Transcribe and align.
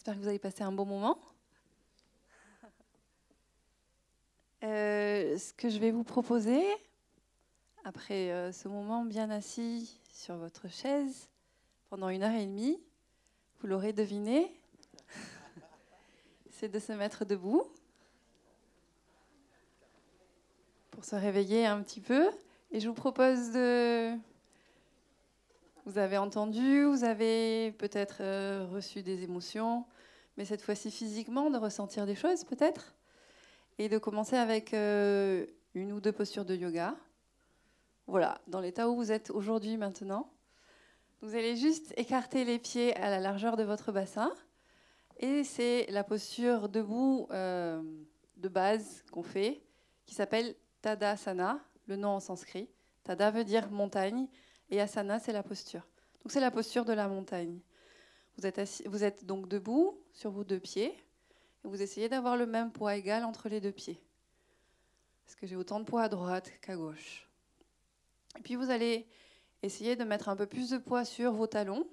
J'espère 0.00 0.14
que 0.14 0.20
vous 0.20 0.28
avez 0.28 0.38
passé 0.38 0.62
un 0.62 0.72
bon 0.72 0.86
moment. 0.86 1.18
Euh, 4.62 5.36
ce 5.36 5.52
que 5.52 5.68
je 5.68 5.78
vais 5.78 5.90
vous 5.90 6.04
proposer, 6.04 6.62
après 7.84 8.32
euh, 8.32 8.50
ce 8.50 8.68
moment 8.68 9.04
bien 9.04 9.28
assis 9.28 10.00
sur 10.10 10.36
votre 10.36 10.70
chaise 10.70 11.28
pendant 11.90 12.08
une 12.08 12.22
heure 12.22 12.32
et 12.32 12.46
demie, 12.46 12.80
vous 13.58 13.66
l'aurez 13.66 13.92
deviné, 13.92 14.58
c'est 16.50 16.70
de 16.70 16.78
se 16.78 16.92
mettre 16.92 17.26
debout 17.26 17.70
pour 20.92 21.04
se 21.04 21.14
réveiller 21.14 21.66
un 21.66 21.82
petit 21.82 22.00
peu. 22.00 22.30
Et 22.70 22.80
je 22.80 22.88
vous 22.88 22.94
propose 22.94 23.50
de... 23.52 24.16
Vous 25.90 25.98
avez 25.98 26.18
entendu, 26.18 26.84
vous 26.84 27.02
avez 27.02 27.72
peut-être 27.72 28.18
euh, 28.20 28.64
reçu 28.70 29.02
des 29.02 29.24
émotions, 29.24 29.84
mais 30.36 30.44
cette 30.44 30.62
fois-ci 30.62 30.88
physiquement, 30.88 31.50
de 31.50 31.58
ressentir 31.58 32.06
des 32.06 32.14
choses 32.14 32.44
peut-être? 32.44 32.94
Et 33.76 33.88
de 33.88 33.98
commencer 33.98 34.36
avec 34.36 34.72
euh, 34.72 35.44
une 35.74 35.90
ou 35.90 36.00
deux 36.00 36.12
postures 36.12 36.44
de 36.44 36.54
yoga. 36.54 36.94
Voilà, 38.06 38.40
dans 38.46 38.60
l'état 38.60 38.88
où 38.88 38.94
vous 38.94 39.10
êtes 39.10 39.30
aujourd'hui 39.30 39.76
maintenant. 39.76 40.30
Vous 41.22 41.34
allez 41.34 41.56
juste 41.56 41.92
écarter 41.96 42.44
les 42.44 42.60
pieds 42.60 42.94
à 42.94 43.10
la 43.10 43.18
largeur 43.18 43.56
de 43.56 43.64
votre 43.64 43.90
bassin. 43.90 44.32
Et 45.18 45.42
c'est 45.42 45.86
la 45.90 46.04
posture 46.04 46.68
debout 46.68 47.26
euh, 47.32 47.82
de 48.36 48.48
base 48.48 49.02
qu'on 49.10 49.24
fait, 49.24 49.60
qui 50.06 50.14
s'appelle 50.14 50.54
Tadasana, 50.82 51.58
le 51.88 51.96
nom 51.96 52.10
en 52.10 52.20
sanskrit. 52.20 52.68
Tada 53.02 53.32
veut 53.32 53.42
dire 53.42 53.72
montagne, 53.72 54.28
et 54.70 54.80
asana, 54.80 55.18
c'est 55.18 55.32
la 55.32 55.42
posture. 55.42 55.86
Donc 56.22 56.32
c'est 56.32 56.40
la 56.40 56.50
posture 56.50 56.84
de 56.84 56.92
la 56.92 57.08
montagne. 57.08 57.58
Vous 58.36 59.04
êtes, 59.04 59.24
donc 59.24 59.48
debout 59.48 60.00
sur 60.12 60.30
vos 60.30 60.44
deux 60.44 60.60
pieds. 60.60 60.94
Et 61.64 61.68
vous 61.68 61.82
essayez 61.82 62.08
d'avoir 62.08 62.36
le 62.36 62.46
même 62.46 62.72
poids 62.72 62.96
égal 62.96 63.24
entre 63.24 63.48
les 63.48 63.60
deux 63.60 63.72
pieds. 63.72 64.00
Parce 65.24 65.34
que 65.36 65.46
j'ai 65.46 65.56
autant 65.56 65.80
de 65.80 65.84
poids 65.84 66.02
à 66.02 66.08
droite 66.08 66.50
qu'à 66.60 66.76
gauche. 66.76 67.28
Et 68.38 68.42
puis 68.42 68.54
vous 68.56 68.70
allez 68.70 69.06
essayer 69.62 69.96
de 69.96 70.04
mettre 70.04 70.28
un 70.28 70.36
peu 70.36 70.46
plus 70.46 70.70
de 70.70 70.78
poids 70.78 71.04
sur 71.04 71.32
vos 71.32 71.46
talons, 71.46 71.86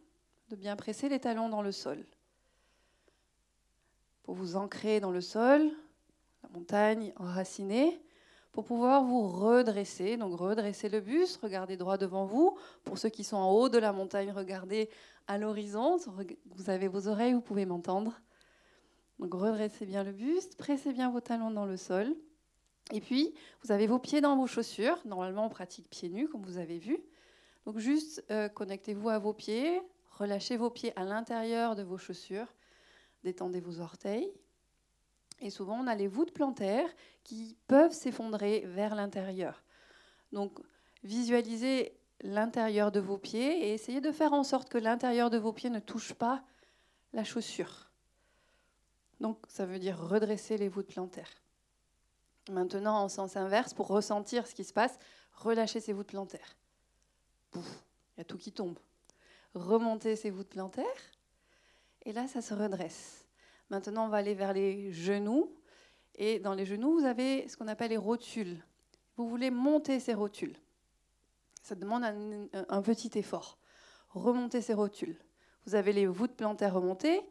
de 0.50 0.56
bien 0.56 0.76
presser 0.76 1.10
les 1.10 1.20
talons 1.20 1.50
dans 1.50 1.62
le 1.62 1.72
sol. 1.72 2.06
Pour 4.24 4.36
vous 4.36 4.56
ancrer 4.56 5.00
dans 5.00 5.12
le 5.12 5.22
sol, 5.22 5.70
la 6.44 6.50
montagne 6.50 7.14
enracinée, 7.18 8.02
pour 8.58 8.66
pouvoir 8.66 9.04
vous 9.04 9.28
redresser. 9.28 10.18
Donc 10.18 10.40
redresser 10.40 10.90
le 10.90 11.00
buste, 11.00 11.38
regardez 11.44 11.78
droit 11.78 12.00
devant 12.00 12.26
vous. 12.26 12.58
Pour 12.86 12.98
ceux 12.98 13.10
qui 13.10 13.24
sont 13.24 13.38
en 13.38 13.52
haut 13.52 13.70
de 13.70 13.78
la 13.78 13.94
montagne, 13.94 14.32
regardez 14.32 14.90
à 15.28 15.38
l'horizon. 15.38 15.98
Vous 16.56 16.70
avez 16.72 16.88
vos 16.88 17.08
oreilles, 17.08 17.34
vous 17.34 17.42
pouvez 17.42 17.68
m'entendre. 17.68 18.20
Donc 19.20 19.36
redressez 19.36 19.86
bien 19.86 20.04
le 20.04 20.12
buste, 20.12 20.58
pressez 20.58 20.92
bien 20.92 21.12
vos 21.12 21.22
talons 21.22 21.52
dans 21.52 21.68
le 21.68 21.78
sol. 21.78 22.16
Et 22.92 23.00
puis, 23.00 23.36
vous 23.62 23.72
avez 23.72 23.86
vos 23.86 24.00
pieds 24.00 24.22
dans 24.22 24.36
vos 24.36 24.48
chaussures. 24.48 24.98
Normalement, 25.06 25.46
on 25.46 25.50
pratique 25.50 25.88
pieds 25.92 26.10
nus, 26.10 26.28
comme 26.28 26.42
vous 26.42 26.58
avez 26.58 26.80
vu. 26.80 26.98
Donc 27.68 27.78
juste 27.78 28.26
euh, 28.32 28.50
connectez-vous 28.50 29.10
à 29.10 29.20
vos 29.20 29.34
pieds, 29.34 29.80
relâchez 30.10 30.58
vos 30.58 30.72
pieds 30.72 30.94
à 30.96 31.04
l'intérieur 31.04 31.76
de 31.76 31.84
vos 31.84 32.00
chaussures, 32.00 32.52
détendez 33.24 33.60
vos 33.60 33.82
orteils. 33.82 34.34
Et 35.40 35.50
souvent, 35.50 35.80
on 35.80 35.88
a 35.88 35.96
les 35.96 36.08
voûtes 36.08 36.34
plantaires 36.34 36.90
qui 37.24 37.58
peuvent 37.68 37.92
s'effondrer 37.92 38.64
vers 38.66 38.96
l'intérieur. 38.96 39.64
Donc, 40.32 40.60
visualisez 41.04 41.98
l'intérieur 42.22 42.92
de 42.92 43.00
vos 43.00 43.18
pieds 43.18 43.68
et 43.68 43.74
essayez 43.74 44.02
de 44.02 44.12
faire 44.12 44.34
en 44.34 44.44
sorte 44.44 44.70
que 44.70 44.78
l'intérieur 44.78 45.30
de 45.30 45.38
vos 45.38 45.54
pieds 45.54 45.70
ne 45.70 45.80
touche 45.80 46.14
pas 46.14 46.44
la 47.14 47.24
chaussure. 47.24 47.90
Donc 49.20 49.40
ça 49.48 49.66
veut 49.66 49.80
dire 49.80 49.98
redresser 49.98 50.58
les 50.58 50.70
voûtes 50.70 50.88
plantaires. 50.88 51.42
Maintenant, 52.50 53.04
en 53.04 53.10
sens 53.10 53.36
inverse, 53.36 53.74
pour 53.74 53.88
ressentir 53.88 54.48
ce 54.48 54.56
qui 54.56 54.64
se 54.64 54.74
passe, 54.74 54.98
relâchez 55.34 55.80
ces 55.80 55.94
voûtes 55.94 56.08
plantaires. 56.08 56.56
il 57.56 57.62
y 58.18 58.22
a 58.22 58.24
tout 58.24 58.38
qui 58.38 58.52
tombe. 58.52 58.80
Remontez 59.54 60.16
ces 60.16 60.30
voûtes 60.30 60.50
plantaires. 60.50 60.86
Et 62.06 62.14
là, 62.14 62.28
ça 62.28 62.42
se 62.42 62.54
redresse. 62.54 63.27
Maintenant, 63.70 64.06
on 64.06 64.10
va 64.10 64.18
aller 64.18 64.34
vers 64.34 64.54
les 64.54 64.92
genoux. 64.92 65.54
Et 66.16 66.40
dans 66.40 66.54
les 66.54 66.66
genoux, 66.66 67.00
vous 67.00 67.06
avez 67.06 67.48
ce 67.48 67.58
qu'on 67.58 67.68
appelle 67.68 67.92
les 67.92 67.98
rotules. 67.98 68.64
Vous 69.18 69.28
voulez 69.28 69.52
monter 69.52 70.00
ces 70.00 70.14
rotules. 70.14 70.56
Ça 71.62 71.76
demande 71.76 72.04
un, 72.70 72.82
petit 72.82 73.12
effort. 73.18 73.58
Remontez 74.10 74.62
ces 74.62 74.74
rotules. 74.74 75.18
Vous 75.66 75.76
avez 75.76 75.92
les 75.92 76.06
voûtes 76.06 76.36
plantaires 76.36 76.74
remontées, 76.74 77.22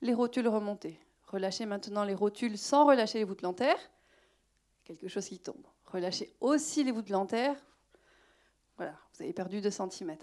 les 0.00 0.14
rotules 0.14 0.46
remontées. 0.46 1.00
Relâchez 1.26 1.66
maintenant 1.66 2.04
les 2.04 2.14
rotules 2.14 2.56
sans 2.56 2.86
relâcher 2.86 3.18
les 3.18 3.24
voûtes 3.24 3.38
plantaires. 3.38 3.78
Quelque 4.84 5.08
chose 5.08 5.26
qui 5.26 5.38
tombe. 5.38 5.66
Relâchez 5.86 6.32
aussi 6.40 6.84
les 6.84 6.92
voûtes 6.92 7.06
plantaires. 7.06 7.56
Voilà, 8.76 8.94
vous 9.14 9.24
avez 9.24 9.32
perdu 9.32 9.60
2 9.60 9.70
cm. 9.70 10.16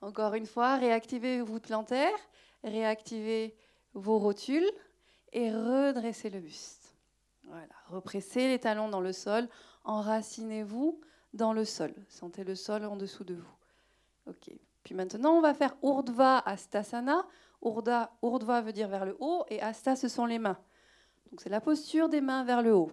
Encore 0.00 0.34
une 0.34 0.46
fois, 0.46 0.76
réactivez 0.76 1.40
vos 1.40 1.46
voûtes 1.46 1.66
plantaires, 1.66 2.18
réactivez 2.62 3.54
vos 3.92 4.18
rotules 4.18 4.70
et 5.34 5.50
redressez 5.50 6.30
le 6.30 6.40
buste. 6.40 6.94
Voilà, 7.44 7.74
repressez 7.88 8.48
les 8.48 8.58
talons 8.58 8.88
dans 8.88 9.00
le 9.00 9.12
sol, 9.12 9.48
enracinez-vous 9.84 11.00
dans 11.34 11.52
le 11.52 11.64
sol. 11.64 11.92
Sentez 12.08 12.44
le 12.44 12.54
sol 12.54 12.84
en 12.86 12.96
dessous 12.96 13.24
de 13.24 13.34
vous. 13.34 13.54
OK. 14.26 14.50
Puis 14.82 14.94
maintenant, 14.94 15.32
on 15.32 15.40
va 15.40 15.52
faire 15.52 15.76
Urdhva 15.82 16.38
Astasana. 16.38 17.26
Urdhva, 17.62 18.60
veut 18.62 18.72
dire 18.72 18.88
vers 18.88 19.04
le 19.04 19.16
haut 19.20 19.44
et 19.48 19.60
Asta, 19.60 19.96
ce 19.96 20.08
sont 20.08 20.26
les 20.26 20.38
mains. 20.38 20.58
Donc 21.30 21.40
c'est 21.40 21.50
la 21.50 21.60
posture 21.60 22.08
des 22.08 22.20
mains 22.20 22.44
vers 22.44 22.62
le 22.62 22.74
haut. 22.74 22.92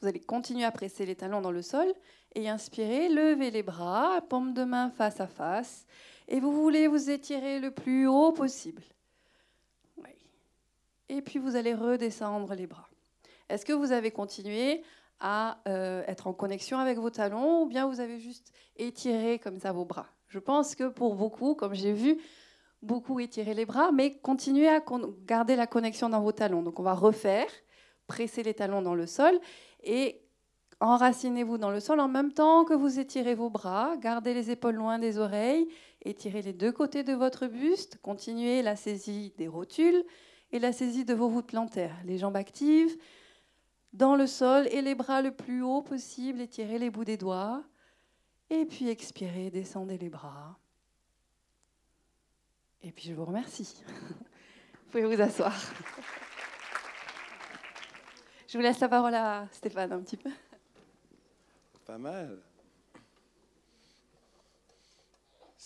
Vous 0.00 0.08
allez 0.08 0.20
continuer 0.20 0.64
à 0.64 0.70
presser 0.70 1.06
les 1.06 1.16
talons 1.16 1.40
dans 1.40 1.50
le 1.50 1.62
sol 1.62 1.92
et 2.34 2.48
inspirer, 2.48 3.08
lever 3.08 3.50
les 3.50 3.62
bras, 3.62 4.20
paume 4.28 4.52
de 4.52 4.64
main 4.64 4.90
face 4.90 5.20
à 5.20 5.26
face. 5.26 5.86
Et 6.28 6.40
vous 6.40 6.52
voulez 6.52 6.86
vous 6.86 7.10
étirer 7.10 7.58
le 7.58 7.70
plus 7.70 8.06
haut 8.06 8.32
possible. 8.32 8.82
Et 11.12 11.20
puis 11.20 11.38
vous 11.38 11.56
allez 11.56 11.74
redescendre 11.74 12.54
les 12.54 12.66
bras. 12.66 12.88
Est-ce 13.50 13.66
que 13.66 13.74
vous 13.74 13.92
avez 13.92 14.10
continué 14.10 14.82
à 15.20 15.58
euh, 15.68 16.02
être 16.06 16.26
en 16.26 16.32
connexion 16.32 16.78
avec 16.78 16.96
vos 16.96 17.10
talons 17.10 17.64
ou 17.64 17.66
bien 17.66 17.86
vous 17.86 18.00
avez 18.00 18.18
juste 18.18 18.50
étiré 18.76 19.38
comme 19.38 19.58
ça 19.58 19.72
vos 19.72 19.84
bras? 19.84 20.06
Je 20.28 20.38
pense 20.38 20.74
que 20.74 20.88
pour 20.88 21.14
beaucoup, 21.14 21.54
comme 21.54 21.74
j'ai 21.74 21.92
vu, 21.92 22.18
beaucoup 22.80 23.20
étirer 23.20 23.52
les 23.52 23.66
bras, 23.66 23.92
mais 23.92 24.14
continuez 24.20 24.70
à 24.70 24.82
garder 25.26 25.54
la 25.54 25.66
connexion 25.66 26.08
dans 26.08 26.22
vos 26.22 26.32
talons. 26.32 26.62
Donc 26.62 26.80
on 26.80 26.82
va 26.82 26.94
refaire, 26.94 27.50
presser 28.06 28.42
les 28.42 28.54
talons 28.54 28.80
dans 28.80 28.94
le 28.94 29.06
sol 29.06 29.38
et 29.84 30.22
enracinez-vous 30.80 31.58
dans 31.58 31.70
le 31.70 31.80
sol 31.80 32.00
en 32.00 32.08
même 32.08 32.32
temps 32.32 32.64
que 32.64 32.72
vous 32.72 32.98
étirez 32.98 33.34
vos 33.34 33.50
bras. 33.50 33.98
Gardez 33.98 34.32
les 34.32 34.50
épaules 34.50 34.76
loin 34.76 34.98
des 34.98 35.18
oreilles, 35.18 35.68
étirez 36.06 36.40
les 36.40 36.54
deux 36.54 36.72
côtés 36.72 37.04
de 37.04 37.12
votre 37.12 37.48
buste, 37.48 37.98
continuez 38.00 38.62
la 38.62 38.76
saisie 38.76 39.34
des 39.36 39.46
rotules 39.46 40.06
et 40.52 40.58
la 40.58 40.72
saisie 40.72 41.04
de 41.04 41.14
vos 41.14 41.28
voûtes 41.28 41.46
plantaires. 41.46 41.96
Les 42.04 42.18
jambes 42.18 42.36
actives 42.36 42.96
dans 43.92 44.16
le 44.16 44.26
sol 44.26 44.68
et 44.70 44.82
les 44.82 44.94
bras 44.94 45.22
le 45.22 45.32
plus 45.32 45.62
haut 45.62 45.82
possible, 45.82 46.40
étirez 46.40 46.78
les 46.78 46.90
bouts 46.90 47.04
des 47.04 47.16
doigts. 47.16 47.64
Et 48.50 48.64
puis 48.64 48.88
expirez, 48.88 49.50
descendez 49.50 49.98
les 49.98 50.10
bras. 50.10 50.58
Et 52.82 52.92
puis 52.92 53.08
je 53.08 53.14
vous 53.14 53.24
remercie. 53.24 53.82
vous 53.86 54.90
pouvez 54.90 55.04
vous 55.04 55.20
asseoir. 55.22 55.54
Je 58.48 58.58
vous 58.58 58.62
laisse 58.62 58.80
la 58.80 58.88
parole 58.88 59.14
à 59.14 59.48
Stéphane 59.52 59.92
un 59.92 60.00
petit 60.00 60.18
peu. 60.18 60.30
Pas 61.86 61.96
mal. 61.96 62.42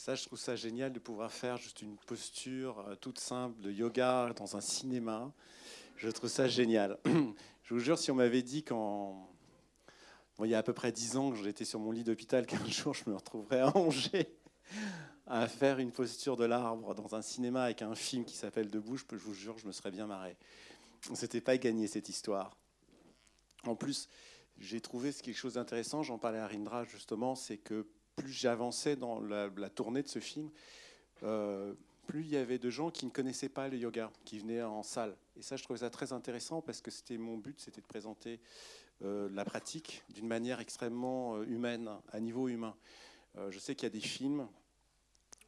Ça, 0.07 0.15
je 0.15 0.25
trouve 0.25 0.39
ça 0.39 0.55
génial 0.55 0.93
de 0.93 1.01
pouvoir 1.01 1.33
faire 1.33 1.57
juste 1.57 1.83
une 1.83 1.97
posture 1.97 2.79
euh, 2.87 2.95
toute 2.95 3.19
simple 3.19 3.61
de 3.61 3.73
yoga 3.73 4.33
dans 4.37 4.57
un 4.57 4.61
cinéma. 4.61 5.33
Je 5.97 6.09
trouve 6.11 6.31
ça 6.31 6.47
génial. 6.47 6.97
Je 7.65 7.75
vous 7.75 7.81
jure, 7.81 7.99
si 7.99 8.13
on 8.13 8.15
m'avait 8.15 8.45
dit 8.45 8.63
qu'en. 8.63 9.29
il 10.45 10.47
y 10.47 10.55
a 10.55 10.59
à 10.59 10.63
peu 10.63 10.73
près 10.73 10.93
dix 10.93 11.17
ans 11.17 11.33
que 11.33 11.39
j'étais 11.39 11.65
sur 11.65 11.81
mon 11.81 11.91
lit 11.91 12.05
d'hôpital, 12.05 12.47
qu'un 12.47 12.65
jour 12.67 12.95
je 12.95 13.11
me 13.11 13.17
retrouverais 13.17 13.59
à 13.59 13.77
Angers 13.77 14.33
à 15.27 15.49
faire 15.49 15.81
une 15.81 15.91
posture 15.91 16.37
de 16.37 16.45
l'arbre 16.45 16.95
dans 16.95 17.17
un 17.17 17.23
cinéma 17.23 17.65
avec 17.65 17.83
un 17.83 17.97
film 17.97 18.25
qui 18.25 18.37
s'appelle 18.37 18.71
Debout, 18.71 18.99
je 18.99 19.05
vous 19.17 19.35
jure, 19.35 19.59
je 19.59 19.67
me 19.67 19.73
serais 19.73 19.91
bien 19.91 20.07
marré. 20.07 20.37
C'était 21.15 21.41
pas 21.41 21.59
gagné 21.59 21.89
cette 21.89 22.09
histoire. 22.09 22.57
En 23.65 23.75
plus, 23.75 24.09
j'ai 24.57 24.81
trouvé 24.81 25.13
quelque 25.13 25.37
chose 25.37 25.55
d'intéressant, 25.55 26.05
j'en 26.05 26.17
parlais 26.17 26.39
à 26.39 26.47
Rindra 26.47 26.85
justement, 26.85 27.35
c'est 27.35 27.59
que 27.59 27.89
plus 28.17 28.33
j'avançais 28.33 28.97
dans 28.97 29.21
la, 29.21 29.71
tournée 29.71 30.03
de 30.03 30.09
ce 30.09 30.19
film, 30.19 30.51
euh, 31.23 31.75
plus 32.07 32.23
il 32.23 32.29
y 32.29 32.37
avait 32.37 32.59
de 32.59 32.71
gens 32.71 32.91
qui 32.91 33.05
ne 33.05 33.11
connaissaient 33.11 33.49
pas 33.49 33.69
le 33.69 33.77
yoga, 33.77 34.11
qui 34.25 34.39
venaient 34.39 34.63
en 34.63 34.83
salle. 34.83 35.15
Et 35.37 35.43
ça, 35.43 35.57
je 35.57 35.63
trouvais 35.63 35.81
ça 35.81 35.91
très 35.91 36.13
intéressant 36.13 36.63
parce 36.63 36.81
que 36.81 36.91
c'était 36.91 37.19
mon 37.19 37.37
but, 37.37 37.61
c'était 37.61 37.83
de 37.83 37.87
présenter 37.87 38.41
euh, 39.03 39.29
la 39.33 39.45
pratique 39.45 40.03
d'une 40.09 40.27
manière 40.27 40.61
extrêmement 40.61 41.37
euh, 41.37 41.45
humaine, 41.45 41.91
à 42.11 42.21
niveau 42.21 42.49
humain. 42.49 42.75
je 43.51 43.59
sais 43.59 43.75
qu'il 43.75 43.85
y 43.85 43.91
a 43.91 43.91
des 43.91 44.01
films 44.01 44.49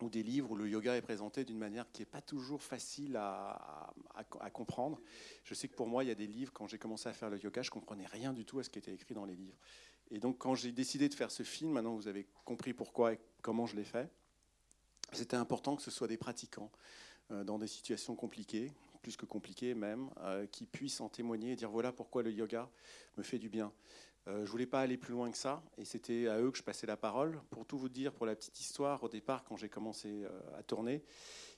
ou 0.01 0.11
des 0.11 0.23
livres 0.23 0.51
où 0.53 0.57
le 0.57 0.69
yoga 0.69 0.95
est 0.95 1.03
présenté 1.03 1.45
d'une 1.45 1.59
manière 1.59 1.91
qui 1.91 2.03
n'est 2.03 2.07
pas 2.07 2.21
toujours 2.21 2.63
facile 2.63 3.17
à, 3.17 3.93
à, 4.15 4.51
comprendre. 4.51 5.01
Je 5.43 5.55
sais 5.55 5.69
que 5.69 5.75
pour 5.75 5.89
moi, 5.89 6.05
il 6.05 6.09
y 6.09 6.11
a 6.11 6.15
des 6.15 6.27
livres, 6.27 6.53
quand 6.53 6.69
j'ai 6.69 6.79
commencé 6.79 7.09
à 7.09 7.13
faire 7.13 7.31
le 7.31 7.39
yoga, 7.43 7.63
je 7.63 7.71
comprenais 7.71 8.07
rien 8.07 8.33
du 8.33 8.45
tout 8.45 8.59
à 8.61 8.63
ce 8.63 8.71
qui 8.71 8.79
était 8.79 8.93
écrit 8.93 9.15
dans 9.15 9.25
les 9.25 9.35
livres. 9.35 9.57
Et 10.11 10.19
donc 10.19 10.39
quand 10.39 10.55
j'ai 10.55 10.73
décidé 10.73 11.09
de 11.09 11.15
faire 11.15 11.31
ce 11.31 11.43
film, 11.43 11.73
maintenant 11.73 11.95
vous 11.95 12.09
avez 12.09 12.27
compris 12.45 12.73
pourquoi 12.73 13.15
et 13.15 13.21
comment 13.43 13.67
je 13.67 13.77
l'ai 13.77 13.85
fait, 13.85 14.11
c'était 15.13 15.37
important 15.37 15.77
que 15.77 15.83
ce 15.83 15.91
soit 15.91 16.09
des 16.09 16.17
pratiquants 16.17 16.71
euh, 17.31 17.45
dans 17.45 17.59
des 17.59 17.67
situations 17.67 18.15
compliquées, 18.15 18.73
plus 19.03 19.17
que 19.17 19.27
compliquées 19.27 19.75
même, 19.75 20.11
euh, 20.21 20.47
qui 20.47 20.67
puissent 20.67 21.01
en 21.01 21.09
témoigner 21.09 21.53
et 21.53 21.57
dire 21.57 21.71
voilà 21.71 21.93
pourquoi 21.93 22.23
le 22.23 22.33
yoga 22.33 22.69
me 23.17 23.23
fait 23.23 23.39
du 23.39 23.49
bien. 23.49 23.73
Euh, 24.29 24.45
je 24.45 24.51
voulais 24.51 24.67
pas 24.67 24.81
aller 24.81 24.99
plus 24.99 25.13
loin 25.13 25.31
que 25.31 25.39
ça, 25.39 25.63
et 25.79 25.85
c'était 25.87 26.29
à 26.29 26.39
eux 26.39 26.51
que 26.51 26.59
je 26.59 26.63
passais 26.63 26.87
la 26.87 26.99
parole. 26.99 27.41
Pour 27.51 27.65
tout 27.65 27.79
vous 27.79 27.89
dire, 27.89 28.13
pour 28.13 28.27
la 28.27 28.37
petite 28.37 28.61
histoire, 28.61 29.03
au 29.03 29.09
départ, 29.09 29.43
quand 29.45 29.57
j'ai 29.57 29.71
commencé 29.71 30.25
euh, 30.25 30.59
à 30.59 30.63
tourner, 30.63 31.03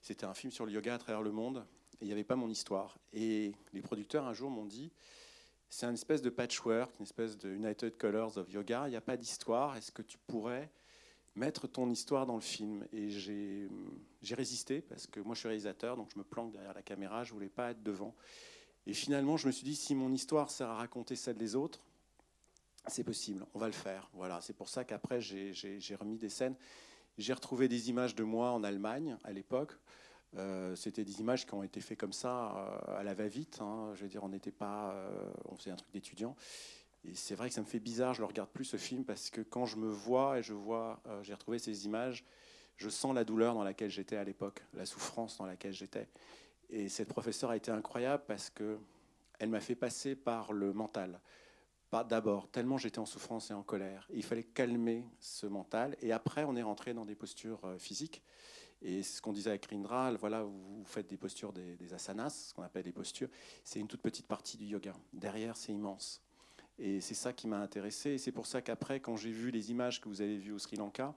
c'était 0.02 0.24
un 0.24 0.34
film 0.34 0.52
sur 0.52 0.66
le 0.66 0.72
yoga 0.72 0.94
à 0.94 0.98
travers 0.98 1.22
le 1.22 1.32
monde, 1.32 1.66
et 2.00 2.04
il 2.04 2.06
n'y 2.06 2.12
avait 2.12 2.24
pas 2.24 2.36
mon 2.36 2.48
histoire. 2.48 2.98
Et 3.12 3.52
les 3.72 3.82
producteurs, 3.82 4.26
un 4.26 4.34
jour, 4.34 4.50
m'ont 4.50 4.66
dit, 4.66 4.92
c'est 5.70 5.86
une 5.86 5.94
espèce 5.94 6.20
de 6.20 6.30
patchwork, 6.30 6.92
une 6.98 7.04
espèce 7.04 7.38
de 7.38 7.48
United 7.48 7.96
Colors 7.96 8.36
of 8.36 8.52
Yoga, 8.52 8.88
il 8.88 8.90
n'y 8.90 8.96
a 8.96 9.00
pas 9.00 9.16
d'histoire, 9.16 9.76
est-ce 9.76 9.92
que 9.92 10.02
tu 10.02 10.18
pourrais 10.26 10.68
mettre 11.36 11.68
ton 11.68 11.88
histoire 11.88 12.26
dans 12.26 12.34
le 12.34 12.40
film? 12.40 12.84
Et 12.92 13.08
j'ai 13.08 13.68
résisté, 14.34 14.80
parce 14.80 15.06
que 15.06 15.20
moi 15.20 15.34
je 15.34 15.40
suis 15.40 15.48
réalisateur, 15.48 15.96
donc 15.96 16.10
je 16.12 16.18
me 16.18 16.24
planque 16.24 16.52
derrière 16.52 16.74
la 16.74 16.82
caméra, 16.82 17.22
je 17.22 17.30
ne 17.30 17.34
voulais 17.34 17.48
pas 17.48 17.70
être 17.70 17.82
devant. 17.82 18.14
Et 18.86 18.94
finalement, 18.94 19.36
je 19.36 19.46
me 19.46 19.52
suis 19.52 19.64
dit, 19.64 19.76
si 19.76 19.94
mon 19.94 20.12
histoire 20.12 20.50
sert 20.50 20.68
à 20.68 20.74
raconter 20.74 21.14
celle 21.14 21.36
des 21.36 21.54
autres, 21.54 21.80
c'est 22.88 23.04
possible, 23.04 23.46
on 23.54 23.58
va 23.58 23.66
le 23.66 23.72
faire. 23.72 24.10
Voilà, 24.14 24.40
c'est 24.40 24.56
pour 24.56 24.68
ça 24.68 24.84
qu'après 24.84 25.20
j'ai 25.20 25.94
remis 26.00 26.18
des 26.18 26.30
scènes. 26.30 26.56
J'ai 27.18 27.32
retrouvé 27.32 27.68
des 27.68 27.90
images 27.90 28.14
de 28.14 28.24
moi 28.24 28.50
en 28.50 28.64
Allemagne 28.64 29.18
à 29.22 29.32
l'époque. 29.32 29.72
Euh, 30.36 30.76
c'était 30.76 31.04
des 31.04 31.20
images 31.20 31.46
qui 31.46 31.54
ont 31.54 31.62
été 31.62 31.80
faites 31.80 31.98
comme 31.98 32.12
ça 32.12 32.54
euh, 32.88 32.98
à 32.98 33.02
la 33.02 33.14
va-vite. 33.14 33.58
Hein. 33.60 33.92
Je 33.94 34.02
veux 34.02 34.08
dire, 34.08 34.22
on 34.22 34.28
n'était 34.28 34.52
pas, 34.52 34.92
euh, 34.92 35.30
on 35.46 35.56
faisait 35.56 35.70
un 35.70 35.76
truc 35.76 35.90
d'étudiant. 35.92 36.36
Et 37.04 37.14
c'est 37.14 37.34
vrai 37.34 37.48
que 37.48 37.54
ça 37.54 37.60
me 37.60 37.66
fait 37.66 37.80
bizarre. 37.80 38.14
Je 38.14 38.20
le 38.20 38.26
regarde 38.26 38.50
plus 38.50 38.64
ce 38.64 38.76
film 38.76 39.04
parce 39.04 39.30
que 39.30 39.40
quand 39.40 39.66
je 39.66 39.76
me 39.76 39.88
vois 39.88 40.38
et 40.38 40.42
je 40.42 40.52
vois, 40.52 41.02
j'ai 41.22 41.32
retrouvé 41.32 41.58
ces 41.58 41.86
images, 41.86 42.24
je 42.76 42.90
sens 42.90 43.14
la 43.14 43.24
douleur 43.24 43.54
dans 43.54 43.64
laquelle 43.64 43.90
j'étais 43.90 44.16
à 44.16 44.24
l'époque, 44.24 44.62
la 44.74 44.84
souffrance 44.84 45.38
dans 45.38 45.46
laquelle 45.46 45.72
j'étais. 45.72 46.08
Et 46.68 46.90
cette 46.90 47.08
professeure 47.08 47.50
a 47.50 47.56
été 47.56 47.70
incroyable 47.70 48.22
parce 48.26 48.50
que 48.50 48.78
elle 49.38 49.48
m'a 49.48 49.60
fait 49.60 49.74
passer 49.74 50.14
par 50.14 50.52
le 50.52 50.74
mental 50.74 51.20
d'abord, 52.08 52.48
tellement 52.50 52.78
j'étais 52.78 52.98
en 52.98 53.06
souffrance 53.06 53.50
et 53.50 53.54
en 53.54 53.62
colère. 53.62 54.06
il 54.12 54.22
fallait 54.22 54.44
calmer 54.44 55.04
ce 55.18 55.46
mental. 55.46 55.96
Et 56.02 56.12
après, 56.12 56.44
on 56.44 56.54
est 56.54 56.62
rentré 56.62 56.94
dans 56.94 57.04
des 57.04 57.16
postures 57.16 57.60
physiques. 57.78 58.22
Et 58.82 59.02
ce 59.02 59.20
qu'on 59.20 59.32
disait 59.32 59.50
avec 59.50 59.66
Rindra, 59.66 60.12
voilà, 60.14 60.42
vous 60.42 60.84
faites 60.86 61.08
des 61.08 61.16
postures 61.16 61.52
des, 61.52 61.92
asanas, 61.92 62.48
ce 62.48 62.54
qu'on 62.54 62.62
appelle 62.62 62.84
des 62.84 62.92
postures. 62.92 63.28
C'est 63.62 63.78
une 63.78 63.88
toute 63.88 64.00
petite 64.00 64.26
partie 64.26 64.56
du 64.56 64.64
yoga. 64.64 64.94
Derrière, 65.12 65.56
c'est 65.56 65.72
immense. 65.72 66.22
Et 66.78 67.00
c'est 67.00 67.14
ça 67.14 67.32
qui 67.32 67.46
m'a 67.46 67.58
intéressé. 67.58 68.10
Et 68.10 68.18
c'est 68.18 68.32
pour 68.32 68.46
ça 68.46 68.62
qu'après, 68.62 69.00
quand 69.00 69.16
j'ai 69.16 69.32
vu 69.32 69.50
les 69.50 69.70
images 69.70 70.00
que 70.00 70.08
vous 70.08 70.22
avez 70.22 70.38
vues 70.38 70.52
au 70.52 70.58
Sri 70.58 70.76
Lanka, 70.76 71.14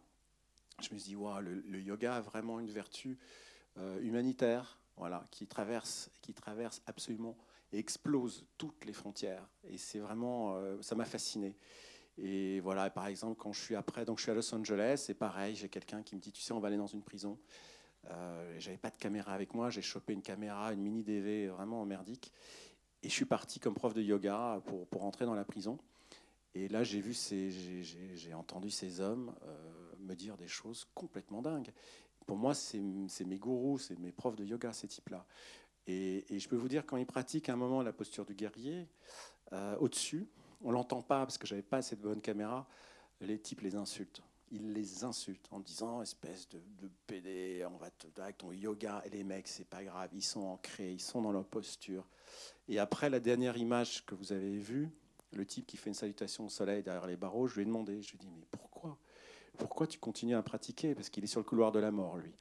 je 0.81 0.93
me 0.93 0.99
suis 0.99 1.15
dit, 1.15 1.17
le, 1.41 1.81
yoga 1.81 2.15
a 2.15 2.21
vraiment 2.21 2.59
une 2.59 2.69
vertu 2.69 3.17
euh, 3.77 4.01
humanitaire, 4.01 4.77
voilà, 4.97 5.25
qui 5.31 5.47
traverse, 5.47 6.09
qui 6.21 6.33
traverse 6.33 6.81
absolument 6.85 7.37
explose 7.77 8.45
toutes 8.57 8.85
les 8.85 8.93
frontières. 8.93 9.47
Et 9.67 9.77
c'est 9.77 9.99
vraiment, 9.99 10.55
euh, 10.55 10.81
ça 10.81 10.95
m'a 10.95 11.05
fasciné. 11.05 11.55
Et 12.17 12.59
voilà, 12.59 12.89
par 12.89 13.07
exemple, 13.07 13.41
quand 13.41 13.53
je 13.53 13.61
suis 13.61 13.75
après, 13.75 14.05
donc 14.05 14.19
je 14.19 14.23
suis 14.23 14.31
à 14.31 14.35
Los 14.35 14.53
Angeles, 14.53 15.03
c'est 15.05 15.13
pareil, 15.13 15.55
j'ai 15.55 15.69
quelqu'un 15.69 16.03
qui 16.03 16.15
me 16.15 16.21
dit, 16.21 16.31
tu 16.31 16.41
sais, 16.41 16.53
on 16.53 16.59
va 16.59 16.67
aller 16.67 16.77
dans 16.77 16.87
une 16.87 17.01
prison. 17.01 17.39
Euh, 18.11 18.55
J'avais 18.59 18.77
pas 18.77 18.91
de 18.91 18.97
caméra 18.97 19.33
avec 19.33 19.53
moi, 19.53 19.69
j'ai 19.69 19.81
chopé 19.81 20.13
une 20.13 20.21
caméra, 20.21 20.73
une 20.73 20.81
mini 20.81 21.03
DV 21.03 21.47
vraiment 21.47 21.85
merdique. 21.85 22.31
Et 23.01 23.09
je 23.09 23.13
suis 23.13 23.25
parti 23.25 23.59
comme 23.59 23.73
prof 23.73 23.93
de 23.93 24.01
yoga 24.01 24.61
pour, 24.65 24.87
pour 24.87 25.03
entrer 25.03 25.25
dans 25.25 25.33
la 25.33 25.43
prison. 25.43 25.77
Et 26.55 26.67
là, 26.67 26.83
j'ai 26.83 27.01
vu, 27.01 27.13
j'ai 27.13 28.33
entendu 28.33 28.69
ces 28.69 29.01
hommes 29.01 29.33
euh, 29.43 29.95
me 29.99 30.13
dire 30.13 30.37
des 30.37 30.47
choses 30.47 30.85
complètement 30.93 31.41
dingues. 31.41 31.71
Pour 32.27 32.37
moi, 32.37 32.53
c'est 32.53 32.79
mes 32.79 33.37
gourous, 33.37 33.79
c'est 33.79 33.97
mes 33.99 34.11
profs 34.11 34.35
de 34.35 34.45
yoga, 34.45 34.71
ces 34.71 34.87
types-là. 34.87 35.25
Et, 35.87 36.25
je 36.29 36.47
peux 36.47 36.55
vous 36.55 36.69
dire, 36.69 36.85
quand 36.85 36.97
ils 36.97 37.05
pratiquent 37.05 37.49
un 37.49 37.55
moment 37.55 37.81
la 37.81 37.91
posture 37.91 38.25
du 38.25 38.35
guerrier, 38.35 38.87
euh, 39.51 39.75
au-dessus, 39.79 40.27
on 40.63 40.71
l'entend 40.71 41.01
pas 41.01 41.19
parce 41.19 41.37
que 41.37 41.47
j'avais 41.47 41.61
pas 41.61 41.77
assez 41.77 41.95
de 41.95 42.01
bonne 42.01 42.21
caméra, 42.21 42.67
les 43.21 43.39
types 43.39 43.61
les 43.61 43.75
insultent. 43.75 44.21
Ils 44.51 44.73
les 44.73 45.03
insultent 45.03 45.47
en 45.51 45.59
disant 45.59 46.01
espèce 46.01 46.47
de, 46.49 46.59
de 46.81 46.89
PD, 47.07 47.65
on 47.71 47.77
va 47.77 47.89
te, 47.89 48.07
avec 48.21 48.37
ton 48.37 48.51
yoga. 48.51 49.01
Et 49.05 49.09
les 49.09 49.23
mecs, 49.23 49.47
c'est 49.47 49.67
pas 49.67 49.83
grave, 49.83 50.09
ils 50.13 50.23
sont 50.23 50.41
ancrés, 50.41 50.91
ils 50.91 51.01
sont 51.01 51.21
dans 51.21 51.31
leur 51.31 51.45
posture. 51.45 52.07
Et 52.67 52.79
après 52.79 53.09
la 53.09 53.19
dernière 53.19 53.57
image 53.57 54.05
que 54.05 54.15
vous 54.15 54.31
avez 54.31 54.57
vue, 54.57 54.89
le 55.31 55.45
type 55.45 55.65
qui 55.65 55.77
fait 55.77 55.89
une 55.89 55.95
salutation 55.95 56.45
au 56.45 56.49
soleil 56.49 56.83
derrière 56.83 57.07
les 57.07 57.17
barreaux, 57.17 57.47
je 57.47 57.55
lui 57.55 57.63
ai 57.63 57.65
demandé, 57.65 58.01
je 58.01 58.11
lui 58.11 58.17
ai 58.17 58.19
dit 58.19 58.29
mais 58.29 58.45
pourquoi? 58.51 58.97
Pourquoi 59.57 59.87
tu 59.87 59.99
continues 59.99 60.35
à 60.35 60.43
pratiquer? 60.43 60.95
Parce 60.95 61.09
qu'il 61.09 61.23
est 61.23 61.27
sur 61.27 61.39
le 61.39 61.45
couloir 61.45 61.71
de 61.71 61.79
la 61.79 61.91
mort, 61.91 62.17
lui. 62.17 62.33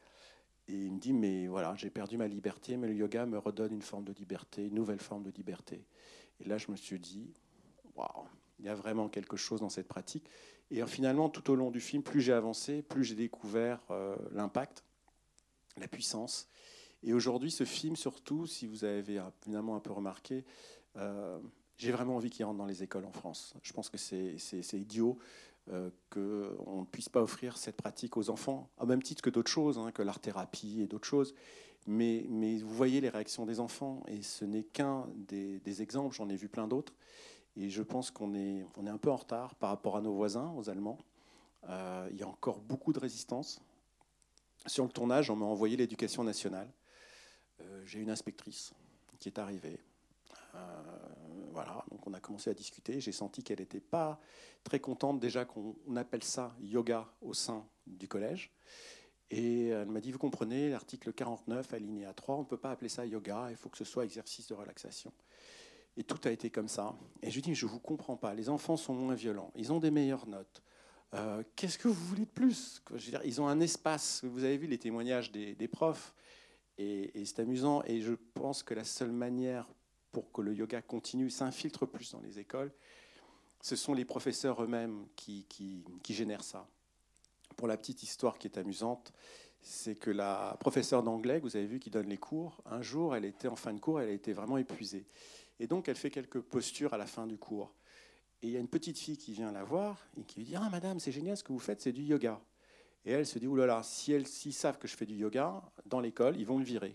Et 0.69 0.75
il 0.75 0.93
me 0.93 0.99
dit, 0.99 1.13
mais 1.13 1.47
voilà, 1.47 1.75
j'ai 1.77 1.91
perdu 1.91 2.17
ma 2.17 2.29
liberté, 2.29 2.77
mais 2.77 2.87
le 2.87 2.95
yoga 2.95 3.27
me 3.27 3.39
redonne 3.39 3.73
une 3.73 3.83
forme 3.83 4.05
de 4.05 4.13
liberté, 4.13 4.67
une 4.67 4.75
nouvelle 4.75 5.01
forme 5.01 5.25
de 5.25 5.31
liberté. 5.31 5.85
Et 6.41 6.45
là, 6.45 6.57
je 6.57 6.71
me 6.71 6.77
suis 6.77 7.01
dit, 7.01 7.35
il 8.59 8.67
y 8.67 8.69
a 8.69 8.75
vraiment 8.75 9.09
quelque 9.09 9.37
chose 9.37 9.61
dans 9.61 9.69
cette 9.69 9.89
pratique. 9.89 10.25
Et 10.71 10.85
finalement, 10.87 11.29
tout 11.29 11.51
au 11.51 11.55
long 11.55 11.71
du 11.71 11.81
film, 11.81 12.03
plus 12.03 12.21
j'ai 12.21 12.33
avancé, 12.33 12.83
plus 12.83 13.05
j'ai 13.05 13.15
découvert 13.15 13.81
euh, 13.91 14.17
l'impact, 14.31 14.85
la 15.77 15.89
puissance. 15.89 16.49
Et 17.03 17.13
aujourd'hui, 17.13 17.51
ce 17.51 17.65
film, 17.65 17.97
surtout, 17.97 18.47
si 18.47 18.67
vous 18.67 18.85
avez 18.85 19.21
finalement 19.43 19.77
un 19.77 19.81
peu 19.81 19.93
remarqué, 19.93 20.45
euh, 20.97 21.39
j'ai 21.77 21.91
vraiment 21.91 22.17
envie 22.17 22.31
qu'il 22.31 22.45
rentre 22.45 22.59
dans 22.59 22.67
les 22.67 22.83
écoles 22.83 23.05
en 23.05 23.13
France. 23.13 23.55
Je 23.63 23.73
pense 23.73 23.91
que 23.91 23.99
c'est 23.99 24.39
idiot 24.73 25.19
euh, 25.71 25.91
qu'on 26.11 26.81
ne 26.81 26.87
puisse 26.87 27.09
pas 27.09 27.23
offrir 27.23 27.57
cette 27.57 27.77
pratique 27.77 28.17
aux 28.17 28.31
enfants, 28.31 28.71
au 28.79 28.87
même 28.87 29.03
titre 29.03 29.23
que 29.23 29.31
d'autres 29.31 29.51
choses, 29.51 29.79
hein, 29.79 29.91
que 29.93 30.03
l'art-thérapie 30.03 30.81
et 30.83 30.87
d'autres 30.87 31.07
choses. 31.07 31.35
Mais, 31.87 32.27
vous 32.63 32.75
voyez 32.75 33.01
les 33.01 33.09
réactions 33.09 33.47
des 33.47 33.59
enfants, 33.59 34.03
et 34.07 34.23
ce 34.23 34.45
n'est 34.45 34.63
qu'un 34.63 35.07
des, 35.17 35.83
exemples, 35.83 36.15
j'en 36.15 36.29
ai 36.29 36.37
vu 36.37 36.49
plein 36.49 36.69
d'autres. 36.69 36.93
Et 37.57 37.69
je 37.69 37.83
pense 37.83 38.11
qu'on 38.11 38.35
est, 38.35 38.65
on 38.77 38.87
est 38.87 38.91
un 38.91 38.99
peu 38.99 39.11
en 39.11 39.17
retard 39.17 39.55
par 39.57 39.71
rapport 39.71 39.97
à 39.97 40.01
nos 40.01 40.15
voisins, 40.15 40.53
aux 40.57 40.71
Allemands. 40.71 40.99
Euh, 41.69 42.09
il 42.11 42.19
y 42.19 42.23
a 42.23 42.29
encore 42.29 42.61
beaucoup 42.61 42.93
de 42.93 42.99
résistance. 42.99 43.61
Sur 44.67 44.85
le 44.85 44.91
tournage, 44.91 45.31
on 45.31 45.37
m'a 45.37 45.47
envoyé 45.47 45.77
l'éducation 45.77 46.25
nationale. 46.25 46.71
Euh, 47.61 47.83
j'ai 47.85 48.01
une 48.01 48.11
inspectrice 48.11 48.73
qui 49.19 49.29
est 49.29 49.39
arrivée. 49.39 49.79
voilà, 51.53 51.85
donc 51.91 52.07
on 52.07 52.15
a 52.15 52.21
commencé 52.21 52.49
à 52.49 52.55
discuter. 52.55 53.01
J'ai 53.01 53.13
senti 53.13 53.43
qu'elle 53.43 53.61
n'était 53.61 53.81
pas 53.81 54.19
très 54.65 54.81
contente 54.81 55.21
déjà 55.21 55.45
qu'on 55.45 55.77
appelle 55.97 56.25
ça 56.25 56.55
yoga 56.61 57.07
au 57.21 57.35
sein 57.35 57.67
du 57.87 58.09
collège. 58.09 58.51
Et 59.31 59.69
elle 59.69 59.89
m'a 59.89 60.01
dit, 60.01 60.13
vous 60.13 60.19
comprenez, 60.19 60.71
l'article 60.71 61.13
49, 61.13 61.73
alinéa 61.73 62.13
3, 62.13 62.37
on 62.37 62.41
ne 62.41 62.45
peut 62.45 62.57
pas 62.57 62.71
appeler 62.71 62.89
ça 62.89 63.07
yoga, 63.07 63.49
il 63.51 63.57
faut 63.57 63.69
que 63.69 63.79
ce 63.79 63.85
soit 63.85 64.05
exercice 64.05 64.47
de 64.49 64.55
relaxation. 64.55 65.13
Et 65.97 66.05
tout 66.05 66.21
a 66.25 66.31
été 66.31 66.51
comme 66.51 66.69
ça. 66.69 66.95
Et 67.23 67.31
je 67.31 67.35
lui 67.35 67.43
dis, 67.43 67.55
je 67.55 67.67
ne 67.67 67.71
vous 67.71 67.81
comprends 67.81 68.17
pas, 68.17 68.35
les 68.35 68.49
enfants 68.49 68.77
sont 68.77 68.95
moins 68.95 69.15
violents, 69.15 69.53
ils 69.57 69.73
ont 69.73 69.79
des 69.79 69.91
meilleures 69.91 70.27
notes. 70.27 70.63
Euh, 71.15 71.43
qu'est-ce 71.57 71.79
que 71.79 71.89
vous 71.89 72.07
voulez 72.07 72.25
de 72.25 72.31
plus? 72.31 72.83
Ils 73.25 73.41
ont 73.41 73.49
un 73.49 73.61
espace, 73.61 74.25
vous 74.25 74.45
avez 74.45 74.57
vu 74.57 74.67
les 74.67 74.79
témoignages 74.79 75.31
des, 75.31 75.69
profs, 75.69 76.15
et, 76.79 77.11
c'est 77.25 77.41
amusant. 77.41 77.83
Et 77.85 78.01
je 78.01 78.15
pense 78.35 78.63
que 78.63 78.75
la 78.75 78.85
seule 78.85 79.13
manière 79.13 79.69
pour 80.11 80.31
que 80.33 80.43
le 80.43 80.55
yoga 80.55 80.83
continue, 80.83 81.31
s'infiltre 81.31 81.87
plus 81.87 82.13
dans 82.13 82.21
les 82.21 82.39
écoles, 82.39 82.73
ce 83.61 83.77
sont 83.77 83.95
les 83.95 84.05
professeurs 84.05 84.63
eux-mêmes 84.63 85.07
qui, 85.17 85.47
génèrent 86.09 86.45
ça. 86.45 86.67
Pour 87.57 87.69
la 87.69 87.77
petite 87.77 88.03
histoire 88.03 88.39
qui 88.39 88.49
est 88.49 88.59
amusante, 88.59 89.13
c'est 89.61 89.95
que 89.95 90.11
la 90.11 90.57
professeure 90.61 91.03
d'anglais, 91.03 91.39
vous 91.39 91.57
avez 91.57 91.67
vu, 91.67 91.79
qui 91.79 91.91
donne 91.91 92.09
les 92.09 92.19
cours, 92.19 92.63
un 92.67 92.83
jour, 92.83 93.15
elle 93.15 93.25
était 93.25 93.49
en 93.49 93.57
fin 93.57 93.73
de 93.73 93.79
cours, 93.79 94.01
elle 94.01 94.11
était 94.11 94.33
vraiment 94.33 94.59
épuisée. 94.59 95.07
Et 95.61 95.67
donc, 95.67 95.89
elle 95.89 95.97
fait 95.97 96.11
quelques 96.11 96.41
postures 96.41 96.95
à 96.95 96.99
la 96.99 97.07
fin 97.07 97.27
du 97.27 97.39
cours. 97.39 97.73
Et 98.43 98.49
il 98.49 98.53
y 98.53 98.57
a 98.57 98.61
une 98.61 98.69
petite 98.69 98.99
fille 98.99 99.17
qui 99.17 99.33
vient 99.33 99.53
la 99.53 99.63
voir 99.63 99.97
et 100.19 100.25
qui 100.25 100.41
lui 100.41 100.47
dit 100.47 100.57
Ah, 100.57 100.69
madame, 100.71 100.99
c'est 100.99 101.13
génial, 101.13 101.37
ce 101.37 101.45
que 101.45 101.53
vous 101.53 101.59
faites, 101.59 101.81
c'est 101.81 101.93
du 101.93 102.03
yoga. 102.03 102.41
Et 103.05 103.13
elle 103.13 103.27
se 103.27 103.39
dit 103.39 103.49
là, 103.55 103.83
si 103.83 104.13
elles 104.13 104.27
s'ils 104.27 104.53
savent 104.53 104.79
que 104.79 104.87
je 104.87 104.97
fais 104.97 105.07
du 105.07 105.15
yoga 105.15 105.61
dans 105.87 106.01
l'école, 106.01 106.37
ils 106.39 106.47
vont 106.47 106.59
me 106.59 106.65
virer. 106.65 106.95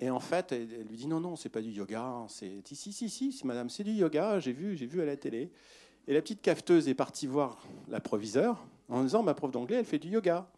Et 0.00 0.10
en 0.10 0.20
fait, 0.20 0.50
elle, 0.52 0.86
lui 0.88 0.96
dit 0.96 1.06
non, 1.06 1.20
non, 1.20 1.36
c'est 1.36 1.48
pas 1.48 1.60
du 1.60 1.70
yoga. 1.70 2.02
Hein, 2.02 2.26
c'est 2.28 2.66
si, 2.66 2.92
si, 2.92 2.92
si, 2.92 3.32
si, 3.32 3.46
madame, 3.46 3.70
c'est 3.70 3.84
du 3.84 3.92
yoga. 3.92 4.40
J'ai 4.40 4.52
vu, 4.52 4.76
j'ai 4.76 4.86
vu 4.86 5.00
à 5.00 5.04
la 5.04 5.16
télé. 5.16 5.52
Et 6.06 6.14
la 6.14 6.20
petite 6.20 6.42
cafeteuse 6.42 6.88
est 6.88 6.94
partie 6.94 7.26
voir 7.26 7.64
la 7.88 8.00
proviseure 8.00 8.64
en 8.88 9.02
disant 9.02 9.22
ma 9.22 9.34
prof 9.34 9.50
d'anglais, 9.50 9.76
elle 9.76 9.84
fait 9.84 9.98
du 9.98 10.08
yoga. 10.08 10.48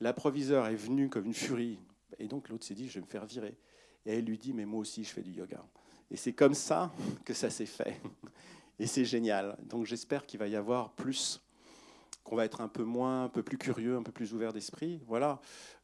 La 0.00 0.12
proviseure 0.12 0.66
est 0.66 0.74
venue 0.74 1.08
comme 1.08 1.26
une 1.26 1.34
furie. 1.34 1.78
Et 2.18 2.26
donc 2.26 2.48
l'autre 2.48 2.64
s'est 2.64 2.74
dit 2.74 2.88
je 2.88 2.94
vais 2.94 3.00
me 3.00 3.06
faire 3.06 3.24
virer. 3.24 3.56
Et 4.04 4.14
elle 4.14 4.24
lui 4.24 4.38
dit 4.38 4.52
mais 4.52 4.64
moi 4.64 4.80
aussi 4.80 5.04
je 5.04 5.10
fais 5.10 5.22
du 5.22 5.30
yoga. 5.30 5.64
Et 6.12 6.16
c'est 6.16 6.34
comme 6.34 6.54
ça 6.54 6.92
que 7.24 7.32
ça 7.32 7.48
s'est 7.48 7.66
fait. 7.66 7.98
Et 8.78 8.86
c'est 8.86 9.04
génial. 9.04 9.56
Donc 9.62 9.86
j'espère 9.86 10.26
qu'il 10.26 10.38
va 10.38 10.46
y 10.46 10.56
avoir 10.56 10.92
plus 10.92 11.40
qu'on 12.22 12.36
va 12.36 12.44
être 12.44 12.60
un 12.60 12.68
peu 12.68 12.84
moins, 12.84 13.24
un 13.24 13.28
peu 13.28 13.42
plus 13.42 13.58
curieux, 13.58 13.96
un 13.96 14.02
peu 14.02 14.12
plus 14.12 14.34
ouvert 14.34 14.52
d'esprit. 14.52 15.00
Voilà. 15.06 15.40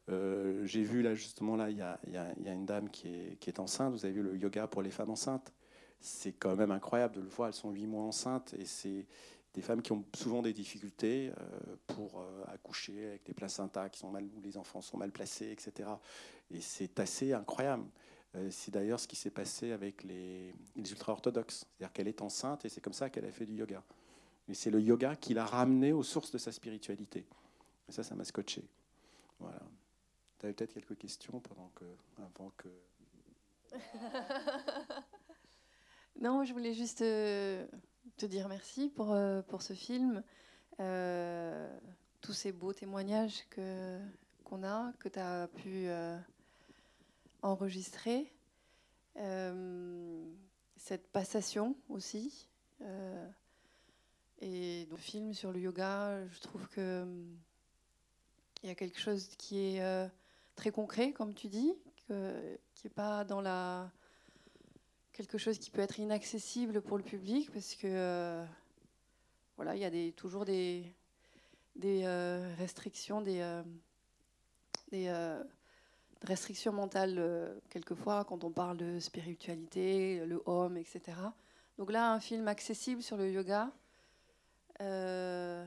Euh, 0.09 0.65
j'ai 0.65 0.83
vu 0.83 1.01
là 1.01 1.15
justement 1.15 1.55
là, 1.55 1.69
il 1.69 1.77
y 1.77 1.81
a, 1.81 2.53
une 2.53 2.65
dame 2.65 2.89
qui 2.89 3.07
est, 3.07 3.39
qui 3.39 3.49
est, 3.49 3.59
enceinte. 3.59 3.91
Vous 3.93 4.05
avez 4.05 4.13
vu 4.13 4.21
le 4.21 4.37
yoga 4.37 4.67
pour 4.67 4.83
les 4.83 4.91
femmes 4.91 5.09
enceintes? 5.09 5.51
C'est 5.99 6.33
quand 6.33 6.55
même 6.55 6.71
incroyable 6.71 7.15
de 7.15 7.21
le 7.21 7.27
voir. 7.27 7.47
Elles 7.47 7.55
sont 7.55 7.71
huit 7.71 7.87
mois 7.87 8.03
enceintes 8.03 8.53
et 8.57 8.65
c'est 8.65 9.07
des 9.55 9.61
femmes 9.61 9.81
qui 9.81 9.91
ont 9.91 10.05
souvent 10.15 10.43
des 10.43 10.53
difficultés 10.53 11.31
euh, 11.31 11.75
pour 11.87 12.19
euh, 12.19 12.43
accoucher 12.53 13.07
avec 13.07 13.25
des 13.25 13.33
placentas 13.33 13.89
qui 13.89 13.99
sont 13.99 14.11
mal, 14.11 14.25
où 14.37 14.41
les 14.41 14.57
enfants 14.57 14.81
sont 14.81 14.97
mal 14.97 15.11
placés, 15.11 15.51
etc. 15.51 15.89
Et 16.51 16.61
c'est 16.61 16.99
assez 16.99 17.33
incroyable. 17.33 17.85
C'est 18.51 18.71
d'ailleurs 18.71 18.99
ce 18.99 19.07
qui 19.07 19.15
s'est 19.15 19.31
passé 19.31 19.71
avec 19.71 20.03
les, 20.03 20.53
ultra-orthodoxes. 20.75 21.65
C'est-à-dire 21.77 21.93
qu'elle 21.93 22.07
est 22.07 22.21
enceinte 22.21 22.65
et 22.65 22.69
c'est 22.69 22.81
comme 22.81 22.93
ça 22.93 23.09
qu'elle 23.09 23.25
a 23.25 23.31
fait 23.31 23.45
du 23.45 23.55
yoga. 23.55 23.83
Mais 24.47 24.53
c'est 24.53 24.69
le 24.71 24.81
yoga 24.81 25.15
qui 25.15 25.33
l'a 25.33 25.45
ramené 25.45 25.93
aux 25.93 26.03
sources 26.03 26.31
de 26.31 26.37
sa 26.37 26.51
spiritualité. 26.51 27.25
Et 27.87 27.91
ça, 27.91 28.03
ça 28.03 28.15
m'a 28.15 28.23
scotché. 28.23 28.67
Voilà. 29.39 29.61
Tu 30.39 30.45
avais 30.45 30.53
peut-être 30.53 30.73
quelques 30.73 30.97
questions 30.97 31.39
pendant 31.39 31.71
que, 31.75 31.85
avant 32.17 32.51
que. 32.57 32.69
non, 36.21 36.43
je 36.45 36.53
voulais 36.53 36.73
juste 36.73 37.01
euh, 37.01 37.67
te 38.17 38.25
dire 38.25 38.47
merci 38.47 38.89
pour, 38.89 39.11
euh, 39.11 39.41
pour 39.41 39.61
ce 39.61 39.73
film. 39.73 40.23
Euh, 40.79 41.69
tous 42.21 42.33
ces 42.33 42.51
beaux 42.51 42.73
témoignages 42.73 43.45
qu'on 44.43 44.63
a, 44.63 44.93
que 44.99 45.09
tu 45.09 45.19
as 45.19 45.47
pu 45.47 45.87
enregistrer. 47.41 48.33
cette 50.77 51.11
passation 51.11 51.75
aussi. 51.89 52.47
Et 54.41 54.85
dans 54.85 54.95
le 54.95 55.01
film 55.01 55.33
sur 55.33 55.51
le 55.51 55.59
yoga, 55.59 56.25
je 56.27 56.39
trouve 56.39 56.67
que 56.69 57.05
il 58.63 58.67
y 58.67 58.71
a 58.71 58.75
quelque 58.75 58.99
chose 58.99 59.29
qui 59.37 59.75
est 59.75 59.81
euh, 59.81 60.07
très 60.55 60.71
concret, 60.71 61.13
comme 61.13 61.33
tu 61.33 61.47
dis, 61.47 61.73
qui 62.07 62.13
n'est 62.13 62.93
pas 62.93 63.23
dans 63.23 63.41
la 63.41 63.91
quelque 65.13 65.37
chose 65.37 65.59
qui 65.59 65.69
peut 65.69 65.81
être 65.81 65.99
inaccessible 65.99 66.81
pour 66.81 66.97
le 66.97 67.03
public, 67.03 67.51
parce 67.51 67.75
que 67.75 67.87
euh, 67.87 68.45
voilà, 69.57 69.75
il 69.75 69.81
y 69.81 69.85
a 69.85 70.11
toujours 70.13 70.45
des, 70.45 70.85
euh, 71.83 72.55
restrictions, 72.57 73.21
des 73.21 73.41
restrictions 76.27 76.73
mentales 76.73 77.55
quelquefois 77.69 78.25
quand 78.25 78.43
on 78.43 78.51
parle 78.51 78.77
de 78.77 78.99
spiritualité, 78.99 80.25
le 80.25 80.41
homme, 80.45 80.77
etc. 80.77 81.17
Donc 81.77 81.91
là, 81.91 82.11
un 82.11 82.19
film 82.19 82.47
accessible 82.47 83.01
sur 83.01 83.15
le 83.15 83.31
yoga 83.31 83.71
euh, 84.81 85.65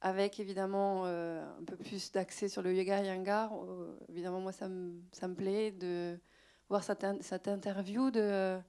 avec 0.00 0.38
évidemment 0.38 1.02
euh, 1.06 1.44
un 1.60 1.64
peu 1.64 1.76
plus 1.76 2.12
d'accès 2.12 2.48
sur 2.48 2.62
le 2.62 2.72
yoga 2.72 3.02
yangar. 3.02 3.52
Euh, 3.52 3.98
évidemment, 4.08 4.40
moi, 4.40 4.52
ça 4.52 4.68
me, 4.68 5.00
ça 5.12 5.26
me 5.26 5.34
plaît 5.34 5.72
de 5.72 6.18
voir 6.68 6.84
cette, 6.84 7.04
cette 7.20 7.48
interview 7.48 8.10
de 8.10 8.60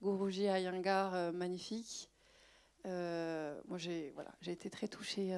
Guruji 0.00 0.42
Iyengar 0.42 1.32
magnifique. 1.32 2.10
moi, 2.84 3.78
j'ai 3.78 4.12
voilà, 4.14 4.30
été 4.46 4.70
très 4.70 4.86
touchée 4.86 5.34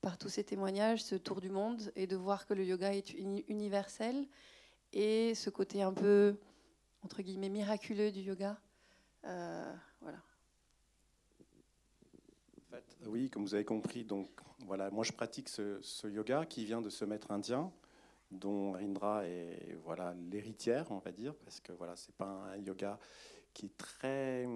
par 0.00 0.18
tous 0.18 0.28
ces 0.28 0.44
témoignages, 0.44 1.02
ce 1.02 1.14
tour 1.14 1.40
du 1.40 1.50
monde, 1.50 1.92
et 1.96 2.06
de 2.06 2.16
voir 2.16 2.46
que 2.46 2.54
le 2.54 2.64
yoga 2.64 2.94
est 2.94 3.10
universel 3.48 4.26
et 4.92 5.34
ce 5.34 5.50
côté 5.50 5.82
un 5.82 5.92
peu, 5.92 6.36
entre 7.02 7.22
guillemets, 7.22 7.48
miraculeux 7.48 8.10
du 8.10 8.20
yoga. 8.20 8.58
voilà. 9.22 10.22
Oui, 13.06 13.30
comme 13.30 13.44
vous 13.44 13.54
avez 13.54 13.64
compris, 13.64 14.04
donc 14.04 14.28
voilà, 14.66 14.90
moi 14.90 15.04
je 15.04 15.12
pratique 15.12 15.48
ce, 15.48 16.06
yoga 16.06 16.44
qui 16.46 16.64
vient 16.64 16.80
de 16.80 16.90
ce 16.90 17.04
maître 17.04 17.30
indien 17.30 17.72
dont 18.30 18.72
Rindra 18.72 19.26
est 19.26 19.76
voilà 19.84 20.14
l'héritière, 20.30 20.86
on 20.90 20.98
va 20.98 21.10
dire, 21.10 21.34
parce 21.44 21.60
que 21.60 21.72
voilà, 21.72 21.96
c'est 21.96 22.14
pas 22.14 22.26
un 22.26 22.56
yoga 22.58 22.98
qui 23.54 23.66
est 23.66 23.76
très, 23.76 24.46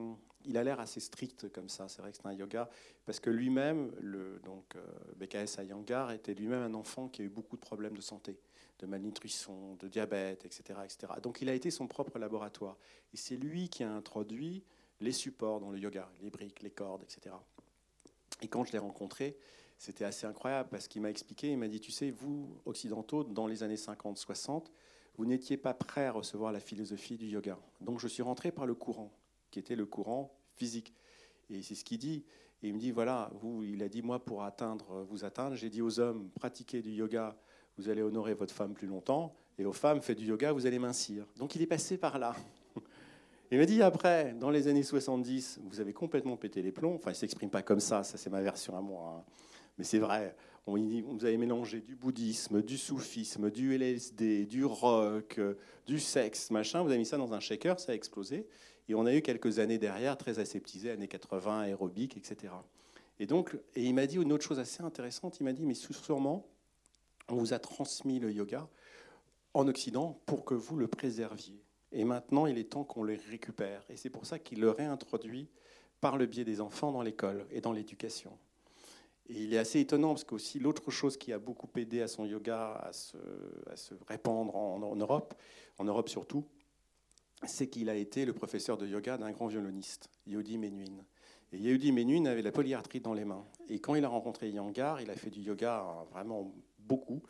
il 0.45 0.57
a 0.57 0.65
l'air 0.65 0.81
assez 0.81 1.01
strict 1.01 1.51
comme 1.53 1.69
ça. 1.69 1.89
C'est 1.89 2.03
vrai 2.03 2.13
que 2.13 2.17
c'est 2.17 2.27
un 2.27 2.33
yoga 2.33 2.69
parce 3.07 3.21
que 3.21 3.31
lui-même, 3.31 3.93
le 4.01 4.41
donc 4.45 4.77
euh, 4.77 4.85
BKS 5.17 5.63
Iyengar 5.63 6.13
était 6.13 6.35
lui-même 6.35 6.63
un 6.63 6.75
enfant 6.75 7.09
qui 7.09 7.23
a 7.23 7.25
eu 7.25 7.29
beaucoup 7.29 7.57
de 7.57 7.61
problèmes 7.61 7.97
de 7.97 8.03
santé, 8.03 8.39
de 8.79 8.87
malnutrition, 8.87 9.77
de 9.77 9.89
diabète, 9.89 10.45
etc., 10.45 10.81
etc. 10.85 11.13
Donc 11.23 11.41
il 11.43 11.49
a 11.49 11.55
été 11.55 11.71
son 11.71 11.87
propre 11.87 12.19
laboratoire 12.19 12.77
et 13.13 13.17
c'est 13.17 13.37
lui 13.37 13.69
qui 13.69 13.85
a 13.85 13.91
introduit 13.91 14.65
les 15.01 15.13
supports 15.13 15.61
dans 15.61 15.71
le 15.71 15.79
yoga, 15.79 16.11
les 16.21 16.31
briques, 16.31 16.63
les 16.63 16.71
cordes, 16.71 17.03
etc. 17.03 17.35
Et 18.43 18.49
quand 18.49 18.65
je 18.65 18.73
l'ai 18.73 18.79
rencontré, 18.79 19.37
c'était 19.79 20.05
assez 20.05 20.27
incroyable 20.27 20.69
parce 20.71 20.89
qu'il 20.89 21.03
m'a 21.03 21.11
expliqué, 21.11 21.51
il 21.51 21.59
m'a 21.59 21.69
dit, 21.69 21.81
tu 21.81 21.93
sais, 21.93 22.11
vous, 22.11 22.61
occidentaux, 22.65 23.25
dans 23.25 23.47
les 23.47 23.63
années 23.63 23.77
50-60, 23.77 24.67
vous 25.17 25.27
n'étiez 25.27 25.57
pas 25.57 25.75
prêts 25.75 26.07
à 26.07 26.13
recevoir 26.13 26.53
la 26.53 26.61
philosophie 26.61 27.17
du 27.17 27.27
yoga. 27.27 27.59
Donc 27.81 28.01
je 28.01 28.09
suis 28.09 28.23
rentré 28.23 28.51
par 28.51 28.67
le 28.67 28.75
courant, 28.75 29.13
qui 29.51 29.59
était 29.59 29.77
le 29.77 29.87
courant 29.87 30.35
physique. 30.57 30.95
Et 31.51 31.63
c'est 31.63 31.75
ce 31.75 31.85
qu'il 31.85 31.99
dit. 31.99 32.25
Et 32.63 32.69
il 32.69 32.75
me 32.75 32.79
dit, 32.79 32.91
voilà, 32.91 33.31
vous, 33.35 33.63
il 33.63 33.83
a 33.83 33.89
dit, 33.89 34.03
moi, 34.03 34.25
pour 34.25 34.43
atteindre, 34.43 35.05
vous 35.11 35.25
atteindre, 35.25 35.55
j'ai 35.55 35.69
dit 35.69 35.83
aux 35.83 36.01
hommes, 36.01 36.31
pratiquez 36.31 36.81
du 36.81 36.91
yoga, 36.91 37.37
vous 37.77 37.89
allez 37.89 38.03
honorer 38.03 38.35
votre 38.35 38.55
femme 38.55 38.73
plus 38.73 38.87
longtemps. 38.87 39.35
Et 39.59 39.65
aux 39.65 39.73
femmes, 39.73 40.01
faites 40.01 40.19
du 40.19 40.27
yoga, 40.27 40.53
vous 40.53 40.67
allez 40.67 40.79
mincir. 40.79 41.27
Donc 41.37 41.55
il 41.55 41.63
est 41.63 41.67
passé 41.67 41.99
par 41.99 42.19
là. 42.19 42.35
Il 43.51 43.59
m'a 43.59 43.67
dit 43.67 43.83
après, 43.83 44.33
dans 44.33 44.51
les 44.51 44.67
années 44.67 44.83
70, 44.83 45.61
vous 45.63 45.79
avez 45.79 45.93
complètement 45.93 46.37
pété 46.37 46.63
les 46.63 46.73
plombs. 46.73 46.95
Enfin, 46.95 47.11
il 47.11 47.13
ne 47.13 47.19
s'exprime 47.19 47.51
pas 47.51 47.63
comme 47.63 47.79
ça, 47.79 48.03
ça 48.03 48.17
c'est 48.17 48.31
ma 48.31 48.41
version 48.41 48.77
à 48.77 48.81
moi. 48.81 49.19
Hein. 49.19 49.33
Mais 49.79 49.85
c'est 49.85 49.99
vrai, 49.99 50.35
vous 50.67 51.25
avez 51.25 51.37
mélangé 51.37 51.81
du 51.81 51.95
bouddhisme, 51.95 52.63
du 52.63 52.79
soufisme, 52.79 53.51
du 53.51 53.75
LSD, 53.75 54.47
du 54.47 54.65
rock, 54.65 55.39
du 55.87 56.01
sexe, 56.01 56.51
machin. 56.51 56.83
Vous 56.83 56.89
avez 56.89 56.99
mis 56.99 57.07
ça 57.07 57.19
dans 57.19 57.35
un 57.35 57.41
shaker, 57.41 57.79
ça 57.79 57.93
a 57.93 57.95
explosé. 57.95 58.47
Et 58.89 58.95
on 58.95 59.07
a 59.07 59.15
eu 59.15 59.23
quelques 59.23 59.59
années 59.59 59.79
derrière, 59.79 60.17
très 60.17 60.39
aseptisées, 60.39 60.91
années 60.91 61.09
80, 61.09 61.61
aérobique, 61.61 62.17
etc. 62.17 62.53
Et 63.19 63.27
donc, 63.27 63.57
et 63.75 63.85
il 63.85 63.95
m'a 63.95 64.07
dit 64.07 64.17
une 64.17 64.33
autre 64.33 64.45
chose 64.45 64.59
assez 64.59 64.83
intéressante. 64.83 65.39
Il 65.41 65.45
m'a 65.45 65.53
dit, 65.53 65.67
mais 65.67 65.75
sûrement, 65.75 66.47
on 67.29 67.37
vous 67.37 67.53
a 67.53 67.59
transmis 67.59 68.19
le 68.19 68.33
yoga 68.33 68.69
en 69.53 69.69
Occident 69.69 70.21
pour 70.27 70.45
que 70.45 70.55
vous 70.55 70.77
le 70.77 70.89
préserviez. 70.89 71.63
Et 71.93 72.05
maintenant, 72.05 72.47
il 72.47 72.59
est 72.59 72.71
temps 72.71 72.85
qu'on 72.85 73.05
les 73.05 73.17
récupère. 73.17 73.85
Et 73.89 73.97
c'est 73.97 74.11
pour 74.11 74.27
ça 74.27 74.39
qu'il 74.39 74.61
le 74.61 74.71
réintroduit 74.71 75.49
par 76.01 76.17
le 76.17 76.27
biais 76.27 76.45
des 76.45 76.61
enfants 76.61 76.91
dans 76.91 77.03
l'école 77.03 77.47
et 77.51 77.61
dans 77.61 77.73
l'éducation. 77.73 78.37
Et 79.29 79.45
il 79.45 79.55
est 79.55 79.59
assez 79.59 79.81
étonnant 79.81 80.09
parce 80.09 80.25
qu'aussi 80.25 80.59
l'autre 80.59 80.91
chose 80.91 81.17
qui 81.17 81.33
a 81.33 81.39
beaucoup 81.39 81.69
aidé 81.77 82.03
à 82.03 82.09
son 82.09 82.27
yoga 82.27 82.75
à 82.75 82.93
se, 82.93 83.17
à 83.71 83.77
se 83.77 83.95
répandre 84.07 84.55
en, 84.55 84.97
Europe, 84.97 85.35
en 85.79 85.85
Europe 85.85 86.09
surtout, 86.09 86.45
c'est 87.47 87.69
qu'il 87.69 87.89
a 87.89 87.95
été 87.95 88.27
le 88.27 88.33
professeur 88.33 88.77
de 88.77 88.87
yoga 88.87 89.17
d'un 89.17 89.31
grand 89.31 89.47
violoniste, 89.47 90.11
Yodi 90.27 90.59
Menuhin. 90.59 91.05
Et 91.53 91.59
Yodi 91.59 91.93
Menuhin 91.93 92.27
avait 92.27 92.43
la 92.43 92.53
polyarthrite 92.53 93.05
dans 93.05 93.15
les 93.15 93.25
mains. 93.25 93.47
Et 93.69 93.79
quand 93.79 93.95
il 93.95 94.05
a 94.05 94.09
rencontré 94.09 94.51
Yangar, 94.51 95.01
il 95.01 95.11
a 95.11 95.15
fait 95.15 95.31
du 95.31 95.41
yoga 95.41 96.05
vraiment 96.11 96.53
beaucoup. 96.79 97.23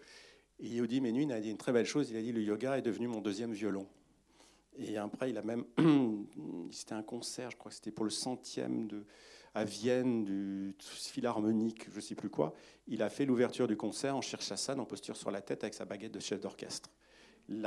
Et 0.59 0.69
Yodi 0.69 1.01
Menuhin 1.01 1.31
a 1.31 1.41
dit 1.41 1.51
une 1.51 1.59
très 1.59 1.73
belle 1.73 1.87
chose, 1.87 2.11
il 2.11 2.17
a 2.17 2.23
dit 2.23 2.33
le 2.33 2.43
yoga 2.43 2.79
est 2.79 2.83
devenu 2.83 3.07
mon 3.07 3.21
deuxième 3.21 3.53
violon. 3.53 3.87
Et 4.77 4.97
après, 4.97 5.31
il 5.31 5.39
a 5.39 5.43
même. 5.43 5.65
c'était 6.71 6.95
un 6.95 7.03
concert, 7.03 7.51
je 7.51 7.57
crois 7.57 7.71
que 7.71 7.77
c'était 7.77 7.93
pour 7.93 8.05
le 8.05 8.11
centième 8.11 8.89
de, 8.89 9.05
à 9.55 9.65
Vienne 9.65 10.25
du 10.25 10.75
Philharmonique, 10.81 11.89
je 11.91 11.97
ne 11.97 12.01
sais 12.01 12.15
plus 12.15 12.29
quoi. 12.29 12.55
Il 12.89 13.03
a 13.03 13.09
fait 13.09 13.25
l'ouverture 13.25 13.69
du 13.69 13.77
concert 13.77 14.17
en 14.17 14.21
Shirshasana, 14.21 14.83
en 14.83 14.85
posture 14.85 15.17
sur 15.17 15.31
la 15.31 15.41
tête, 15.41 15.63
avec 15.63 15.75
sa 15.75 15.85
baguette 15.85 16.13
de 16.13 16.21
chef 16.21 16.41
d'orchestre. 16.41 16.91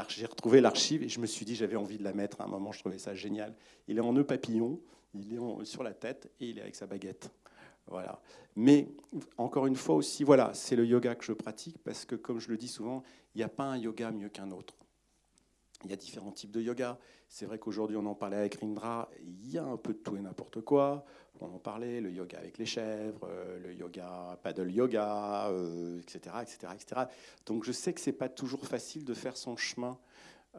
J'ai 0.09 0.25
retrouvé 0.25 0.59
l'archive 0.59 1.03
et 1.03 1.09
je 1.09 1.19
me 1.19 1.25
suis 1.25 1.45
dit, 1.45 1.55
j'avais 1.55 1.75
envie 1.75 1.97
de 1.97 2.03
la 2.03 2.13
mettre 2.13 2.41
à 2.41 2.45
un 2.45 2.47
moment, 2.47 2.71
je 2.71 2.79
trouvais 2.79 2.97
ça 2.97 3.15
génial. 3.15 3.55
Il 3.87 3.97
est 3.97 4.01
en 4.01 4.11
nœud 4.11 4.25
papillon, 4.25 4.81
il 5.13 5.33
est 5.33 5.65
sur 5.65 5.83
la 5.83 5.93
tête 5.93 6.31
et 6.39 6.49
il 6.49 6.57
est 6.57 6.61
avec 6.61 6.75
sa 6.75 6.87
baguette. 6.87 7.31
Voilà. 7.85 8.21
Mais 8.55 8.89
encore 9.37 9.65
une 9.65 9.75
fois 9.75 9.95
aussi, 9.95 10.23
voilà, 10.23 10.51
c'est 10.53 10.75
le 10.75 10.85
yoga 10.85 11.15
que 11.15 11.23
je 11.23 11.31
pratique 11.31 11.77
parce 11.83 12.05
que, 12.05 12.15
comme 12.15 12.39
je 12.39 12.49
le 12.49 12.57
dis 12.57 12.67
souvent, 12.67 13.03
il 13.33 13.37
n'y 13.37 13.43
a 13.43 13.49
pas 13.49 13.63
un 13.63 13.77
yoga 13.77 14.11
mieux 14.11 14.29
qu'un 14.29 14.51
autre. 14.51 14.75
Il 15.83 15.91
y 15.91 15.93
a 15.93 15.95
différents 15.95 16.31
types 16.31 16.51
de 16.51 16.61
yoga. 16.61 16.97
C'est 17.29 17.45
vrai 17.45 17.59
qu'aujourd'hui, 17.59 17.97
on 17.97 18.05
en 18.05 18.15
parlait 18.15 18.37
avec 18.37 18.55
Rindra, 18.55 19.09
il 19.21 19.51
y 19.51 19.57
a 19.57 19.63
un 19.63 19.77
peu 19.77 19.93
de 19.93 19.99
tout 19.99 20.15
et 20.17 20.21
n'importe 20.21 20.61
quoi. 20.61 21.05
On 21.39 21.53
en 21.53 21.59
parlait, 21.59 22.01
le 22.01 22.11
yoga 22.11 22.39
avec 22.39 22.57
les 22.57 22.65
chèvres, 22.65 23.27
euh, 23.29 23.59
le 23.59 23.73
yoga, 23.73 24.39
paddle 24.41 24.71
yoga, 24.71 25.51
etc., 25.99 26.35
etc., 26.41 26.57
etc. 26.73 27.01
Donc 27.45 27.63
je 27.63 27.71
sais 27.71 27.93
que 27.93 28.01
ce 28.01 28.09
n'est 28.09 28.15
pas 28.15 28.29
toujours 28.29 28.65
facile 28.65 29.05
de 29.05 29.13
faire 29.13 29.37
son 29.37 29.55
chemin 29.55 29.99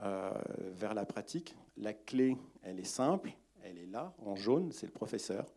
euh, 0.05 0.31
vers 0.73 0.95
la 0.95 1.05
pratique. 1.05 1.57
La 1.77 1.93
clé, 1.93 2.37
elle 2.63 2.79
est 2.79 2.85
simple, 2.85 3.33
elle 3.65 3.79
est 3.79 3.87
là, 3.87 4.15
en 4.25 4.37
jaune, 4.37 4.71
c'est 4.71 4.87
le 4.87 4.93
professeur. 4.93 5.53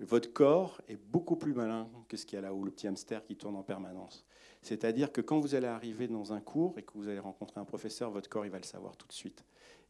Votre 0.00 0.32
corps 0.32 0.80
est 0.88 0.96
beaucoup 0.96 1.36
plus 1.36 1.54
malin 1.54 1.88
que 2.08 2.16
ce 2.16 2.26
qu'il 2.26 2.36
y 2.36 2.38
a 2.38 2.42
là-haut, 2.42 2.64
le 2.64 2.70
petit 2.70 2.88
hamster 2.88 3.24
qui 3.24 3.36
tourne 3.36 3.56
en 3.56 3.62
permanence. 3.62 4.24
C'est-à-dire 4.62 5.12
que 5.12 5.20
quand 5.20 5.40
vous 5.40 5.54
allez 5.54 5.66
arriver 5.66 6.06
dans 6.06 6.32
un 6.32 6.40
cours 6.40 6.78
et 6.78 6.82
que 6.82 6.92
vous 6.94 7.08
allez 7.08 7.18
rencontrer 7.18 7.60
un 7.60 7.64
professeur, 7.64 8.10
votre 8.10 8.28
corps, 8.28 8.44
il 8.44 8.50
va 8.50 8.58
le 8.58 8.64
savoir 8.64 8.96
tout 8.96 9.06
de 9.06 9.12
suite. 9.12 9.44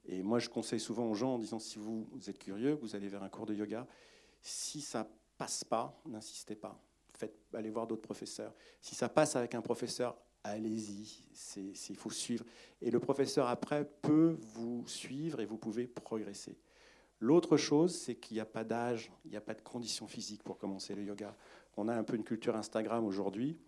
Et 0.07 0.23
moi, 0.23 0.39
je 0.39 0.49
conseille 0.49 0.81
souvent 0.81 1.11
aux 1.11 1.15
gens 1.15 1.35
en 1.35 1.39
disant, 1.39 1.59
si 1.59 1.79
vous, 1.79 2.07
êtes 2.29 2.39
curieux, 2.39 2.79
vous 2.81 2.95
allez 2.95 3.09
vers 3.09 3.23
un 3.23 3.29
cours 3.29 3.47
de 3.47 3.55
yoga, 3.55 3.87
si 4.41 4.81
ça 4.81 5.09
passe 5.37 5.65
pas, 5.65 6.01
n'insistez 6.07 6.55
pas. 6.55 6.81
faites, 7.15 7.37
allez 7.55 7.71
voir 7.71 7.87
d'autres 7.87 8.03
professeurs. 8.03 8.55
Si 8.81 8.95
ça 8.95 9.09
passe 9.09 9.37
avec 9.37 9.55
un 9.55 9.61
professeur, 9.61 10.17
allez-y, 10.45 11.23
il 11.57 11.97
faut 11.97 12.11
suivre. 12.11 12.45
Et 12.81 12.91
le 12.91 13.01
professeur, 13.01 13.49
après, 13.49 13.85
peut 14.03 14.39
vous 14.55 14.87
suivre 14.87 15.41
et 15.41 15.47
vous 15.47 15.59
pouvez 15.59 15.87
progresser. 15.87 16.59
L'autre 17.19 17.59
chose, 17.59 17.95
c'est 17.95 18.15
qu'il 18.15 18.37
n'y 18.37 18.41
a 18.41 18.47
pas 18.47 18.65
d'âge, 18.65 19.13
il 19.27 19.31
n'y 19.31 19.37
a 19.37 19.43
pas 19.43 19.53
de 19.53 19.61
conditions 19.61 20.07
physiques 20.07 20.43
pour 20.43 20.57
commencer 20.57 20.95
le 20.95 21.05
yoga. 21.05 21.37
On 21.77 21.89
a 21.89 21.95
un 21.95 22.03
peu 22.03 22.17
une 22.17 22.25
culture 22.25 22.57
Instagram 22.57 23.05
aujourd'hui. 23.05 23.59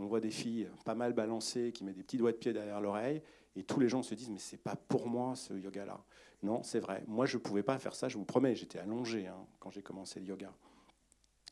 On 0.00 0.06
voit 0.06 0.20
des 0.20 0.30
filles 0.30 0.66
pas 0.84 0.94
mal 0.94 1.12
balancées 1.12 1.72
qui 1.72 1.84
mettent 1.84 1.96
des 1.96 2.02
petits 2.02 2.16
doigts 2.16 2.32
de 2.32 2.36
pied 2.38 2.52
derrière 2.54 2.80
l'oreille 2.80 3.22
et 3.54 3.64
tous 3.64 3.80
les 3.80 3.88
gens 3.88 4.02
se 4.02 4.14
disent 4.14 4.30
mais 4.30 4.38
c'est 4.38 4.56
pas 4.56 4.76
pour 4.76 5.06
moi 5.08 5.36
ce 5.36 5.52
yoga-là. 5.52 6.02
Non, 6.42 6.62
c'est 6.62 6.80
vrai. 6.80 7.04
Moi, 7.06 7.26
je 7.26 7.36
ne 7.36 7.42
pouvais 7.42 7.62
pas 7.62 7.78
faire 7.78 7.94
ça, 7.94 8.08
je 8.08 8.16
vous 8.16 8.24
promets. 8.24 8.54
J'étais 8.54 8.78
allongé 8.78 9.26
hein, 9.26 9.46
quand 9.58 9.70
j'ai 9.70 9.82
commencé 9.82 10.20
le 10.20 10.26
yoga. 10.26 10.54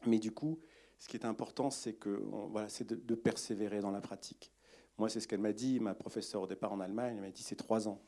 Mais 0.07 0.19
du 0.19 0.33
coup, 0.33 0.59
ce 0.99 1.09
qui 1.09 1.17
est 1.17 1.27
important, 1.27 1.71
c'est 1.71 1.93
que 1.93 2.23
voilà, 2.51 2.71
c'est 2.71 2.87
de, 2.87 3.15
persévérer 3.15 3.81
dans 3.81 3.91
la 3.91 4.01
pratique. 4.01 4.51
Moi, 4.97 5.11
c'est 5.11 5.21
ce 5.21 5.29
qu'elle 5.29 5.41
m'a 5.41 5.53
dit, 5.53 5.79
ma 5.79 5.95
professeure 5.95 6.43
au 6.43 6.47
départ 6.47 6.73
en 6.73 6.81
Allemagne. 6.81 7.17
Elle 7.17 7.23
m'a 7.23 7.31
dit 7.31 7.43
c'est 7.43 7.57
trois 7.57 7.87
ans. 7.87 8.01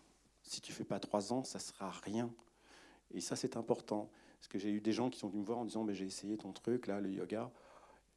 Si 0.42 0.62
tu 0.62 0.73
fais 0.73 0.85
pas 0.85 0.99
trois 0.99 1.35
ans, 1.35 1.44
ça 1.44 1.59
sera 1.59 1.90
rien. 1.90 2.32
Et 3.12 3.20
ça, 3.20 3.37
c'est 3.37 3.59
important. 3.59 4.11
Parce 4.38 4.49
que 4.49 4.59
j'ai 4.59 4.70
eu 4.70 4.80
des 4.80 4.92
gens 4.92 5.11
qui 5.11 5.18
sont 5.18 5.28
venus 5.28 5.42
me 5.42 5.47
voir 5.47 5.59
en 5.59 5.66
disant 5.66 5.85
mais 5.85 5.92
j'ai 5.92 6.06
essayé 6.06 6.38
ton 6.38 6.52
truc, 6.52 6.87
là, 6.87 7.00
le 7.00 7.11
yoga. 7.11 7.52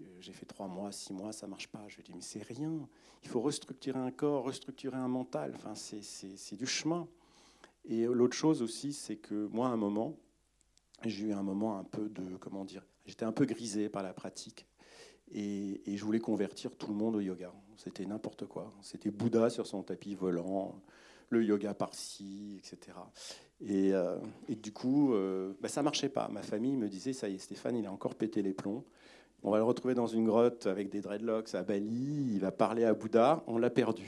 Euh, 0.02 0.06
j'ai 0.20 0.34
fait 0.34 0.46
trois 0.46 0.68
mois, 0.68 0.92
six 0.92 1.14
mois, 1.14 1.32
ça 1.32 1.48
marche 1.48 1.68
pas. 1.68 1.84
Je 1.88 1.98
lui 1.98 2.04
dit 2.04 2.14
mais 2.14 2.22
c'est 2.22 2.44
rien. 2.44 2.88
Il 3.24 3.30
faut 3.30 3.42
restructurer 3.42 4.00
un 4.00 4.12
corps, 4.12 4.44
restructurer 4.44 4.98
un 4.98 5.08
mental. 5.08 5.54
Enfin, 5.56 5.76
c'est 5.76 6.56
du 6.56 6.66
chemin. 6.66 7.08
Et 7.86 8.06
l'autre 8.06 8.36
chose 8.36 8.62
aussi, 8.62 8.94
c'est 8.94 9.18
que 9.18 9.48
moi, 9.48 9.68
à 9.68 9.72
un 9.72 9.78
moment, 9.78 10.18
j'ai 11.06 11.26
eu 11.26 11.34
un 11.34 11.44
moment 11.44 11.78
un 11.78 11.84
peu 11.84 12.10
de, 12.10 12.38
comment 12.38 12.66
dire, 12.66 12.86
j'étais 13.06 13.26
un 13.26 13.32
peu 13.32 13.46
grisé 13.46 13.90
par 13.90 14.04
la 14.04 14.14
pratique. 14.14 14.68
Et, 15.32 15.82
je 15.88 16.04
voulais 16.04 16.20
convertir 16.20 16.76
tout 16.76 16.88
le 16.88 16.94
monde 16.94 17.16
au 17.16 17.20
yoga. 17.20 17.54
C'était 17.78 18.06
n'importe 18.06 18.46
quoi. 18.46 18.72
C'était 18.82 19.12
Bouddha 19.12 19.50
sur 19.50 19.68
son 19.68 19.84
tapis 19.84 20.16
volant, 20.16 20.80
le 21.30 21.44
yoga 21.44 21.74
par-ci, 21.74 22.58
etc. 22.60 22.98
Euh, 23.70 24.20
et, 24.48 24.56
du 24.56 24.72
coup, 24.72 25.14
euh, 25.14 25.54
bah, 25.60 25.70
ça 25.70 25.82
marchait 25.82 26.10
pas. 26.10 26.28
Ma 26.30 26.44
famille 26.44 26.78
me 26.78 26.88
disait, 26.88 27.14
ça 27.14 27.30
y 27.30 27.36
est, 27.36 27.40
Stéphane, 27.40 27.76
il 27.76 27.86
a 27.86 27.92
encore 27.92 28.16
pété 28.16 28.42
les 28.42 28.54
plombs. 28.54 28.86
On 29.46 29.52
va 29.52 29.58
le 29.58 29.66
retrouver 29.66 29.94
dans 29.94 30.08
une 30.08 30.26
grotte 30.26 30.68
avec 30.68 30.90
des 30.90 31.02
dreadlocks 31.02 31.54
à 31.54 31.64
Bali. 31.64 32.32
Il 32.32 32.40
va 32.40 32.54
parler 32.54 32.86
à 32.86 32.94
Bouddha. 32.94 33.44
On 33.46 33.58
l'a 33.58 33.70
perdu. 33.70 34.06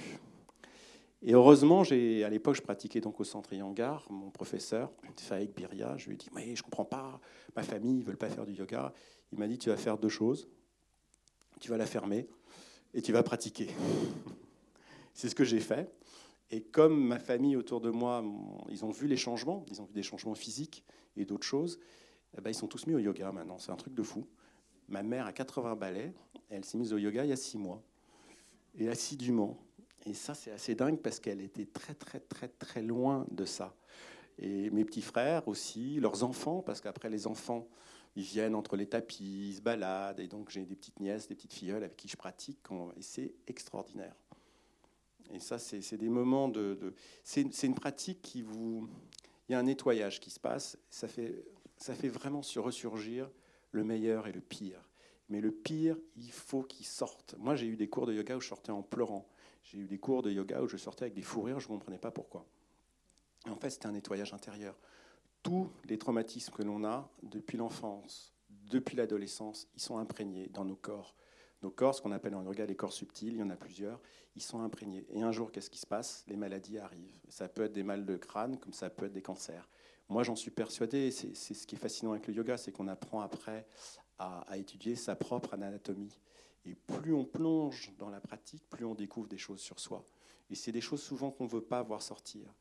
Et 1.22 1.34
heureusement, 1.34 1.82
à 1.82 2.30
l'époque, 2.30 2.56
je 2.56 2.62
pratiquais 2.62 3.02
donc 3.02 3.20
au 3.20 3.26
centre 3.26 3.52
Yangar. 3.52 4.10
Mon 4.10 4.30
professeur, 4.30 4.94
Faïk 5.18 5.54
Biria, 5.54 5.98
je 5.98 6.08
lui 6.08 6.14
ai 6.14 6.18
dit 6.18 6.30
Mais 6.34 6.56
je 6.56 6.62
ne 6.62 6.64
comprends 6.64 6.86
pas, 6.86 7.20
ma 7.54 7.64
famille 7.64 7.96
ne 7.96 8.04
veut 8.04 8.16
pas 8.16 8.30
faire 8.30 8.46
du 8.46 8.54
yoga. 8.54 8.94
Il 9.34 9.38
m'a 9.38 9.48
dit 9.48 9.58
Tu 9.58 9.68
vas 9.68 9.76
faire 9.76 9.98
deux 9.98 10.08
choses. 10.08 10.48
Tu 11.60 11.70
vas 11.70 11.76
la 11.76 11.86
fermer 11.86 12.30
et 12.94 13.02
tu 13.02 13.12
vas 13.12 13.22
pratiquer. 13.22 13.68
C'est 15.14 15.28
ce 15.28 15.36
que 15.36 15.44
j'ai 15.44 15.60
fait. 15.60 15.94
Et 16.50 16.62
comme 16.62 17.08
ma 17.08 17.20
famille 17.20 17.58
autour 17.58 17.82
de 17.82 17.90
moi, 17.90 18.24
ils 18.70 18.86
ont 18.86 18.92
vu 18.92 19.08
les 19.08 19.18
changements, 19.18 19.66
ils 19.70 19.82
ont 19.82 19.86
vu 19.86 19.94
des 19.94 20.04
changements 20.04 20.36
physiques 20.36 20.86
et 21.18 21.26
d'autres 21.26 21.46
choses, 21.46 21.78
eh 22.38 22.42
ben, 22.42 22.52
ils 22.52 22.56
sont 22.56 22.68
tous 22.68 22.88
mis 22.88 22.96
au 22.96 23.00
yoga 23.00 23.34
maintenant. 23.34 23.58
C'est 23.58 23.72
un 23.72 23.78
truc 23.78 23.94
de 23.94 24.04
fou. 24.04 24.26
Ma 24.88 25.04
mère 25.04 25.26
a 25.26 25.34
80 25.34 25.76
balais, 25.76 26.14
elle 26.50 26.64
s'est 26.64 26.78
mise 26.78 26.94
au 26.94 26.98
yoga 26.98 27.24
il 27.24 27.30
y 27.30 27.34
a 27.34 27.38
six 27.38 27.58
mois. 27.58 27.82
Et 28.78 28.90
assidûment. 28.90 29.58
Et 30.06 30.14
ça, 30.14 30.34
c'est 30.34 30.52
assez 30.52 30.76
dingue 30.76 31.00
parce 31.00 31.20
qu'elle 31.20 31.42
était 31.42 31.66
très, 31.66 31.94
très, 31.94 32.20
très, 32.20 32.48
très 32.48 32.82
loin 32.82 33.26
de 33.32 33.46
ça. 33.46 33.76
Et 34.38 34.70
mes 34.70 34.86
petits 34.86 35.02
frères 35.02 35.48
aussi, 35.48 36.00
leurs 36.00 36.24
enfants, 36.24 36.62
parce 36.62 36.82
qu'après 36.82 37.10
les 37.10 37.26
enfants, 37.26 37.68
ils 38.16 38.24
viennent 38.24 38.56
entre 38.56 38.76
les 38.76 38.86
tapis, 38.86 39.50
ils 39.50 39.56
se 39.56 39.62
baladent. 39.62 40.20
Et 40.20 40.28
donc 40.28 40.50
j'ai 40.50 40.66
des 40.66 40.76
petites 40.76 41.00
nièces, 41.00 41.28
des 41.28 41.36
petites 41.36 41.54
filleules 41.54 41.84
avec 41.84 41.96
qui 41.96 42.08
je 42.08 42.18
pratique. 42.18 42.60
Et 42.98 43.02
c'est 43.02 43.34
extraordinaire. 43.48 44.16
Et 45.34 45.40
ça, 45.40 45.58
c'est 45.58 45.98
des 45.98 46.10
moments 46.10 46.48
de. 46.48 46.94
c'est 47.24 47.64
une 47.64 47.76
pratique 47.76 48.22
qui 48.22 48.42
vous. 48.42 48.88
Il 49.48 49.54
y 49.54 49.56
a 49.56 49.60
un 49.60 49.64
nettoyage 49.64 50.20
qui 50.20 50.30
se 50.30 50.40
passe. 50.40 50.78
Ça 50.90 51.08
fait, 51.08 51.46
ça 51.78 51.96
fait 51.96 52.10
vraiment 52.10 52.42
ressurgir 52.58 53.30
le 53.76 53.84
meilleur 53.84 54.28
et 54.28 54.32
le 54.32 54.42
pire. 54.42 54.90
Mais 55.30 55.42
le 55.42 55.52
pire, 55.52 55.98
il 56.18 56.32
faut 56.32 56.64
qu'il 56.64 56.86
sorte. 56.86 57.36
Moi, 57.38 57.56
j'ai 57.56 57.68
eu 57.68 57.76
des 57.76 57.88
cours 57.88 58.06
de 58.06 58.14
yoga 58.14 58.38
où 58.38 58.42
je 58.42 58.48
sortais 58.48 58.72
en 58.72 58.82
pleurant. 58.82 59.28
J'ai 59.64 59.80
eu 59.80 59.88
des 59.88 59.98
cours 59.98 60.22
de 60.22 60.32
yoga 60.32 60.62
où 60.62 60.68
je 60.68 60.78
sortais 60.78 61.06
avec 61.06 61.16
des 61.16 61.24
fous 61.24 61.42
rires, 61.42 61.60
je 61.60 61.68
ne 61.68 61.74
comprenais 61.74 61.98
pas 61.98 62.12
pourquoi. 62.12 62.46
en 63.50 63.56
fait, 63.56 63.70
c'était 63.70 63.88
un 63.88 63.92
nettoyage 63.92 64.34
intérieur. 64.34 64.76
Tous 65.42 65.70
les 65.86 65.98
traumatismes 65.98 66.54
que 66.54 66.64
l'on 66.64 66.84
a 66.86 67.10
depuis 67.24 67.58
l'enfance, 67.58 68.34
depuis 68.50 68.96
l'adolescence, 68.96 69.68
ils 69.76 69.82
sont 69.82 69.98
imprégnés 69.98 70.50
dans 70.50 70.66
nos 70.66 70.76
corps. 70.76 71.16
Nos 71.62 71.72
corps, 71.72 71.96
ce 71.96 72.02
qu'on 72.02 72.12
appelle 72.12 72.36
en 72.36 72.44
yoga 72.44 72.66
les 72.66 72.76
corps 72.76 72.94
subtils, 72.94 73.34
il 73.34 73.40
y 73.40 73.44
en 73.44 73.50
a 73.50 73.56
plusieurs, 73.56 74.00
ils 74.36 74.42
sont 74.42 74.62
imprégnés. 74.62 75.06
Et 75.10 75.22
un 75.22 75.32
jour, 75.32 75.52
qu'est-ce 75.52 75.70
qui 75.70 75.80
se 75.80 75.88
passe? 75.88 76.24
Les 76.28 76.36
maladies 76.36 76.78
arrivent. 76.78 77.20
Ça 77.30 77.48
peut 77.48 77.64
être 77.64 77.74
des 77.74 77.84
mal 77.84 78.06
de 78.06 78.18
crâne, 78.18 78.58
comme 78.60 78.74
ça 78.74 78.90
peut 78.90 79.06
être 79.06 79.14
des 79.14 79.22
cancers. 79.22 79.68
Moi, 80.10 80.24
j'en 80.24 80.36
suis 80.36 80.52
persuadé, 80.52 81.10
c'est 81.12 81.34
ce 81.36 81.66
qui 81.66 81.76
est 81.76 81.80
fascinant 81.80 82.12
avec 82.12 82.28
le 82.28 82.34
yoga, 82.34 82.58
c'est 82.58 82.72
qu'on 82.72 82.88
apprend 82.88 83.22
après 83.22 83.66
à, 84.20 84.46
étudier 84.58 84.96
sa 84.96 85.16
propre 85.16 85.54
anatomie. 85.54 86.20
Et 86.66 86.76
plus 86.76 87.14
on 87.14 87.26
plonge 87.26 87.92
dans 87.98 88.10
la 88.10 88.20
pratique, 88.20 88.64
plus 88.70 88.86
on 88.86 88.96
découvre 88.96 89.28
des 89.28 89.38
choses 89.38 89.60
sur 89.60 89.80
soi. 89.80 90.04
Et 90.50 90.56
c'est 90.56 90.72
des 90.72 90.82
choses 90.82 91.02
souvent 91.02 91.32
qu'on 91.32 91.46
ne 91.46 91.50
veut 91.50 91.62
pas 91.62 91.82
voir 91.82 92.02
sortir. 92.02 92.54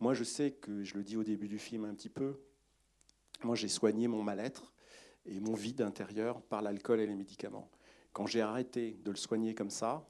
Moi, 0.00 0.14
je 0.14 0.24
sais 0.24 0.52
que, 0.52 0.84
je 0.84 0.94
le 0.94 1.04
dis 1.04 1.16
au 1.16 1.24
début 1.24 1.48
du 1.48 1.58
film 1.58 1.84
un 1.84 1.94
petit 1.94 2.08
peu, 2.08 2.40
moi 3.44 3.54
j'ai 3.54 3.68
soigné 3.68 4.08
mon 4.08 4.22
mal-être 4.22 4.72
et 5.26 5.40
mon 5.40 5.54
vide 5.54 5.82
intérieur 5.82 6.40
par 6.42 6.62
l'alcool 6.62 7.00
et 7.00 7.06
les 7.06 7.14
médicaments. 7.14 7.70
Quand 8.12 8.26
j'ai 8.26 8.40
arrêté 8.40 8.98
de 9.04 9.10
le 9.10 9.16
soigner 9.16 9.54
comme 9.54 9.70
ça, 9.70 10.08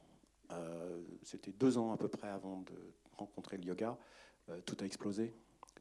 euh, 0.53 1.03
c'était 1.22 1.53
deux 1.53 1.77
ans 1.77 1.92
à 1.92 1.96
peu 1.96 2.09
près 2.09 2.29
avant 2.29 2.62
de 2.62 2.74
rencontrer 3.12 3.59
le 3.59 3.64
yoga, 3.64 3.98
euh, 4.48 4.61
tout 4.64 4.77
a 4.81 4.85
explosé. 4.85 5.35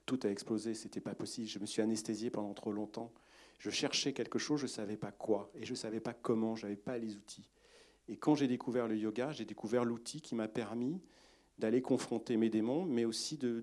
Tout 0.08 0.20
a 0.24 0.30
explosé, 0.30 0.74
c'était 0.74 1.02
pas 1.02 1.14
possible. 1.14 1.48
Je 1.48 1.60
me 1.60 1.66
suis 1.66 1.82
anesthésié 1.82 2.32
pendant 2.32 2.54
trop 2.54 2.72
longtemps. 2.72 3.12
Je 3.60 3.70
cherchais 3.70 4.14
quelque 4.14 4.40
chose, 4.40 4.62
je 4.62 4.66
ne 4.66 4.70
savais 4.70 4.96
pas 4.96 5.12
quoi, 5.12 5.52
et 5.54 5.66
je 5.66 5.72
ne 5.72 5.76
savais 5.76 6.00
pas 6.00 6.14
comment, 6.14 6.56
je 6.56 6.64
n'avais 6.64 6.78
pas 6.78 6.98
les 6.98 7.16
outils. 7.16 7.50
Et 8.08 8.16
quand 8.16 8.34
j'ai 8.34 8.48
découvert 8.48 8.88
le 8.88 8.96
yoga, 8.96 9.34
j'ai 9.34 9.44
découvert 9.44 9.84
l'outil 9.84 10.22
qui 10.22 10.34
m'a 10.34 10.48
permis 10.48 11.02
d'aller 11.60 11.82
confronter 11.82 12.38
mes 12.38 12.50
démons, 12.50 12.86
mais 12.86 13.04
aussi 13.04 13.38
de, 13.38 13.62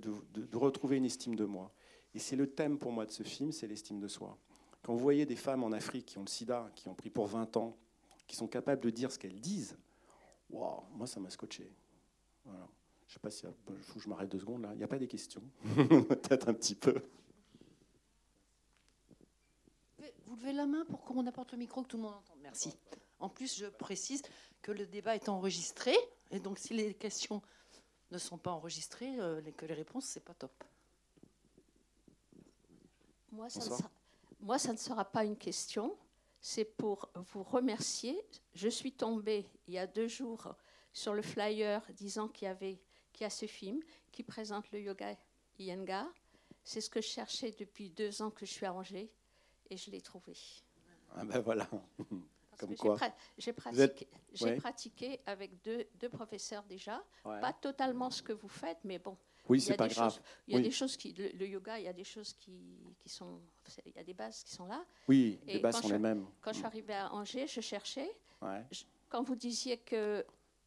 retrouver 0.53 0.99
une 0.99 1.07
estime 1.07 1.35
de 1.35 1.47
moi. 1.47 1.73
Et 2.15 2.19
c'est 2.19 2.37
le 2.37 2.47
thème 2.47 2.79
pour 2.79 2.93
moi 2.93 3.07
de 3.07 3.11
ce 3.11 3.23
film, 3.23 3.51
c'est 3.51 3.67
l'estime 3.67 3.99
de 3.99 4.09
soi. 4.09 4.37
Quand 4.83 4.93
vous 4.93 4.99
voyez 4.99 5.25
des 5.25 5.37
femmes 5.37 5.65
en 5.65 5.73
Afrique 5.73 6.05
qui 6.05 6.19
ont 6.19 6.25
le 6.25 6.29
sida, 6.29 6.71
qui 6.75 6.89
ont 6.89 6.95
pris 6.95 7.09
pour 7.09 7.27
20 7.27 7.57
ans, 7.57 7.75
qui 8.27 8.37
sont 8.37 8.49
capables 8.49 8.83
de 8.83 8.91
dire 8.91 9.11
ce 9.11 9.19
qu'elles 9.19 9.41
disent, 9.41 9.79
wow, 10.51 10.83
moi 10.93 11.07
ça 11.07 11.21
m'a 11.21 11.31
scotché. 11.31 11.73
Voilà. 12.45 12.69
Je 13.07 13.13
ne 13.13 13.15
sais 13.15 13.21
pas 13.21 13.31
si 13.31 13.47
je 13.97 14.09
m'arrête 14.09 14.31
deux 14.31 14.41
secondes 14.41 14.63
là. 14.63 14.71
Il 14.73 14.79
n'y 14.79 14.85
a 14.85 14.89
pas 14.89 14.99
des 14.99 15.09
questions? 15.09 15.43
Peut-être 15.75 16.49
un 16.49 16.55
petit 16.55 16.75
peu. 16.75 16.95
Vous 20.27 20.37
levez 20.37 20.53
la 20.53 20.67
main 20.67 20.85
pour 20.87 21.03
qu'on 21.05 21.27
apporte 21.27 21.53
le 21.53 21.59
micro, 21.59 21.83
que 21.83 21.89
tout 21.89 21.97
le 21.97 22.03
monde 22.03 22.15
entende. 22.15 22.39
Merci. 22.43 22.77
En 23.21 23.29
plus, 23.29 23.57
je 23.57 23.67
précise 23.67 24.23
que 24.63 24.73
le 24.73 24.87
débat 24.87 25.15
est 25.15 25.29
enregistré, 25.29 25.95
et 26.31 26.41
donc 26.41 26.59
si 26.59 26.75
les 26.75 26.95
questions 26.95 27.43
ne 28.11 28.19
sont 28.19 28.39
pas 28.39 28.51
enregistrées, 28.51 29.19
euh, 29.21 29.41
que 29.57 29.67
les 29.67 29.75
réponses, 29.75 30.07
c'est 30.07 30.25
pas 30.25 30.35
top. 30.35 30.53
Moi 33.33 33.51
ça, 33.51 33.61
sera, 33.61 33.91
moi, 34.41 34.59
ça 34.59 34.73
ne 34.73 34.79
sera 34.79 35.05
pas 35.05 35.25
une 35.25 35.37
question, 35.37 35.97
c'est 36.41 36.65
pour 36.65 37.11
vous 37.33 37.43
remercier. 37.43 38.21
Je 38.55 38.69
suis 38.69 38.93
tombée 38.93 39.47
il 39.67 39.75
y 39.75 39.79
a 39.79 39.87
deux 39.87 40.07
jours 40.07 40.55
sur 40.93 41.15
le 41.15 41.23
flyer 41.23 41.83
disant 41.95 42.29
qu'il 42.29 42.47
y 42.47 42.51
avait 42.51 42.79
qu'il 43.15 43.25
y 43.25 43.27
a 43.27 43.31
ce 43.31 43.47
film 43.47 43.81
qui 44.13 44.23
présente 44.23 44.71
le 44.73 44.81
yoga 44.81 45.17
Iyengar. 45.59 46.07
C'est 46.63 46.81
ce 46.81 46.91
que 46.91 47.01
je 47.01 47.09
cherchais 47.09 47.55
depuis 47.59 47.89
deux 47.89 48.21
ans 48.21 48.31
que 48.31 48.45
je 48.45 48.53
suis 48.53 48.67
à 48.67 48.75
Angers 48.75 49.11
et 49.71 49.77
je 49.77 49.91
l'ai 49.91 50.03
trouvé. 50.03 50.37
Ah 51.17 51.25
ben 51.25 51.41
voilà. 51.41 51.69
J'ai 53.39 53.53
pratiqué, 53.53 54.07
pratiqué, 54.57 55.21
avec 55.27 55.63
deux, 55.63 55.87
deux 55.97 56.09
professeurs 56.09 56.65
déjà. 56.65 57.03
Pas 57.23 57.53
totalement 57.53 58.11
ce 58.11 58.23
que 58.23 58.33
vous 58.33 58.49
faites, 58.49 58.79
mais 58.85 58.99
bon. 58.99 59.17
Oui, 59.49 59.61
c'est 59.61 59.77
pas 59.77 59.89
grave. 59.89 60.19
il 60.47 60.55
y 60.55 60.59
a 60.59 60.63
des 60.63 60.71
choses 60.71 60.97
qui, 60.97 61.13
le, 61.13 61.47
yoga, 61.47 61.79
il 61.79 61.85
y 61.85 61.89
a 61.89 61.93
des 61.93 62.05
choses 62.05 62.33
qui, 62.33 62.95
qui, 62.99 63.11
sont, 63.11 63.43
il 63.85 63.93
y 63.93 63.99
a 63.99 64.05
des 64.05 64.15
bases 64.15 64.43
qui 64.43 64.53
sont 64.53 64.67
là. 64.67 64.85
Oui, 65.07 65.39
les 65.47 65.59
bases 65.59 65.83
sont 65.83 65.89
les 65.89 65.99
mêmes. 65.99 66.27
Quand 66.41 66.53
je 66.53 66.59
suis 66.59 66.67
arrivée 66.67 66.95
à 66.95 67.13
Angers, 67.13 67.47
je 67.47 67.61
cherchais. 67.61 68.11
quand 69.09 69.23
vous 69.23 69.37
disiez 69.37 69.79
que 69.79 70.25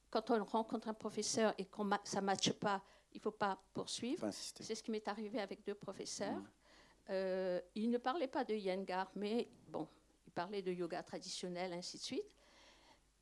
quand 0.10 0.32
on 0.32 0.44
rencontre 0.44 0.88
un 0.88 0.94
professeur 0.94 1.54
et 1.58 1.66
que 1.66 1.78
ça 2.04 2.22
ne 2.22 2.26
matche 2.26 2.52
pas, 2.54 2.84
il 3.14 3.18
ne 3.18 3.22
faut 3.22 3.32
pas 3.32 3.60
poursuivre. 3.74 4.30
C'est 4.32 4.76
ce 4.76 4.84
qui 4.84 4.92
m'est 4.92 5.08
arrivé 5.08 5.40
avec 5.40 5.66
deux 5.66 5.76
professeurs. 5.76 6.38
Mm. 6.38 6.48
Euh, 7.10 7.62
ils 7.76 7.90
ne 7.90 7.98
parlaient 7.98 8.28
pas 8.28 8.44
de 8.44 8.54
Yengar, 8.54 9.10
mais 9.16 9.50
bon, 9.68 9.88
parler 10.38 10.62
de 10.62 10.72
yoga 10.72 11.02
traditionnel, 11.02 11.74
ainsi 11.74 11.98
de 11.98 12.04
suite. 12.04 12.32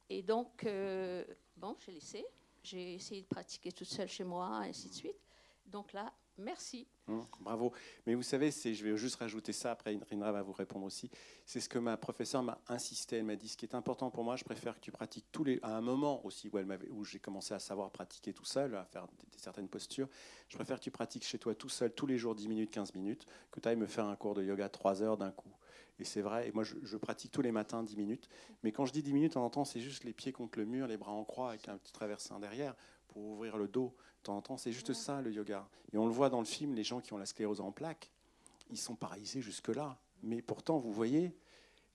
Et 0.10 0.22
donc, 0.22 0.66
euh, 0.66 1.24
bon, 1.56 1.78
j'ai 1.80 1.94
laissé. 1.94 2.26
J'ai 2.62 2.96
essayé 2.96 3.22
de 3.22 3.28
pratiquer 3.28 3.72
toute 3.72 3.88
seule 3.88 4.10
chez 4.10 4.26
moi, 4.26 4.48
ainsi 4.58 4.90
de 4.90 4.94
suite. 4.94 5.22
Donc 5.66 5.94
là, 5.94 6.12
Merci. 6.38 6.86
Hum, 7.08 7.26
bravo. 7.40 7.72
Mais 8.06 8.14
vous 8.14 8.24
savez, 8.24 8.52
je 8.52 8.84
vais 8.84 8.98
juste 8.98 9.16
rajouter 9.16 9.54
ça, 9.54 9.72
après 9.72 9.98
Rindra 10.10 10.32
va 10.32 10.42
vous 10.42 10.52
répondre 10.52 10.86
aussi. 10.86 11.10
C'est 11.46 11.62
ce 11.62 11.70
que 11.70 11.80
ma 11.80 11.96
professeure 11.96 12.44
m'a 12.44 12.60
insisté. 12.68 13.18
Elle 13.18 13.26
m'a 13.26 13.36
dit, 13.36 13.48
ce 13.48 13.56
qui 13.56 13.66
est 13.66 13.76
important 13.76 14.12
pour 14.12 14.24
moi, 14.24 14.36
je 14.36 14.44
préfère 14.44 14.76
que 14.76 14.82
tu 14.82 14.92
pratiques 14.92 15.28
tous 15.32 15.44
les... 15.44 15.60
À 15.62 15.78
un 15.78 15.82
moment 15.82 16.26
aussi 16.26 16.50
où, 16.52 16.58
où 16.92 17.06
j'ai 17.06 17.20
commencé 17.20 17.54
à 17.54 17.60
savoir 17.60 17.90
pratiquer 17.92 18.34
tout 18.34 18.46
seul, 18.46 18.76
à 18.76 18.86
faire 18.86 19.08
certaines 19.38 19.70
postures, 19.70 20.10
je 20.50 20.56
préfère 20.56 20.78
que 20.80 20.84
tu 20.84 20.92
pratiques 20.92 21.26
chez 21.26 21.40
toi 21.40 21.56
tout 21.56 21.70
seul, 21.70 21.94
tous 21.94 22.08
les 22.08 22.18
jours, 22.18 22.36
10 22.36 22.50
minutes, 22.50 22.72
15 22.72 22.94
minutes, 22.96 23.26
que 23.52 23.60
tu 23.62 23.70
ailles 23.70 23.78
me 23.78 23.88
faire 23.88 24.06
un 24.06 24.16
cours 24.16 24.34
de 24.34 24.44
yoga 24.44 24.68
3 24.68 25.04
heures 25.04 25.18
d'un 25.18 25.32
coup. 25.32 25.54
Et 25.98 26.04
c'est 26.04 26.22
vrai, 26.22 26.50
et 26.50 26.52
moi 26.52 26.66
je, 26.66 26.76
je, 26.84 26.98
pratique 26.98 27.32
tous 27.32 27.42
les 27.42 27.54
matins 27.54 27.82
10 27.82 27.96
minutes. 27.96 28.28
Mais 28.64 28.74
quand 28.74 28.86
je 28.86 28.92
dis 28.92 29.02
10 29.02 29.14
minutes, 29.14 29.38
on 29.38 29.42
entend, 29.42 29.64
c'est 29.64 29.80
juste 29.80 30.04
les 30.04 30.12
pieds 30.12 30.34
contre 30.34 30.60
le 30.60 30.66
mur, 30.66 30.88
les 30.88 30.98
bras 30.98 31.14
en 31.14 31.24
croix 31.24 31.50
avec 31.50 31.70
un 31.70 31.78
petit 31.78 31.94
traversin 31.94 32.38
derrière 32.40 32.76
pour 33.16 33.24
ouvrir 33.24 33.56
le 33.56 33.70
dos 33.70 33.96
temps 34.24 34.36
en 34.36 34.42
temps. 34.42 34.58
C'est 34.58 34.74
juste 34.74 34.92
ça 34.92 35.22
le 35.22 35.32
yoga. 35.32 35.70
Et 35.94 35.98
on 35.98 36.06
le 36.06 36.12
voit 36.12 36.30
dans 36.30 36.40
le 36.40 36.46
film, 36.46 36.74
les 36.74 36.84
gens 36.84 37.00
qui 37.00 37.14
ont 37.14 37.18
la 37.18 37.26
sclérose 37.26 37.62
en 37.62 37.72
plaques, 37.72 38.12
ils 38.70 38.78
sont 38.78 38.98
paralysés 38.98 39.42
jusque-là. 39.42 39.98
Mais 40.22 40.42
pourtant, 40.42 40.80
vous 40.80 40.92
voyez 40.92 41.34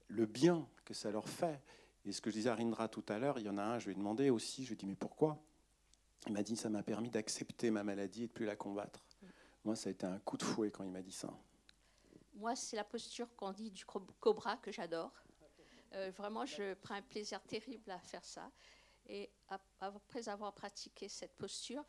le 0.09 0.24
bien 0.24 0.66
que 0.87 0.94
ça 0.94 1.11
leur 1.11 1.28
fait. 1.28 1.61
Et 2.06 2.12
ce 2.12 2.22
que 2.22 2.30
je 2.30 2.37
disais 2.37 2.48
à 2.48 2.54
Rindra 2.54 2.88
tout 2.88 3.04
à 3.09 3.18
l'heure, 3.18 3.38
il 3.38 3.44
y 3.44 3.50
en 3.50 3.59
a 3.59 3.62
un, 3.62 3.78
je 3.78 3.85
lui 3.87 3.92
ai 3.92 3.96
demandé 3.96 4.30
aussi, 4.30 4.62
je 4.64 4.68
lui 4.68 4.74
ai 4.74 4.76
dit, 4.76 4.87
mais 4.87 4.94
pourquoi? 4.94 5.38
Il 6.26 6.33
m'a 6.33 6.42
dit, 6.42 6.56
ça 6.56 6.70
m'a 6.70 6.83
permis 6.83 7.11
d'accepter 7.11 7.70
ma 7.70 7.85
maladie 7.85 8.22
et 8.22 8.26
de 8.28 8.33
plus 8.33 8.46
la 8.46 8.56
combattre. 8.56 9.04
Moi, 9.66 9.76
ça 9.76 9.90
a 9.90 9.92
été 9.92 10.06
un 10.06 10.18
coup 10.20 10.38
de 10.38 10.42
fouet 10.42 10.70
quand 10.70 10.85
il 10.85 10.90
m'a 10.90 11.02
dit 11.02 11.12
ça. 11.12 11.28
Moi, 12.33 12.56
c'est 12.56 12.76
la 12.76 12.85
posture 12.85 13.28
qu'on 13.37 13.52
dit 13.52 13.70
du 13.70 13.85
cobra 13.85 14.56
que 14.56 14.72
j'adore. 14.72 15.12
Euh, 15.92 16.11
vraiment, 16.16 16.46
je 16.46 16.72
prends 16.74 16.94
un 16.94 17.02
plaisir 17.02 17.42
terrible 17.42 17.90
à 17.90 17.98
faire 17.98 18.24
ça. 18.24 18.50
Et 19.06 19.30
après 19.80 20.28
avoir 20.28 20.52
pratiqué 20.52 21.08
cette 21.08 21.36
posture, 21.36 21.84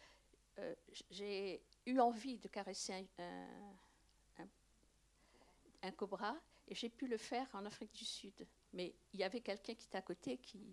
euh, 0.59 0.73
j'ai 1.09 1.61
eu 1.85 1.99
envie 1.99 2.37
de 2.37 2.47
caresser 2.47 3.07
un, 5.83 5.91
cobra 5.91 6.35
et 6.67 6.75
j'ai 6.75 6.89
pu 6.89 7.07
le 7.07 7.17
faire 7.17 7.47
en 7.53 7.65
Afrique 7.65 7.93
du 7.93 8.05
Sud. 8.05 8.47
Mais 8.73 8.93
il 9.13 9.19
y 9.19 9.23
avait 9.23 9.41
quelqu'un 9.41 9.73
qui 9.73 9.85
était 9.87 9.97
à 9.97 10.01
côté 10.01 10.37
qui... 10.37 10.59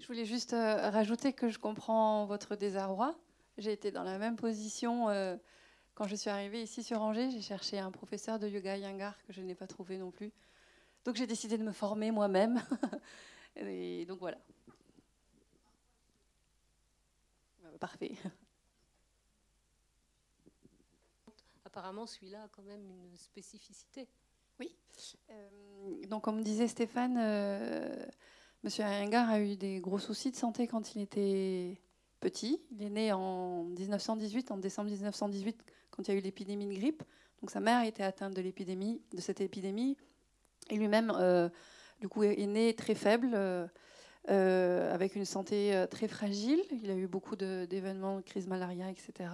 Je 0.00 0.06
voulais 0.08 0.26
juste 0.26 0.52
euh, 0.52 0.90
rajouter 0.90 1.32
que 1.32 1.48
je 1.48 1.58
comprends 1.58 2.26
votre 2.26 2.56
désarroi. 2.56 3.18
J'ai 3.56 3.72
été 3.72 3.90
dans 3.90 4.02
la 4.02 4.18
même 4.18 4.36
position 4.36 5.08
euh, 5.08 5.36
quand 5.94 6.06
je 6.06 6.14
suis 6.14 6.28
arrivée 6.28 6.62
ici 6.62 6.82
sur 6.82 7.00
Angers. 7.00 7.30
J'ai 7.30 7.40
cherché 7.40 7.78
un 7.78 7.90
professeur 7.90 8.38
de 8.38 8.46
yoga 8.46 8.76
Yangar 8.76 9.16
que 9.24 9.32
je 9.32 9.40
n'ai 9.40 9.54
pas 9.54 9.66
trouvé 9.66 9.96
non 9.96 10.10
plus. 10.10 10.30
Donc 11.04 11.16
j'ai 11.16 11.26
décidé 11.26 11.56
de 11.56 11.62
me 11.62 11.72
former 11.72 12.10
moi-même. 12.10 12.62
et 13.56 14.04
donc 14.06 14.18
voilà. 14.18 14.38
parfait. 17.78 18.12
Apparemment, 21.66 22.06
celui-là 22.06 22.44
a 22.44 22.48
quand 22.48 22.62
même 22.62 22.88
une 22.88 23.16
spécificité. 23.16 24.08
Oui. 24.60 24.74
Euh, 25.30 26.06
donc, 26.06 26.24
comme 26.24 26.42
disait 26.42 26.68
Stéphane, 26.68 27.16
euh, 27.18 28.06
Monsieur 28.62 28.84
Ayengar 28.84 29.28
a 29.28 29.40
eu 29.40 29.56
des 29.56 29.80
gros 29.80 29.98
soucis 29.98 30.30
de 30.30 30.36
santé 30.36 30.66
quand 30.66 30.94
il 30.94 31.02
était 31.02 31.80
petit. 32.20 32.62
Il 32.70 32.82
est 32.82 32.90
né 32.90 33.12
en 33.12 33.64
1918, 33.64 34.50
en 34.50 34.56
décembre 34.56 34.90
1918, 34.90 35.64
quand 35.90 36.02
il 36.04 36.12
y 36.12 36.14
a 36.14 36.18
eu 36.18 36.22
l'épidémie 36.22 36.68
de 36.68 36.74
grippe. 36.74 37.02
Donc, 37.40 37.50
sa 37.50 37.60
mère 37.60 37.84
été 37.84 38.02
atteinte 38.02 38.34
de 38.34 38.40
l'épidémie, 38.40 39.02
de 39.12 39.20
cette 39.20 39.40
épidémie. 39.40 39.96
Et 40.70 40.76
lui-même, 40.76 41.12
euh, 41.14 41.48
du 42.00 42.08
coup, 42.08 42.22
est 42.22 42.46
né 42.46 42.74
très 42.74 42.94
faible. 42.94 43.36
Euh, 44.30 44.94
avec 44.94 45.16
une 45.16 45.26
santé 45.26 45.76
euh, 45.76 45.86
très 45.86 46.08
fragile. 46.08 46.62
Il 46.82 46.90
a 46.90 46.94
eu 46.94 47.06
beaucoup 47.06 47.36
d'événements, 47.36 48.22
crise 48.22 48.46
malaria, 48.46 48.90
etc. 48.90 49.28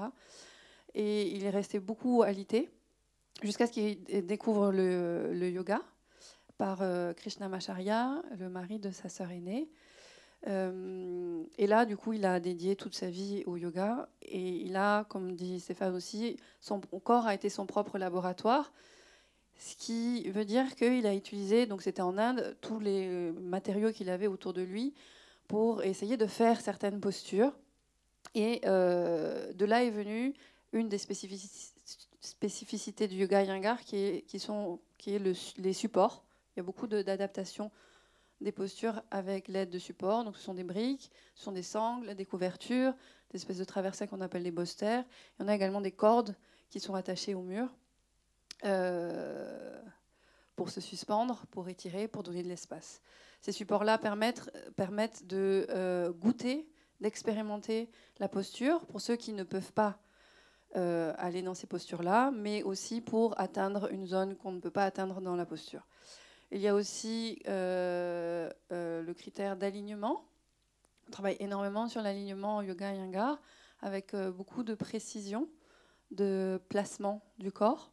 Et 0.95 1.29
il 1.29 1.45
est 1.45 1.51
resté 1.51 1.79
beaucoup 1.79 2.23
alité 2.23 2.69
jusqu'à 3.41 3.69
ce 3.69 3.73
qu'il 3.73 4.05
découvre 4.27 4.73
le, 4.73 5.49
yoga 5.49 5.81
par 6.59 6.79
euh, 6.83 7.13
Krishnamacharya, 7.13 8.21
le 8.37 8.49
mari 8.49 8.81
de 8.81 8.91
sa 8.91 9.09
sœur 9.09 9.31
aînée. 9.31 9.71
et 10.47 11.67
là, 11.69 11.87
du 11.87 11.97
coup, 11.97 12.13
il 12.13 12.25
a 12.25 12.41
dédié 12.41 12.75
toute 12.75 12.97
sa 12.97 13.11
vie 13.11 13.45
au 13.47 13.57
yoga. 13.57 14.09
Et 14.23 14.49
il 14.67 14.75
a, 14.75 15.05
comme 15.05 15.37
dit 15.37 15.61
Stéphane 15.61 15.95
aussi, 15.95 16.37
son 16.61 16.81
corps 16.81 17.27
a 17.29 17.35
été 17.35 17.49
son 17.49 17.65
propre 17.65 17.97
laboratoire. 17.97 18.73
Ce 19.61 19.77
qui 19.77 20.29
veut 20.31 20.47
dire 20.47 20.75
qu'il 20.75 21.07
a 21.07 21.15
utilisé, 21.15 21.67
donc 21.67 21.83
c'était 21.83 22.01
en 22.01 22.17
Inde, 22.17 22.57
tous 22.63 22.81
les 22.81 23.31
matériaux 23.33 23.93
qu'il 23.93 24.09
avait 24.09 24.27
autour 24.27 24.55
de 24.55 24.63
lui 24.63 24.95
pour 25.49 25.83
essayer 25.83 26.17
de 26.17 26.25
faire 26.25 26.63
certaines 26.63 26.99
postures. 26.99 27.53
Et 28.35 28.63
euh, 28.65 29.53
de 29.53 29.67
là 29.67 29.85
est 29.85 29.91
venue 29.91 30.33
une 30.73 30.89
des 30.89 30.97
spécificités 32.21 33.07
du 33.07 33.17
yoga 33.17 33.43
Iyengar 33.43 33.81
qui 33.83 33.97
est, 33.97 34.39
sont, 34.39 34.81
les 35.07 35.73
supports. 35.75 36.25
Il 36.57 36.61
y 36.61 36.61
a 36.61 36.63
beaucoup 36.63 36.87
d'adaptations 36.87 37.71
des 38.41 38.53
postures 38.53 39.03
avec 39.11 39.47
l'aide 39.47 39.69
de 39.69 39.79
supports. 39.79 40.25
Donc 40.25 40.39
ce 40.39 40.43
sont 40.43 40.55
des 40.55 40.65
briques, 40.65 41.11
ce 41.35 41.45
sont 41.45 41.53
des 41.53 41.63
sangles, 41.63 42.15
des 42.15 42.25
couvertures, 42.25 42.95
des 43.31 43.37
espèces 43.37 43.59
de 43.59 43.65
traversins 43.65 44.07
qu'on 44.07 44.23
appelle 44.23 44.43
des 44.43 44.53
bosters. 44.53 45.05
Il 45.39 45.43
y 45.43 45.45
en 45.45 45.49
a 45.49 45.55
également 45.55 45.83
des 45.83 45.93
cordes 45.93 46.35
qui 46.71 46.81
sont 46.81 46.95
attachées 46.95 47.35
au 47.35 47.43
mur. 47.43 47.69
Euh, 48.65 49.81
pour 50.57 50.69
se 50.69 50.83
suspendre, 50.83 51.47
pour 51.51 51.71
étirer, 51.71 52.07
pour 52.07 52.23
donner 52.23 52.43
de 52.43 52.49
l'espace. 52.49 53.01
Ces 53.41 53.51
supports-là 53.51 53.97
permettent, 53.97 55.27
de 55.27 55.67
euh, 55.71 56.13
goûter, 56.13 56.69
d'expérimenter 57.01 57.91
la 58.19 58.29
posture 58.29 58.85
pour 58.85 59.01
ceux 59.01 59.17
qui 59.17 59.33
ne 59.33 59.43
peuvent 59.43 59.73
pas 59.73 59.99
euh, 60.77 61.15
aller 61.17 61.41
dans 61.41 61.55
ces 61.55 61.67
postures-là, 61.67 62.31
mais 62.33 62.63
aussi 62.63 63.01
pour 63.01 63.41
atteindre 63.41 63.91
une 63.91 64.07
zone 64.07 64.37
qu'on 64.37 64.53
ne 64.53 64.61
peut 64.61 64.71
pas 64.71 64.85
atteindre 64.85 65.23
dans 65.23 65.35
la 65.35 65.47
posture. 65.47 65.87
Il 66.51 66.61
y 66.61 66.69
a 66.69 66.75
aussi 66.75 67.41
le 67.47 69.13
critère 69.17 69.57
d'alignement. 69.57 70.27
On 71.09 71.11
travaille 71.11 71.39
énormément 71.41 71.89
sur 71.89 72.03
l'alignement 72.03 72.57
en 72.57 72.61
yoga 72.61 72.93
et 72.93 72.99
yangar 72.99 73.41
avec 73.81 74.15
beaucoup 74.15 74.63
de 74.63 74.75
précision, 74.75 75.49
de 76.11 76.61
placement 76.69 77.23
du 77.39 77.51
corps. 77.51 77.91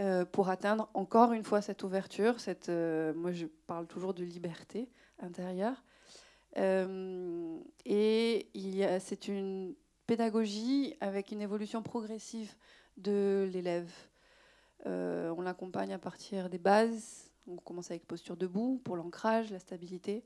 Euh, 0.00 0.24
pour 0.24 0.48
atteindre 0.48 0.88
encore 0.94 1.32
une 1.32 1.44
fois 1.44 1.60
cette 1.60 1.82
ouverture, 1.82 2.40
cette, 2.40 2.70
euh, 2.70 3.12
moi 3.12 3.30
je 3.30 3.44
parle 3.66 3.86
toujours 3.86 4.14
de 4.14 4.24
liberté 4.24 4.90
intérieure. 5.18 5.84
Euh, 6.56 7.58
et 7.84 8.48
c'est 9.00 9.28
une 9.28 9.74
pédagogie 10.06 10.96
avec 11.00 11.30
une 11.30 11.42
évolution 11.42 11.82
progressive 11.82 12.54
de 12.96 13.48
l'élève. 13.52 13.90
on 14.86 15.40
l'accompagne 15.42 15.92
à 15.92 15.98
partir 15.98 16.48
des 16.48 16.58
bases. 16.58 17.30
On 17.46 17.56
commence 17.56 17.90
avec 17.90 18.06
posture 18.06 18.36
debout 18.36 18.80
pour 18.84 18.96
l'ancrage, 18.96 19.50
la 19.50 19.58
stabilité. 19.58 20.24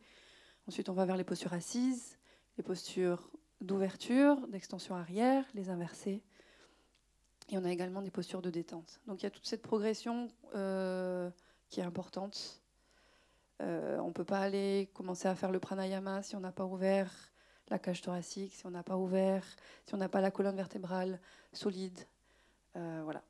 Ensuite, 0.68 0.88
on 0.88 0.94
va 0.94 1.04
vers 1.04 1.16
les 1.16 1.24
postures 1.24 1.52
assises, 1.52 2.18
les 2.56 2.64
postures 2.64 3.30
d'ouverture, 3.60 4.46
d'extension 4.48 4.94
arrière, 4.94 5.44
les 5.54 5.70
inversées. 5.70 6.22
Et 7.48 7.58
on 7.58 7.64
a 7.64 7.70
également 7.70 8.02
des 8.02 8.10
postures 8.10 8.42
de 8.42 8.50
détente. 8.50 9.00
Donc 9.06 9.22
il 9.22 9.24
y 9.24 9.26
a 9.26 9.30
toute 9.30 9.46
cette 9.46 9.62
progression 9.62 10.28
euh, 10.54 11.30
qui 11.68 11.80
est 11.80 11.84
importante. 11.84 12.60
Euh, 13.62 13.98
on 13.98 14.08
ne 14.08 14.12
peut 14.12 14.24
pas 14.24 14.40
aller 14.40 14.90
commencer 14.92 15.28
à 15.28 15.34
faire 15.34 15.52
le 15.52 15.60
pranayama 15.60 16.22
si 16.22 16.36
on 16.36 16.40
n'a 16.40 16.52
pas 16.52 16.64
ouvert 16.64 17.10
la 17.68 17.78
cage 17.78 18.02
thoracique, 18.02 18.54
si 18.54 18.66
on 18.66 18.70
n'a 18.70 18.82
pas 18.82 18.96
ouvert, 18.96 19.44
si 19.86 19.94
on 19.94 19.98
n'a 19.98 20.08
pas 20.08 20.20
la 20.20 20.30
colonne 20.30 20.56
vertébrale 20.56 21.20
solide. 21.52 21.98
Euh, 22.76 23.00
voilà. 23.02 23.22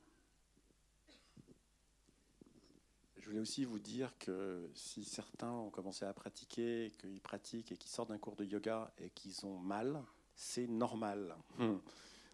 Je 3.18 3.26
voulais 3.26 3.40
aussi 3.40 3.64
vous 3.64 3.78
dire 3.78 4.16
que 4.18 4.70
si 4.74 5.04
certains 5.04 5.50
ont 5.50 5.70
commencé 5.70 6.04
à 6.04 6.12
pratiquer, 6.12 6.92
qu'ils 6.98 7.20
pratiquent 7.20 7.72
et 7.72 7.76
qu'ils 7.76 7.90
sortent 7.90 8.10
d'un 8.10 8.18
cours 8.18 8.36
de 8.36 8.44
yoga 8.44 8.92
et 8.98 9.10
qu'ils 9.10 9.44
ont 9.46 9.58
mal, 9.58 10.02
c'est 10.34 10.66
normal. 10.66 11.34
Hum. 11.58 11.80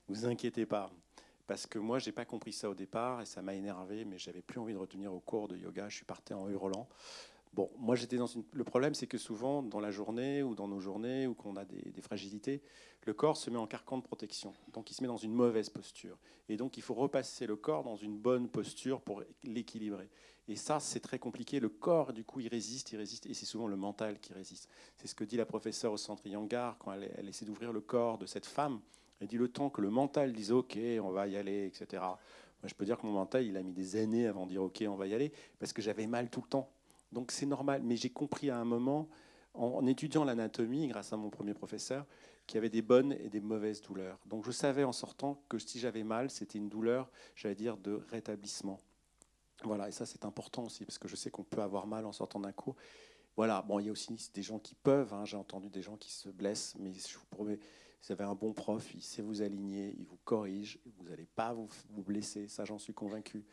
Vous 0.08 0.26
inquiétez 0.26 0.66
pas 0.66 0.90
parce 1.52 1.66
que 1.66 1.78
moi, 1.78 1.98
j'ai 1.98 2.12
pas 2.12 2.24
compris 2.24 2.54
ça 2.54 2.70
au 2.70 2.74
départ 2.74 3.20
et 3.20 3.26
ça 3.26 3.42
m'a 3.42 3.52
énervé, 3.52 4.06
mais 4.06 4.16
j'avais 4.16 4.40
plus 4.40 4.58
envie 4.58 4.72
de 4.72 4.78
retenir 4.78 5.12
au 5.12 5.20
cours 5.20 5.48
de 5.48 5.56
yoga. 5.58 5.86
Je 5.90 5.96
suis 5.96 6.06
parti 6.06 6.32
en 6.32 6.48
hurlant. 6.48 6.88
Bon, 7.52 7.70
moi, 7.76 7.94
j'étais 7.94 8.16
dans 8.16 8.26
une... 8.26 8.42
Le 8.54 8.64
problème, 8.64 8.94
c'est 8.94 9.06
que 9.06 9.18
souvent, 9.18 9.62
dans 9.62 9.78
la 9.78 9.90
journée 9.90 10.42
ou 10.42 10.54
dans 10.54 10.66
nos 10.66 10.80
journées 10.80 11.26
où 11.26 11.34
qu'on 11.34 11.56
a 11.56 11.66
des, 11.66 12.00
fragilités, 12.00 12.62
le 13.04 13.12
corps 13.12 13.36
se 13.36 13.50
met 13.50 13.58
en 13.58 13.66
carcan 13.66 13.98
de 13.98 14.02
protection. 14.02 14.54
Donc, 14.72 14.90
il 14.90 14.94
se 14.94 15.02
met 15.02 15.08
dans 15.08 15.18
une 15.18 15.34
mauvaise 15.34 15.68
posture. 15.68 16.16
Et 16.48 16.56
donc, 16.56 16.78
il 16.78 16.82
faut 16.82 16.94
repasser 16.94 17.46
le 17.46 17.56
corps 17.56 17.84
dans 17.84 17.96
une 17.96 18.16
bonne 18.16 18.48
posture 18.48 19.02
pour 19.02 19.22
l'équilibrer. 19.44 20.08
Et 20.48 20.56
ça, 20.56 20.80
c'est 20.80 21.00
très 21.00 21.18
compliqué. 21.18 21.60
Le 21.60 21.68
corps, 21.68 22.14
du 22.14 22.24
coup, 22.24 22.40
il 22.40 22.48
résiste, 22.48 22.92
il 22.92 22.96
résiste. 22.96 23.26
Et 23.26 23.34
c'est 23.34 23.44
souvent 23.44 23.66
le 23.66 23.76
mental 23.76 24.20
qui 24.20 24.32
résiste. 24.32 24.70
C'est 24.96 25.06
ce 25.06 25.14
que 25.14 25.24
dit 25.24 25.36
la 25.36 25.44
professeure 25.44 25.92
au 25.92 25.98
centre 25.98 26.26
Yangar 26.26 26.78
quand 26.78 26.94
elle 26.94 27.28
essaie 27.28 27.44
d'ouvrir 27.44 27.74
le 27.74 27.82
corps 27.82 28.16
de 28.16 28.24
cette 28.24 28.46
femme 28.46 28.80
elle 29.22 29.28
dit 29.28 29.38
le 29.38 29.46
temps 29.46 29.70
que 29.70 29.80
le 29.80 29.88
mental 29.88 30.32
dise 30.32 30.50
OK, 30.50 30.76
on 31.00 31.10
va 31.12 31.28
y 31.28 31.36
aller, 31.36 31.66
etc. 31.66 32.02
Je 32.64 32.74
peux 32.74 32.84
dire 32.84 32.98
que 32.98 33.06
mon 33.06 33.12
mental, 33.12 33.44
il 33.44 33.56
a 33.56 33.62
mis 33.62 33.72
des 33.72 33.94
années 33.94 34.26
avant 34.26 34.46
de 34.46 34.50
dire 34.50 34.64
OK, 34.64 34.82
on 34.88 34.96
va 34.96 35.06
y 35.06 35.14
aller, 35.14 35.32
parce 35.60 35.72
que 35.72 35.80
j'avais 35.80 36.08
mal 36.08 36.28
tout 36.28 36.40
le 36.42 36.48
temps. 36.48 36.68
Donc 37.12 37.30
c'est 37.30 37.46
normal. 37.46 37.82
Mais 37.84 37.96
j'ai 37.96 38.10
compris 38.10 38.50
à 38.50 38.58
un 38.58 38.64
moment 38.64 39.08
en, 39.54 39.86
étudiant 39.86 40.24
l'anatomie, 40.24 40.88
grâce 40.88 41.12
à 41.12 41.16
mon 41.16 41.30
premier 41.30 41.54
professeur, 41.54 42.04
qui 42.48 42.58
avait 42.58 42.68
des 42.68 42.82
bonnes 42.82 43.12
et 43.12 43.28
des 43.28 43.40
mauvaises 43.40 43.80
douleurs. 43.80 44.18
Donc 44.26 44.44
je 44.44 44.50
savais 44.50 44.82
en 44.82 44.92
sortant 44.92 45.40
que 45.48 45.60
si 45.60 45.78
j'avais 45.78 46.02
mal, 46.02 46.28
c'était 46.28 46.58
une 46.58 46.68
douleur, 46.68 47.08
j'allais 47.36 47.54
dire, 47.54 47.76
de 47.76 48.02
rétablissement. 48.10 48.80
Voilà, 49.62 49.88
et 49.88 49.92
ça 49.92 50.04
c'est 50.04 50.24
important 50.24 50.64
aussi, 50.64 50.84
parce 50.84 50.98
que 50.98 51.06
je 51.06 51.14
sais 51.14 51.30
qu'on 51.30 51.44
peut 51.44 51.62
avoir 51.62 51.86
mal 51.86 52.06
en 52.06 52.12
sortant 52.12 52.40
d'un 52.40 52.50
cours. 52.50 52.74
Voilà, 53.36 53.62
bon, 53.62 53.78
il 53.78 53.86
y 53.86 53.88
a 53.88 53.92
aussi 53.92 54.12
des 54.34 54.42
gens 54.42 54.58
qui 54.58 54.74
peuvent, 54.74 55.14
hein, 55.14 55.24
j'ai 55.24 55.36
entendu 55.36 55.70
des 55.70 55.80
gens 55.80 55.96
qui 55.96 56.10
se 56.10 56.28
blessent, 56.28 56.74
mais 56.80 56.92
je 56.92 57.16
vous 57.16 57.26
promets, 57.30 57.60
vous 58.02 58.12
avez 58.12 58.24
un 58.24 58.34
bon 58.34 58.52
prof, 58.52 58.92
il 58.94 59.02
sait 59.02 59.22
vous 59.22 59.42
aligner, 59.42 59.94
il 59.98 60.06
vous 60.06 60.18
corrige, 60.24 60.78
vous 60.96 61.08
n'allez 61.08 61.28
pas 61.36 61.52
vous, 61.52 61.68
blesser, 62.02 62.48
ça 62.48 62.64
j'en 62.64 62.78
suis 62.78 62.94
convaincu. 62.94 63.44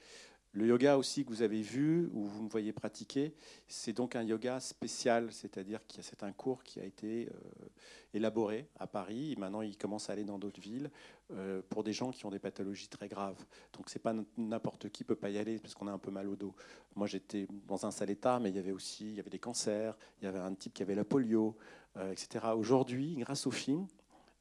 Le 0.51 0.65
yoga 0.65 0.97
aussi 0.97 1.23
que 1.23 1.29
vous 1.29 1.43
avez 1.43 1.62
vu, 1.62 2.09
ou 2.12 2.25
vous 2.25 2.41
me 2.41 2.49
voyez 2.49 2.73
pratiquer, 2.73 3.35
c'est 3.67 3.93
donc 3.93 4.15
un 4.15 4.23
yoga 4.23 4.59
spécial, 4.59 5.31
c'est-à-dire 5.31 5.85
que 5.85 6.01
c'est 6.01 6.23
un 6.23 6.31
cours 6.31 6.63
qui 6.63 6.79
a 6.79 6.83
été 6.83 7.27
euh, 7.27 7.67
élaboré 8.15 8.67
à 8.79 8.88
Paris, 8.88 9.33
et 9.33 9.35
maintenant 9.35 9.62
il 9.62 9.77
commence 9.77 10.09
à 10.09 10.13
aller 10.13 10.23
dans 10.23 10.39
d'autres 10.39 10.59
villes, 10.59 10.89
euh, 11.29 11.62
pour 11.69 11.83
des 11.83 11.93
gens 11.93 12.09
qui 12.09 12.25
ont 12.25 12.31
des 12.31 12.39
pathologies 12.39 12.88
très 12.88 13.07
graves. 13.07 13.45
Donc 13.73 13.91
c'est 13.91 13.99
pas 13.99 14.15
n'importe 14.38 14.89
qui 14.89 15.03
peut 15.03 15.15
pas 15.15 15.29
y 15.29 15.38
aller, 15.38 15.59
parce 15.59 15.75
qu'on 15.75 15.88
a 15.88 15.91
un 15.91 15.99
peu 15.99 16.09
mal 16.09 16.27
au 16.27 16.35
dos. 16.35 16.55
Moi 16.95 17.05
j'étais 17.05 17.47
dans 17.67 17.85
un 17.85 17.91
sale 17.91 18.09
état, 18.09 18.39
mais 18.39 18.49
il 18.49 18.55
y 18.55 18.59
avait 18.59 18.71
aussi 18.71 19.07
il 19.07 19.15
y 19.17 19.19
avait 19.19 19.29
des 19.29 19.38
cancers, 19.38 19.95
il 20.19 20.25
y 20.25 20.27
avait 20.27 20.39
un 20.39 20.55
type 20.55 20.73
qui 20.73 20.81
avait 20.81 20.95
la 20.95 21.05
polio, 21.05 21.55
euh, 21.97 22.12
etc. 22.12 22.45
Aujourd'hui, 22.55 23.15
grâce 23.17 23.45
au 23.45 23.51
film, 23.51 23.85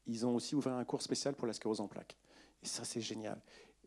ils 0.09 0.27
ont 0.27 0.35
aussi 0.35 0.55
ouvert 0.55 0.75
un 0.75 0.85
cours 0.85 1.03
spécial 1.03 1.35
pour 1.35 1.47
la 1.47 1.53
sclérose 1.53 1.81
en 1.81 1.87
plaques. 1.87 2.17
Et 2.63 2.67
ça 2.67 2.85
c'est 2.85 3.01
génial. 3.01 3.41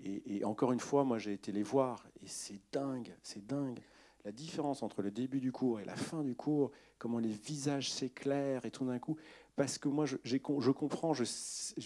Et, 0.03 0.43
encore 0.45 0.71
une 0.71 0.79
fois, 0.79 1.03
moi 1.03 1.19
j'ai 1.19 1.33
été 1.33 1.51
les 1.51 1.61
voir 1.61 2.07
et 2.23 2.27
c'est 2.27 2.59
dingue, 2.71 3.15
c'est 3.21 3.45
dingue. 3.45 3.79
La 4.25 4.31
différence 4.31 4.81
entre 4.81 5.01
le 5.01 5.11
début 5.11 5.39
du 5.39 5.51
cours 5.51 5.79
et 5.79 5.85
la 5.85 5.95
fin 5.95 6.23
du 6.23 6.35
cours, 6.35 6.71
comment 6.97 7.19
les 7.19 7.29
visages 7.29 7.91
s'éclairent 7.91 8.65
et 8.65 8.71
tout 8.71 8.85
d'un 8.85 8.97
coup, 8.97 9.17
parce 9.55 9.77
que 9.77 9.89
moi 9.89 10.05
je, 10.05 10.17
je 10.23 10.37
comprends, 10.71 11.13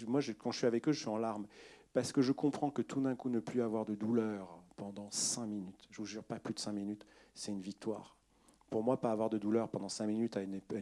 moi 0.08 0.22
quand 0.38 0.52
je 0.52 0.58
suis 0.58 0.68
avec 0.68 0.88
eux, 0.88 0.92
je 0.92 1.00
suis 1.00 1.10
en 1.10 1.18
larmes, 1.18 1.48
parce 1.94 2.12
que 2.12 2.22
je 2.22 2.32
comprends 2.32 2.72
que 2.72 2.82
tout 2.82 3.02
d'un 3.02 3.16
coup 3.16 3.30
ne 3.30 3.40
plus 3.40 3.62
avoir 3.62 3.86
de 3.86 3.96
douleur 3.96 4.62
pendant 4.76 5.10
cinq 5.12 5.48
minutes, 5.48 5.88
je 5.90 5.98
vous 5.98 6.06
jure 6.06 6.24
pas 6.24 6.40
plus 6.40 6.54
de 6.54 6.60
cinq 6.60 6.74
minutes, 6.74 7.06
c'est 7.34 7.52
une 7.52 7.62
victoire. 7.62 8.16
Pour 8.70 8.84
moi, 8.84 9.00
pas 9.00 9.12
avoir 9.12 9.30
de 9.30 9.38
douleur 9.38 9.70
pendant 9.70 9.90
cinq 9.90 10.08
minutes, 10.08 10.38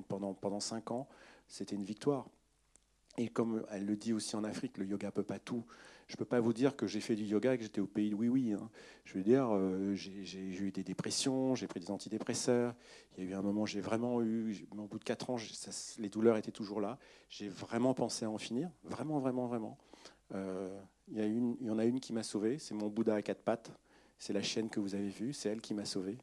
pendant, 0.07 0.33
pendant 0.33 0.59
cinq 0.59 0.91
ans, 0.91 1.07
c'était 1.47 1.75
une 1.75 1.83
victoire. 1.83 2.27
Et 3.17 3.27
comme 3.29 3.63
elle 3.69 3.85
le 3.85 3.95
dit 3.95 4.13
aussi 4.13 4.35
en 4.35 4.43
Afrique, 4.43 4.77
le 4.77 4.85
yoga 4.85 5.11
peut 5.11 5.23
pas 5.23 5.39
tout. 5.39 5.63
Je 6.07 6.13
ne 6.13 6.17
peux 6.17 6.25
pas 6.25 6.39
vous 6.39 6.53
dire 6.53 6.75
que 6.75 6.87
j'ai 6.87 6.99
fait 6.99 7.15
du 7.15 7.23
yoga 7.23 7.53
et 7.53 7.57
que 7.57 7.63
j'étais 7.63 7.79
au 7.79 7.87
pays 7.87 8.09
de 8.09 8.15
oui, 8.15 8.27
oui. 8.27 8.53
Hein. 8.53 8.69
Je 9.05 9.13
veux 9.13 9.23
dire, 9.23 9.47
euh, 9.51 9.93
j'ai 9.93 10.39
eu 10.39 10.71
des 10.71 10.83
dépressions, 10.83 11.55
j'ai 11.55 11.67
pris 11.67 11.79
des 11.79 11.91
antidépresseurs. 11.91 12.73
Il 13.17 13.23
y 13.23 13.27
a 13.27 13.29
eu 13.31 13.33
un 13.35 13.41
moment, 13.41 13.65
j'ai 13.65 13.81
vraiment 13.81 14.21
eu, 14.21 14.67
au 14.71 14.87
bout 14.87 14.99
de 14.99 15.03
quatre 15.03 15.29
ans, 15.29 15.37
les 15.99 16.09
douleurs 16.09 16.37
étaient 16.37 16.51
toujours 16.51 16.81
là. 16.81 16.97
J'ai 17.29 17.49
vraiment 17.49 17.93
pensé 17.93 18.25
à 18.25 18.29
en 18.29 18.37
finir, 18.37 18.69
vraiment, 18.83 19.19
vraiment, 19.19 19.45
vraiment. 19.45 19.77
Euh, 20.33 20.79
il, 21.09 21.19
y 21.19 21.55
il 21.61 21.67
y 21.67 21.69
en 21.69 21.77
a 21.77 21.85
une 21.85 21.99
qui 21.99 22.13
m'a 22.13 22.23
sauvé, 22.23 22.57
c'est 22.57 22.73
mon 22.73 22.87
Bouddha 22.87 23.15
à 23.15 23.21
quatre 23.21 23.41
pattes. 23.41 23.71
C'est 24.17 24.33
la 24.33 24.41
chienne 24.41 24.69
que 24.69 24.79
vous 24.79 24.95
avez 24.95 25.09
vue, 25.09 25.33
c'est 25.33 25.49
elle 25.49 25.61
qui 25.61 25.73
m'a 25.73 25.85
sauvé. 25.85 26.17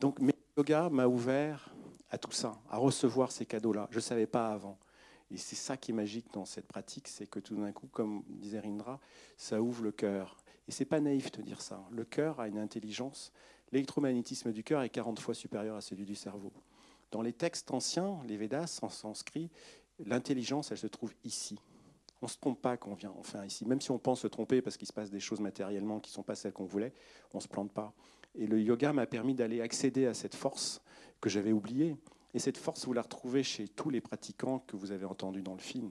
Donc, 0.00 0.20
le 0.20 0.32
yoga 0.56 0.88
m'a 0.90 1.06
ouvert 1.06 1.74
à 2.10 2.18
tout 2.18 2.32
ça, 2.32 2.60
à 2.70 2.78
recevoir 2.78 3.32
ces 3.32 3.46
cadeaux-là. 3.46 3.88
Je 3.90 3.96
ne 3.96 4.00
savais 4.00 4.26
pas 4.26 4.48
avant. 4.48 4.78
Et 5.30 5.36
c'est 5.36 5.56
ça 5.56 5.76
qui 5.76 5.90
est 5.90 5.94
magique 5.94 6.26
dans 6.32 6.44
cette 6.44 6.66
pratique, 6.66 7.08
c'est 7.08 7.26
que 7.26 7.38
tout 7.38 7.54
d'un 7.54 7.72
coup, 7.72 7.88
comme 7.88 8.22
disait 8.28 8.60
Rindra, 8.60 8.98
ça 9.36 9.60
ouvre 9.60 9.82
le 9.82 9.92
cœur. 9.92 10.36
Et 10.66 10.72
c'est 10.72 10.84
pas 10.84 11.00
naïf 11.00 11.30
de 11.32 11.42
dire 11.42 11.60
ça. 11.60 11.84
Le 11.90 12.04
cœur 12.04 12.40
a 12.40 12.48
une 12.48 12.58
intelligence. 12.58 13.32
L'électromagnétisme 13.72 14.52
du 14.52 14.64
cœur 14.64 14.82
est 14.82 14.88
40 14.88 15.20
fois 15.20 15.34
supérieur 15.34 15.76
à 15.76 15.80
celui 15.80 16.04
du 16.04 16.14
cerveau. 16.14 16.52
Dans 17.10 17.22
les 17.22 17.32
textes 17.32 17.70
anciens, 17.70 18.18
les 18.26 18.36
Védas, 18.36 18.80
en 18.82 18.88
sanskrit, 18.88 19.50
l'intelligence, 20.04 20.70
elle 20.70 20.78
se 20.78 20.86
trouve 20.86 21.14
ici. 21.24 21.58
On 22.20 22.26
ne 22.26 22.30
se 22.30 22.38
trompe 22.38 22.60
pas 22.60 22.76
quand 22.76 22.90
on 22.90 22.94
vient 22.94 23.14
enfin 23.18 23.44
ici. 23.44 23.64
Même 23.64 23.80
si 23.80 23.90
on 23.90 23.98
pense 23.98 24.20
se 24.20 24.26
tromper 24.26 24.60
parce 24.60 24.76
qu'il 24.76 24.88
se 24.88 24.92
passe 24.92 25.10
des 25.10 25.20
choses 25.20 25.40
matériellement 25.40 26.00
qui 26.00 26.10
ne 26.10 26.14
sont 26.14 26.22
pas 26.22 26.34
celles 26.34 26.52
qu'on 26.52 26.64
voulait, 26.64 26.92
on 27.32 27.38
ne 27.38 27.42
se 27.42 27.48
plante 27.48 27.72
pas. 27.72 27.92
Et 28.34 28.46
le 28.46 28.60
yoga 28.60 28.92
m'a 28.92 29.06
permis 29.06 29.34
d'aller 29.34 29.60
accéder 29.60 30.06
à 30.06 30.14
cette 30.14 30.34
force 30.34 30.82
que 31.20 31.30
j'avais 31.30 31.52
oubliée. 31.52 31.96
Et 32.34 32.38
cette 32.38 32.58
force, 32.58 32.84
vous 32.84 32.92
la 32.92 33.02
retrouvez 33.02 33.42
chez 33.42 33.68
tous 33.68 33.90
les 33.90 34.00
pratiquants 34.00 34.60
que 34.60 34.76
vous 34.76 34.92
avez 34.92 35.04
entendus 35.04 35.42
dans 35.42 35.54
le 35.54 35.60
film. 35.60 35.90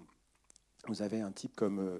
Vous 0.87 1.01
avez 1.01 1.21
un 1.21 1.31
type 1.31 1.55
comme 1.55 1.79
euh, 1.79 1.99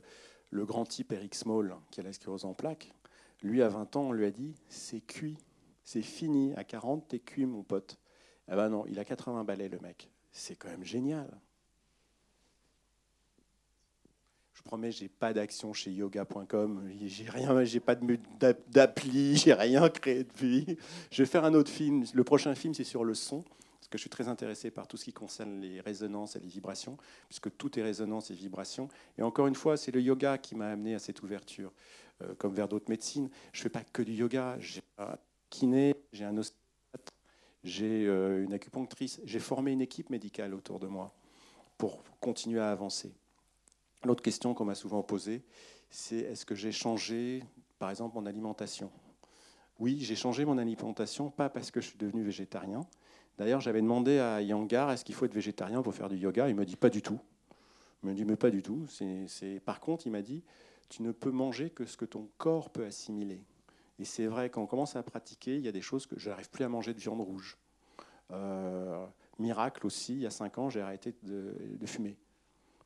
le 0.52 0.66
grand 0.66 0.86
type 0.86 1.12
Eric 1.12 1.36
Small, 1.36 1.76
qui 1.92 2.00
a 2.00 2.04
la 2.04 2.14
sclérose 2.14 2.46
en 2.46 2.54
plaques. 2.54 2.94
Lui, 3.42 3.62
à 3.62 3.70
20 3.70 3.96
ans, 3.96 4.04
on 4.10 4.12
lui 4.12 4.26
a 4.26 4.32
dit 4.32 4.56
c'est 4.70 5.02
cuit, 5.02 5.38
c'est 5.84 6.02
fini. 6.02 6.54
À 6.56 6.64
40, 6.64 7.08
t'es 7.08 7.20
cuit, 7.20 7.46
mon 7.46 7.64
pote. 7.64 7.98
Eh 8.50 8.56
ben 8.56 8.70
non, 8.70 8.86
il 8.88 9.00
a 9.00 9.06
80 9.06 9.44
balais, 9.44 9.70
le 9.70 9.80
mec. 9.80 10.10
C'est 10.32 10.56
quand 10.56 10.70
même 10.70 10.84
génial. 10.84 11.30
Je 14.54 14.62
promets, 14.64 14.92
j'ai 14.92 15.08
pas 15.08 15.34
d'action 15.34 15.72
chez 15.72 15.92
yoga.com, 15.92 16.90
j'ai 17.06 17.30
rien, 17.30 17.64
j'ai 17.64 17.80
pas 17.80 17.96
d'appli, 17.96 19.38
j'ai 19.38 19.54
rien 19.54 19.88
créé 19.90 20.24
depuis. 20.24 20.78
Je 21.12 21.24
vais 21.24 21.28
faire 21.28 21.46
un 21.46 21.54
autre 21.54 21.70
film. 21.70 22.04
Le 22.14 22.24
prochain 22.24 22.54
film, 22.56 22.74
c'est 22.74 22.84
sur 22.84 23.04
le 23.04 23.14
son 23.14 23.44
parce 23.88 23.92
que 23.94 23.98
je 24.00 24.02
suis 24.02 24.10
très 24.10 24.28
intéressé 24.28 24.70
par 24.70 24.86
tout 24.86 24.98
ce 24.98 25.06
qui 25.06 25.14
concerne 25.14 25.62
les 25.62 25.80
résonances 25.80 26.36
et 26.36 26.42
les 26.42 26.50
vibrations, 26.50 26.98
puisque 27.30 27.56
tout 27.56 27.80
est 27.80 27.82
résonance 27.82 28.30
et 28.32 28.34
vibration. 28.34 28.90
Et 29.18 29.22
encore 29.22 29.48
une 29.48 29.56
fois, 29.56 29.78
c'est 29.78 29.94
le 29.94 30.02
yoga 30.02 30.38
qui 30.38 30.56
m'a 30.56 30.72
amené 30.72 30.94
à 30.94 31.00
cette 31.00 31.22
ouverture. 31.24 31.72
Euh, 32.22 32.36
comme 32.36 32.54
vers 32.54 32.68
d'autres 32.68 32.90
médecines, 32.90 33.30
je 33.54 33.60
ne 33.60 33.64
fais 33.64 33.70
pas 33.70 33.86
que 33.86 34.02
du 34.02 34.12
yoga. 34.12 34.58
J'ai 34.60 34.82
un 34.98 35.16
kiné, 35.50 35.96
j'ai 36.12 36.26
un 36.26 36.36
ostéopathe, 36.38 37.14
j'ai 37.64 38.06
euh, 38.08 38.44
une 38.44 38.52
acupunctrice. 38.52 39.22
J'ai 39.24 39.40
formé 39.40 39.72
une 39.72 39.82
équipe 39.82 40.10
médicale 40.10 40.54
autour 40.54 40.80
de 40.80 40.88
moi 40.88 41.14
pour 41.78 42.04
continuer 42.20 42.60
à 42.60 42.72
avancer. 42.72 43.14
L'autre 44.04 44.22
question 44.22 44.54
qu'on 44.54 44.66
m'a 44.66 44.76
souvent 44.76 45.02
posée, 45.02 45.46
c'est 45.90 46.18
est-ce 46.18 46.46
que 46.46 46.56
j'ai 46.56 46.74
changé, 46.74 47.42
par 47.80 47.90
exemple, 47.90 48.16
mon 48.16 48.26
alimentation? 48.26 48.92
Oui, 49.80 50.00
j'ai 50.02 50.18
changé 50.18 50.44
mon 50.44 50.58
alimentation, 50.58 51.30
pas 51.30 51.48
parce 51.48 51.72
que 51.72 51.80
je 51.80 51.88
suis 51.88 51.98
devenu 51.98 52.24
végétarien, 52.24 52.86
D'ailleurs, 53.38 53.62
j'avais 53.62 53.82
demandé 53.82 54.20
à 54.20 54.42
Yangar 54.42 54.92
est-ce 54.92 55.06
qu'il 55.06 55.16
faut 55.16 55.26
être 55.26 55.34
végétarien 55.34 55.82
pour 55.82 55.94
faire 55.94 56.10
du 56.10 56.18
yoga? 56.18 56.50
Il 56.50 56.56
me 56.56 56.66
dit 56.66 56.76
pas 56.76 56.90
du 56.90 57.02
tout. 57.02 57.20
Il 58.04 58.10
me 58.10 58.16
dit 58.16 58.26
mais 58.26 58.36
pas 58.36 58.50
du 58.50 58.64
tout. 58.64 58.86
Par 59.66 59.80
contre, 59.80 60.08
il 60.08 60.12
m'a 60.12 60.22
dit 60.22 60.44
tu 60.90 61.04
ne 61.04 61.12
peux 61.12 61.32
manger 61.32 61.70
que 61.70 61.86
ce 61.86 61.98
que 61.98 62.06
ton 62.06 62.30
corps 62.38 62.70
peut 62.70 62.86
assimiler. 62.86 63.44
Et 64.00 64.06
c'est 64.06 64.28
vrai, 64.28 64.50
quand 64.50 64.62
on 64.62 64.68
commence 64.68 64.96
à 64.96 65.04
pratiquer, 65.04 65.56
il 65.58 65.66
y 65.66 65.68
a 65.68 65.72
des 65.72 65.82
choses 65.82 66.06
que 66.06 66.20
je 66.20 66.30
n'arrive 66.30 66.50
plus 66.50 66.64
à 66.64 66.70
manger 66.70 66.94
de 66.94 67.00
viande 67.00 67.22
rouge. 67.22 67.58
Euh, 68.32 69.06
miracle 69.40 69.86
aussi, 69.86 70.14
il 70.14 70.20
y 70.20 70.26
a 70.26 70.30
cinq 70.30 70.58
ans, 70.58 70.70
j'ai 70.70 70.82
arrêté 70.82 71.16
de, 71.24 71.86
fumer. 71.86 72.18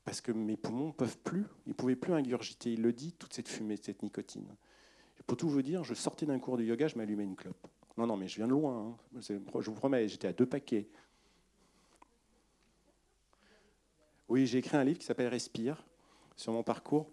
Parce 0.06 0.22
que 0.22 0.32
mes 0.32 0.58
poumons 0.58 0.88
ne 0.88 0.94
peuvent 0.94 1.18
plus, 1.18 1.46
ils 1.66 1.70
ne 1.70 1.74
pouvaient 1.74 1.96
plus 1.96 2.14
ingurgiter, 2.14 2.74
il 2.74 2.82
le 2.82 2.94
dit, 2.94 3.14
toute 3.14 3.34
cette 3.34 3.48
fumée, 3.48 3.78
cette 3.78 4.04
nicotine. 4.04 4.48
pour 5.28 5.38
tout 5.38 5.50
vous 5.50 5.62
dire, 5.62 5.84
je 5.84 5.94
sortais 5.94 6.26
d'un 6.26 6.40
cours 6.40 6.58
de 6.58 6.64
yoga, 6.64 6.88
je 6.88 6.98
m'allumais 6.98 7.24
une 7.24 7.36
clope. 7.36 7.68
Non, 8.02 8.08
non, 8.08 8.18
mais 8.18 8.28
je 8.28 8.38
viens 8.38 8.48
de 8.48 8.52
loin. 8.52 8.98
Hein. 9.14 9.22
Je 9.22 9.36
vous 9.36 9.76
promets, 9.76 10.08
j'étais 10.08 10.28
à 10.28 10.34
deux 10.34 10.48
paquets. 10.48 10.88
Oui, 14.28 14.48
j'ai 14.48 14.58
écrit 14.58 14.76
un 14.76 14.84
livre 14.84 14.98
qui 14.98 15.06
s'appelle 15.06 15.28
Respire 15.28 15.86
sur 16.36 16.52
mon 16.52 16.64
parcours. 16.64 17.12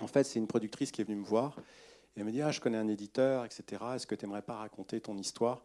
En 0.00 0.06
fait, 0.06 0.24
c'est 0.24 0.38
une 0.38 0.46
productrice 0.46 0.92
qui 0.92 1.00
est 1.00 1.04
venue 1.04 1.16
me 1.16 1.24
voir 1.24 1.58
et 1.58 2.20
elle 2.20 2.26
me 2.26 2.32
dit 2.32 2.42
Ah, 2.42 2.50
je 2.50 2.60
connais 2.60 2.76
un 2.76 2.88
éditeur, 2.88 3.46
etc. 3.46 3.82
Est-ce 3.94 4.06
que 4.06 4.14
tu 4.14 4.26
n'aimerais 4.26 4.42
pas 4.42 4.56
raconter 4.56 5.00
ton 5.00 5.16
histoire? 5.16 5.62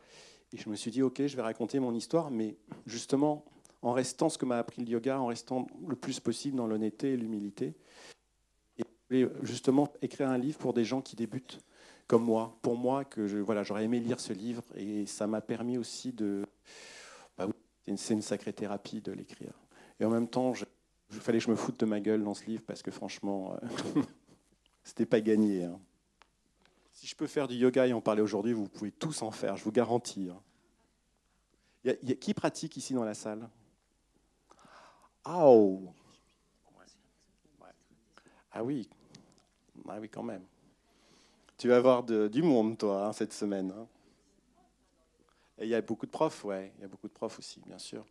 Et 0.53 0.57
je 0.57 0.69
me 0.69 0.77
suis 0.77 0.89
dit 0.89 1.03
Ok, 1.03 1.21
je 1.25 1.35
vais 1.35 1.41
raconter 1.41 1.81
mon 1.81 1.93
histoire, 1.93 2.31
mais 2.31 2.55
justement 2.85 3.43
en 3.81 3.91
restant 3.91 4.29
ce 4.29 4.37
que 4.37 4.45
m'a 4.45 4.57
appris 4.57 4.85
le 4.85 4.89
yoga, 4.89 5.19
en 5.19 5.25
restant 5.25 5.67
le 5.85 5.97
plus 5.97 6.21
possible 6.21 6.55
dans 6.55 6.65
l'honnêteté 6.65 7.11
et 7.11 7.17
l'humilité. 7.17 7.75
Et 9.09 9.27
justement 9.41 9.91
écrire 10.01 10.29
un 10.29 10.37
livre 10.37 10.59
pour 10.59 10.73
des 10.73 10.85
gens 10.85 11.01
qui 11.01 11.17
débutent 11.17 11.59
comme 12.09 12.23
moi, 12.23 12.57
pour 12.63 12.75
moi, 12.75 13.05
que 13.05 13.21
voilà, 13.39 13.61
j'aurais 13.61 13.83
aimé 13.83 13.99
lire 13.99 14.19
ce 14.19 14.33
livre 14.33 14.63
et 14.73 15.05
ça 15.05 15.27
m'a 15.27 15.41
permis 15.41 15.77
aussi 15.77 16.11
de. 16.11 16.43
Bah 17.37 17.47
c'est 17.95 18.13
une, 18.15 18.23
sacrée 18.23 18.51
thérapie 18.51 18.99
de 18.99 19.11
l'écrire. 19.11 19.53
Et 19.99 20.05
en 20.05 20.09
même 20.09 20.27
temps, 20.27 20.53
il 21.11 21.19
fallait 21.19 21.37
que 21.37 21.45
je 21.45 21.51
me 21.51 21.55
foute 21.55 21.79
de 21.79 21.85
ma 21.85 21.99
gueule 21.99 22.23
dans 22.23 22.33
ce 22.33 22.45
livre 22.45 22.63
parce 22.65 22.81
que 22.81 22.89
franchement, 22.89 23.55
euh, 23.61 24.01
c'était 24.83 25.05
pas 25.05 25.21
gagné. 25.21 25.65
Hein. 25.65 25.79
Si 26.93 27.05
je 27.05 27.15
peux 27.15 27.27
faire 27.27 27.47
du 27.47 27.53
yoga 27.53 27.85
et 27.85 27.93
en 27.93 28.01
parler 28.01 28.23
aujourd'hui, 28.23 28.53
vous 28.53 28.67
pouvez 28.67 28.91
tous 28.91 29.21
en 29.21 29.29
faire, 29.29 29.55
je 29.55 29.63
vous 29.63 29.71
garantis. 29.71 30.31
Hein. 31.85 31.93
Qui 32.19 32.33
pratique 32.33 32.75
ici 32.75 32.95
dans 32.95 33.05
la 33.05 33.13
salle? 33.13 33.47
Ah 35.23 35.45
Ah 38.51 38.63
oui, 38.63 38.89
ah 39.87 39.99
oui 39.99 40.09
quand 40.09 40.23
même. 40.23 40.43
Tu 41.59 41.67
vas 41.67 41.75
avoir 41.75 42.03
du 42.03 42.41
monde, 42.41 42.77
toi, 42.77 43.07
hein, 43.07 43.11
cette 43.11 43.33
semaine. 43.33 43.73
Hein. 43.77 43.85
Et 45.57 45.65
il 45.65 45.69
y 45.69 45.75
a 45.75 45.81
beaucoup 45.81 46.05
de 46.05 46.11
profs, 46.11 46.45
ouais. 46.45 46.71
Il 46.77 46.81
y 46.83 46.85
a 46.85 46.87
beaucoup 46.87 47.09
de 47.09 47.13
profs 47.13 47.37
aussi, 47.37 47.59
bien 47.65 47.77
sûr. 47.77 48.05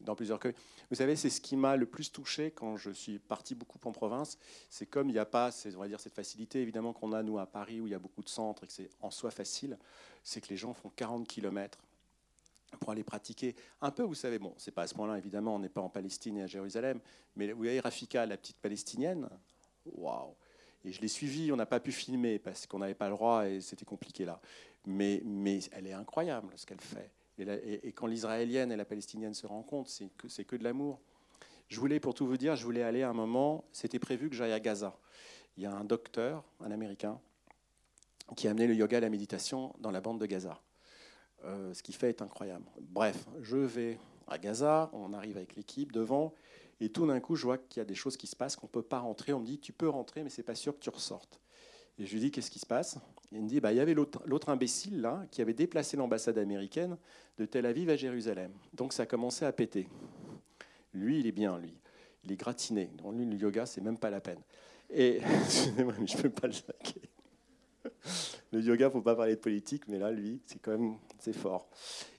Dans 0.00 0.14
plusieurs 0.14 0.38
cas. 0.38 0.50
Vous 0.90 0.96
savez, 0.96 1.16
c'est 1.16 1.28
ce 1.28 1.40
qui 1.40 1.56
m'a 1.56 1.74
le 1.74 1.86
plus 1.86 2.12
touché 2.12 2.52
quand 2.52 2.76
je 2.76 2.90
suis 2.90 3.18
parti 3.18 3.56
beaucoup 3.56 3.80
en 3.84 3.90
province. 3.90 4.38
C'est 4.70 4.86
comme 4.86 5.08
il 5.08 5.14
n'y 5.14 5.18
a 5.18 5.24
pas, 5.24 5.50
on 5.74 5.80
va 5.80 5.88
dire, 5.88 5.98
cette 5.98 6.14
facilité 6.14 6.62
évidemment 6.62 6.92
qu'on 6.92 7.12
a 7.12 7.20
nous 7.24 7.40
à 7.40 7.46
Paris 7.46 7.80
où 7.80 7.88
il 7.88 7.90
y 7.90 7.96
a 7.96 7.98
beaucoup 7.98 8.22
de 8.22 8.28
centres 8.28 8.62
et 8.62 8.68
que 8.68 8.72
c'est 8.72 8.90
en 9.00 9.10
soi 9.10 9.32
facile. 9.32 9.76
C'est 10.22 10.40
que 10.40 10.50
les 10.50 10.56
gens 10.56 10.74
font 10.74 10.90
40 10.94 11.26
km 11.26 11.80
pour 12.78 12.92
aller 12.92 13.02
pratiquer 13.02 13.56
un 13.80 13.90
peu, 13.90 14.04
vous 14.04 14.14
savez, 14.14 14.38
bon, 14.38 14.54
c'est 14.56 14.70
pas 14.70 14.82
à 14.82 14.86
ce 14.86 14.94
point-là, 14.94 15.18
évidemment, 15.18 15.56
on 15.56 15.58
n'est 15.58 15.68
pas 15.68 15.80
en 15.80 15.90
Palestine 15.90 16.38
et 16.38 16.42
à 16.42 16.46
Jérusalem, 16.46 17.00
mais 17.34 17.50
vous 17.50 17.58
voyez 17.58 17.80
Rafika, 17.80 18.24
la 18.24 18.36
petite 18.36 18.58
palestinienne, 18.58 19.28
waouh 19.84 20.36
Et 20.84 20.92
je 20.92 21.00
l'ai 21.00 21.08
suivie, 21.08 21.52
on 21.52 21.56
n'a 21.56 21.66
pas 21.66 21.80
pu 21.80 21.92
filmer 21.92 22.38
parce 22.38 22.66
qu'on 22.66 22.78
n'avait 22.78 22.94
pas 22.94 23.08
le 23.08 23.14
droit 23.14 23.48
et 23.48 23.60
c'était 23.60 23.84
compliqué 23.84 24.24
là. 24.24 24.40
Mais, 24.84 25.22
mais 25.24 25.60
elle 25.72 25.86
est 25.86 25.92
incroyable 25.92 26.52
ce 26.56 26.66
qu'elle 26.66 26.80
fait. 26.80 27.10
Et, 27.38 27.92
quand 27.92 28.06
l'israélienne 28.06 28.72
et 28.72 28.76
la 28.76 28.84
palestinienne 28.84 29.34
se 29.34 29.46
rencontrent, 29.46 29.90
c'est 29.90 30.10
que, 30.16 30.42
que 30.42 30.56
de 30.56 30.64
l'amour. 30.64 31.00
Je 31.68 31.80
voulais, 31.80 32.00
pour 32.00 32.14
tout 32.14 32.26
vous 32.26 32.36
dire, 32.36 32.56
je 32.56 32.64
voulais 32.64 32.82
aller 32.82 33.02
à 33.02 33.08
un 33.08 33.14
moment, 33.14 33.64
c'était 33.72 33.98
prévu 33.98 34.28
que 34.28 34.36
j'aille 34.36 34.52
à 34.52 34.60
Gaza. 34.60 34.98
Il 35.56 35.62
y 35.62 35.66
a 35.66 35.72
un 35.72 35.84
docteur, 35.84 36.44
un 36.60 36.70
Américain, 36.70 37.18
qui 38.36 38.48
a 38.48 38.50
amené 38.50 38.66
le 38.66 38.74
yoga 38.74 38.98
et 38.98 39.00
la 39.00 39.08
méditation 39.08 39.74
dans 39.78 39.90
la 39.90 40.00
bande 40.00 40.20
de 40.20 40.26
Gaza. 40.26 40.60
Euh, 41.44 41.72
ce 41.74 41.82
qui 41.82 41.92
fait 41.92 42.10
est 42.10 42.22
incroyable. 42.22 42.64
Bref, 42.80 43.26
je 43.40 43.56
vais 43.56 43.98
à 44.28 44.38
Gaza, 44.38 44.90
on 44.92 45.12
arrive 45.12 45.36
avec 45.36 45.56
l'équipe 45.56 45.92
devant, 45.92 46.34
et 46.84 46.88
tout 46.88 47.06
d'un 47.06 47.20
coup, 47.20 47.36
je 47.36 47.44
vois 47.44 47.58
qu'il 47.58 47.78
y 47.78 47.80
a 47.80 47.84
des 47.84 47.94
choses 47.94 48.16
qui 48.16 48.26
se 48.26 48.34
passent, 48.34 48.56
qu'on 48.56 48.66
ne 48.66 48.72
peut 48.72 48.82
pas 48.82 48.98
rentrer. 48.98 49.32
On 49.32 49.38
me 49.38 49.46
dit, 49.46 49.60
tu 49.60 49.72
peux 49.72 49.88
rentrer, 49.88 50.24
mais 50.24 50.30
c'est 50.30 50.42
pas 50.42 50.56
sûr 50.56 50.74
que 50.76 50.82
tu 50.82 50.90
ressortes. 50.90 51.40
Et 51.96 52.06
je 52.06 52.12
lui 52.12 52.18
dis, 52.18 52.30
qu'est-ce 52.32 52.50
qui 52.50 52.58
se 52.58 52.66
passe? 52.66 52.98
Il 53.30 53.40
me 53.40 53.48
dit, 53.48 53.60
bah, 53.60 53.72
il 53.72 53.76
y 53.76 53.80
avait 53.80 53.94
l'autre 53.94 54.48
imbécile 54.48 55.00
là, 55.00 55.24
qui 55.30 55.40
avait 55.40 55.54
déplacé 55.54 55.96
l'ambassade 55.96 56.38
américaine 56.38 56.96
de 57.38 57.44
Tel 57.44 57.66
Aviv 57.66 57.88
à 57.88 57.94
Jérusalem. 57.94 58.50
Donc 58.74 58.92
ça 58.92 59.04
a 59.04 59.06
commencé 59.06 59.44
à 59.44 59.52
péter. 59.52 59.88
Lui, 60.92 61.20
il 61.20 61.26
est 61.28 61.32
bien, 61.32 61.56
lui. 61.56 61.72
Il 62.24 62.32
est 62.32 62.36
gratiné. 62.36 62.90
Donc 62.98 63.14
lui, 63.14 63.26
le 63.26 63.36
yoga, 63.36 63.64
c'est 63.64 63.80
même 63.80 63.98
pas 63.98 64.10
la 64.10 64.20
peine. 64.20 64.40
Et, 64.90 65.20
excusez-moi, 65.44 65.94
mais 66.00 66.06
je 66.08 66.16
ne 66.16 66.22
peux 66.22 66.30
pas 66.30 66.48
le 66.48 66.52
saquer. 66.52 67.00
Le 68.52 68.60
yoga, 68.60 68.90
faut 68.90 69.00
pas 69.00 69.16
parler 69.16 69.36
de 69.36 69.40
politique, 69.40 69.88
mais 69.88 69.98
là, 69.98 70.10
lui, 70.10 70.40
c'est 70.46 70.60
quand 70.60 70.72
même, 70.72 70.96
c'est 71.18 71.32
fort. 71.32 71.68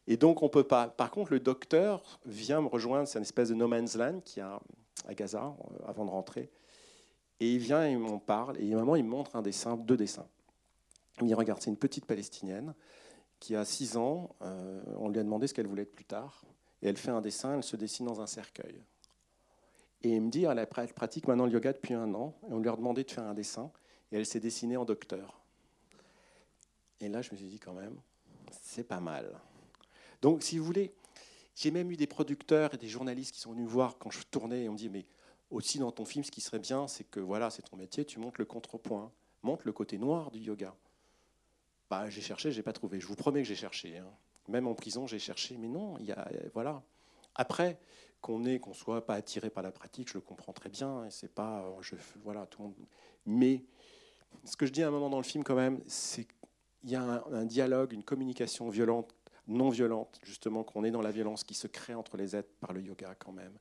Et 0.07 0.17
donc, 0.17 0.41
on 0.43 0.49
peut 0.49 0.63
pas. 0.63 0.87
Par 0.87 1.11
contre, 1.11 1.31
le 1.31 1.39
docteur 1.39 2.19
vient 2.25 2.61
me 2.61 2.67
rejoindre, 2.67 3.07
c'est 3.07 3.19
une 3.19 3.23
espèce 3.23 3.49
de 3.49 3.55
no 3.55 3.67
man's 3.67 3.95
land 3.95 4.21
qui 4.25 4.41
a 4.41 4.59
à 5.07 5.13
Gaza 5.13 5.43
euh, 5.43 5.87
avant 5.87 6.05
de 6.05 6.09
rentrer. 6.09 6.49
Et 7.39 7.53
il 7.53 7.59
vient, 7.59 7.87
il 7.87 7.99
m'en 7.99 8.19
parle, 8.19 8.59
et 8.59 8.73
à 8.73 8.77
un 8.77 8.79
moment, 8.79 8.95
il 8.95 9.03
me 9.03 9.09
montre 9.09 9.35
un 9.35 9.41
dessin, 9.41 9.75
deux 9.75 9.97
dessins. 9.97 10.27
Il 11.17 11.23
me 11.23 11.27
dit 11.29 11.33
Regarde, 11.33 11.61
c'est 11.61 11.69
une 11.69 11.77
petite 11.77 12.05
Palestinienne 12.05 12.73
qui 13.39 13.55
a 13.55 13.65
6 13.65 13.97
ans. 13.97 14.35
Euh, 14.41 14.81
on 14.97 15.09
lui 15.09 15.19
a 15.19 15.23
demandé 15.23 15.47
ce 15.47 15.53
qu'elle 15.53 15.67
voulait 15.67 15.83
être 15.83 15.93
plus 15.93 16.05
tard. 16.05 16.43
Et 16.81 16.87
elle 16.87 16.97
fait 16.97 17.11
un 17.11 17.21
dessin, 17.21 17.55
elle 17.55 17.63
se 17.63 17.75
dessine 17.75 18.05
dans 18.05 18.21
un 18.21 18.27
cercueil. 18.27 18.81
Et 20.01 20.15
il 20.15 20.21
me 20.21 20.29
dit 20.29 20.45
Elle 20.45 20.67
pratique 20.67 21.27
maintenant 21.27 21.45
le 21.45 21.51
yoga 21.51 21.73
depuis 21.73 21.93
un 21.93 22.13
an. 22.13 22.33
Et 22.49 22.53
on 22.53 22.59
lui 22.59 22.69
a 22.69 22.75
demandé 22.75 23.03
de 23.03 23.11
faire 23.11 23.25
un 23.25 23.33
dessin. 23.33 23.71
Et 24.11 24.17
elle 24.17 24.25
s'est 24.25 24.39
dessinée 24.39 24.77
en 24.77 24.85
docteur. 24.85 25.42
Et 27.03 27.09
là, 27.09 27.21
je 27.21 27.31
me 27.31 27.35
suis 27.35 27.47
dit 27.47 27.59
quand 27.59 27.73
même, 27.73 27.97
c'est 28.49 28.85
pas 28.85 29.01
mal. 29.01 29.37
Donc, 30.21 30.41
si 30.41 30.57
vous 30.57 30.63
voulez, 30.63 30.93
j'ai 31.53 31.69
même 31.69 31.91
eu 31.91 31.97
des 31.97 32.07
producteurs 32.07 32.73
et 32.73 32.77
des 32.77 32.87
journalistes 32.87 33.33
qui 33.33 33.41
sont 33.41 33.51
venus 33.51 33.67
voir 33.67 33.97
quand 33.97 34.09
je 34.09 34.21
tournais 34.31 34.63
et 34.63 34.69
on 34.69 34.71
me 34.71 34.77
dit, 34.77 34.87
mais 34.87 35.05
aussi 35.49 35.79
dans 35.79 35.91
ton 35.91 36.05
film, 36.05 36.23
ce 36.23 36.31
qui 36.31 36.39
serait 36.39 36.59
bien, 36.59 36.87
c'est 36.87 37.03
que 37.03 37.19
voilà, 37.19 37.49
c'est 37.49 37.61
ton 37.61 37.75
métier, 37.75 38.05
tu 38.05 38.19
montes 38.19 38.37
le 38.37 38.45
contrepoint, 38.45 39.11
montes 39.43 39.65
le 39.65 39.73
côté 39.73 39.97
noir 39.97 40.31
du 40.31 40.39
yoga. 40.39 40.73
Bah, 41.89 42.09
j'ai 42.09 42.21
cherché, 42.21 42.53
j'ai 42.53 42.63
pas 42.63 42.71
trouvé. 42.71 43.01
Je 43.01 43.05
vous 43.05 43.15
promets 43.15 43.41
que 43.41 43.47
j'ai 43.49 43.55
cherché. 43.55 43.97
Hein. 43.97 44.09
Même 44.47 44.65
en 44.65 44.73
prison, 44.73 45.05
j'ai 45.05 45.19
cherché, 45.19 45.57
mais 45.57 45.67
non, 45.67 45.97
il 45.99 46.05
y 46.05 46.13
a, 46.13 46.29
voilà. 46.53 46.81
Après, 47.35 47.77
qu'on 48.21 48.45
ait, 48.45 48.59
qu'on 48.59 48.73
soit 48.73 49.05
pas 49.05 49.15
attiré 49.15 49.49
par 49.49 49.61
la 49.61 49.73
pratique, 49.73 50.07
je 50.07 50.13
le 50.13 50.21
comprends 50.21 50.53
très 50.53 50.69
bien. 50.69 51.03
Et 51.03 51.11
c'est 51.11 51.33
pas, 51.33 51.69
je, 51.81 51.95
voilà, 52.23 52.45
tout 52.45 52.61
le 52.61 52.67
monde. 52.69 52.75
Mais 53.25 53.65
ce 54.45 54.55
que 54.55 54.65
je 54.65 54.71
dis 54.71 54.83
à 54.83 54.87
un 54.87 54.91
moment 54.91 55.09
dans 55.09 55.17
le 55.17 55.23
film, 55.23 55.43
quand 55.43 55.55
même, 55.55 55.81
c'est 55.85 56.27
il 56.83 56.91
y 56.91 56.95
a 56.95 57.23
un, 57.31 57.45
dialogue, 57.45 57.93
une 57.93 58.03
communication 58.03 58.69
violente, 58.69 59.15
non 59.47 59.69
violente, 59.69 60.19
justement, 60.23 60.63
qu'on 60.63 60.83
est 60.83 60.91
dans 60.91 61.01
la 61.01 61.11
violence 61.11 61.43
qui 61.43 61.53
se 61.53 61.67
crée 61.67 61.93
entre 61.93 62.17
les 62.17 62.35
êtres 62.35 62.49
par 62.59 62.73
le 62.73 62.81
yoga 62.81 63.15
quand 63.17 63.31
même. 63.31 63.53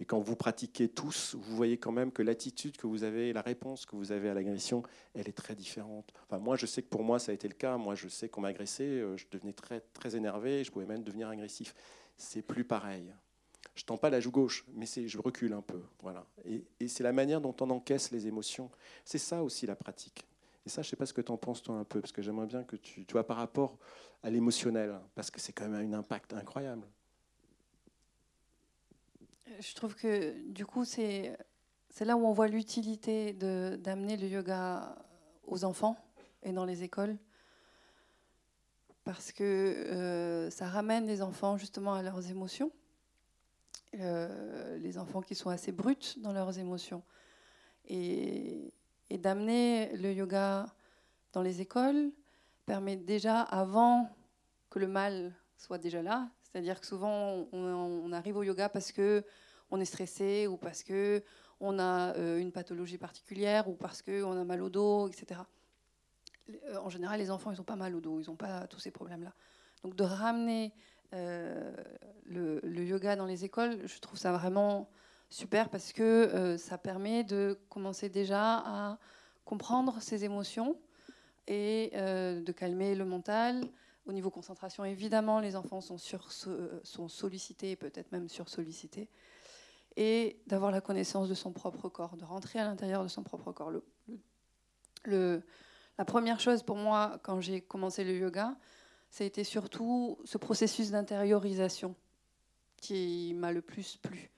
Et 0.00 0.04
quand 0.04 0.20
vous 0.20 0.36
pratiquez 0.36 0.88
tous, 0.88 1.34
vous 1.36 1.56
voyez 1.56 1.76
quand 1.76 1.92
même 1.92 2.12
que 2.12 2.22
l'attitude 2.22 2.76
que 2.76 2.86
vous 2.86 3.04
avez, 3.04 3.32
la 3.32 3.42
réponse 3.42 3.84
que 3.84 3.96
vous 3.96 4.12
avez 4.12 4.28
à 4.28 4.34
l'agression, 4.34 4.82
elle 5.14 5.28
est 5.28 5.36
très 5.36 5.54
différente. 5.54 6.12
Enfin, 6.28 6.40
moi, 6.40 6.56
je 6.56 6.66
sais 6.66 6.82
que 6.82 6.88
pour 6.88 7.02
moi, 7.02 7.18
ça 7.18 7.32
a 7.32 7.34
été 7.34 7.48
le 7.48 7.54
cas. 7.54 7.76
Moi, 7.76 7.94
je 7.94 8.08
sais 8.08 8.28
qu'on 8.28 8.40
m'agressait, 8.40 8.84
euh, 8.84 9.16
je 9.16 9.26
devenais 9.30 9.52
très, 9.52 9.80
très 9.80 10.14
énervé, 10.14 10.62
je 10.62 10.70
pouvais 10.70 10.86
même 10.86 11.02
devenir 11.02 11.28
agressif. 11.28 11.74
C'est 12.16 12.42
plus 12.42 12.64
pareil. 12.64 13.12
Je 13.74 13.84
tends 13.84 13.96
pas 13.96 14.10
la 14.10 14.18
joue 14.18 14.32
gauche, 14.32 14.64
mais 14.74 14.86
je 14.86 15.18
recule 15.18 15.52
un 15.52 15.62
peu. 15.62 15.82
Voilà. 16.02 16.26
Et, 16.44 16.64
et 16.80 16.88
c'est 16.88 17.04
la 17.04 17.12
manière 17.12 17.40
dont 17.40 17.54
on 17.60 17.70
encaisse 17.70 18.10
les 18.10 18.26
émotions. 18.26 18.70
C'est 19.04 19.18
ça 19.18 19.42
aussi 19.42 19.66
la 19.66 19.76
pratique. 19.76 20.27
Et 20.68 20.70
ça, 20.70 20.82
je 20.82 20.88
ne 20.88 20.90
sais 20.90 20.96
pas 20.96 21.06
ce 21.06 21.14
que 21.14 21.22
tu 21.22 21.32
en 21.32 21.38
penses 21.38 21.62
toi 21.62 21.76
un 21.76 21.84
peu, 21.84 22.02
parce 22.02 22.12
que 22.12 22.20
j'aimerais 22.20 22.44
bien 22.44 22.62
que 22.62 22.76
tu, 22.76 23.06
tu 23.06 23.12
vois 23.14 23.26
par 23.26 23.38
rapport 23.38 23.78
à 24.22 24.28
l'émotionnel, 24.28 25.00
parce 25.14 25.30
que 25.30 25.40
c'est 25.40 25.54
quand 25.54 25.66
même 25.66 25.94
un 25.94 25.98
impact 25.98 26.34
incroyable. 26.34 26.86
Je 29.58 29.74
trouve 29.74 29.94
que 29.94 30.38
du 30.50 30.66
coup, 30.66 30.84
c'est 30.84 31.38
là 32.00 32.18
où 32.18 32.26
on 32.26 32.34
voit 32.34 32.48
l'utilité 32.48 33.32
d'amener 33.32 34.18
le 34.18 34.28
yoga 34.28 34.94
aux 35.46 35.64
enfants 35.64 35.96
et 36.42 36.52
dans 36.52 36.66
les 36.66 36.82
écoles. 36.82 37.16
Parce 39.04 39.32
que 39.32 39.42
euh, 39.42 40.50
ça 40.50 40.66
ramène 40.66 41.06
les 41.06 41.22
enfants 41.22 41.56
justement 41.56 41.94
à 41.94 42.02
leurs 42.02 42.28
émotions. 42.28 42.70
Euh, 43.98 44.76
les 44.76 44.98
enfants 44.98 45.22
qui 45.22 45.34
sont 45.34 45.48
assez 45.48 45.72
bruts 45.72 46.18
dans 46.18 46.34
leurs 46.34 46.58
émotions. 46.58 47.02
Et, 47.86 48.74
et 49.10 49.18
d'amener 49.18 49.96
le 49.96 50.12
yoga 50.12 50.66
dans 51.32 51.42
les 51.42 51.60
écoles 51.60 52.10
permet 52.66 52.96
déjà, 52.96 53.40
avant 53.40 54.14
que 54.70 54.78
le 54.78 54.86
mal 54.86 55.34
soit 55.56 55.78
déjà 55.78 56.02
là, 56.02 56.28
c'est-à-dire 56.42 56.80
que 56.80 56.86
souvent 56.86 57.46
on, 57.52 58.12
arrive 58.12 58.36
au 58.36 58.42
yoga 58.42 58.68
parce 58.68 58.92
que 58.92 59.24
on 59.70 59.80
est 59.80 59.84
stressé 59.84 60.46
ou 60.46 60.56
parce 60.56 60.82
que 60.82 61.22
on 61.60 61.78
a 61.78 62.14
euh, 62.16 62.38
une 62.38 62.52
pathologie 62.52 62.98
particulière 62.98 63.68
ou 63.68 63.74
parce 63.74 64.00
qu'on 64.00 64.32
a 64.32 64.44
mal 64.44 64.62
au 64.62 64.70
dos, 64.70 65.08
etc. 65.08 65.40
Euh, 66.50 66.76
en 66.78 66.88
général, 66.88 67.18
les 67.18 67.30
enfants, 67.30 67.50
ils 67.50 67.58
n'ont 67.58 67.64
pas 67.64 67.76
mal 67.76 67.94
au 67.94 68.00
dos, 68.00 68.20
ils 68.20 68.26
n'ont 68.28 68.36
pas 68.36 68.66
tous 68.66 68.78
ces 68.78 68.90
problèmes-là. 68.90 69.32
Donc 69.82 69.94
de 69.94 70.04
ramener 70.04 70.72
euh, 71.14 71.72
le, 72.24 72.60
le, 72.62 72.84
yoga 72.84 73.16
dans 73.16 73.26
les 73.26 73.44
écoles, 73.44 73.86
je 73.86 73.98
trouve 73.98 74.18
ça 74.18 74.32
vraiment 74.32 74.88
super 75.30 75.68
parce 75.68 75.92
que 75.92 76.02
euh, 76.02 76.58
ça 76.58 76.78
permet 76.78 77.24
de 77.24 77.58
commencer 77.68 78.08
déjà 78.08 78.58
à 78.58 78.98
comprendre 79.44 80.00
ses 80.00 80.24
émotions 80.24 80.76
et 81.46 81.90
euh, 81.94 82.40
de 82.40 82.52
calmer 82.52 82.94
le 82.94 83.04
mental. 83.04 83.62
Au 84.06 84.12
niveau 84.12 84.30
concentration, 84.30 84.84
évidemment, 84.84 85.40
les 85.40 85.54
enfants 85.54 85.80
sont, 85.80 85.98
sur, 85.98 86.32
sont 86.32 87.08
sollicités, 87.08 87.76
peut-être 87.76 88.10
même 88.10 88.28
sursollicités. 88.28 89.08
Et 89.96 90.40
d'avoir 90.46 90.70
la 90.70 90.80
connaissance 90.80 91.28
de 91.28 91.34
son 91.34 91.52
propre 91.52 91.88
corps, 91.88 92.16
de 92.16 92.24
rentrer 92.24 92.58
à 92.58 92.64
l'intérieur 92.64 93.02
de 93.02 93.08
son 93.08 93.22
propre 93.22 93.52
corps. 93.52 93.72
La 95.04 96.04
première 96.06 96.40
chose 96.40 96.62
pour 96.62 96.76
moi, 96.76 97.18
quand 97.22 97.40
j'ai 97.40 97.60
commencé 97.60 98.04
le 98.04 98.16
yoga, 98.16 98.56
ça 99.10 99.24
a 99.24 99.26
été 99.26 99.44
surtout 99.44 100.18
ce 100.24 100.38
processus 100.38 100.90
d'intériorisation 100.90 101.94
qui 102.76 103.34
m'a 103.34 103.52
le 103.52 103.60
plus 103.60 103.96
plu 103.96 104.30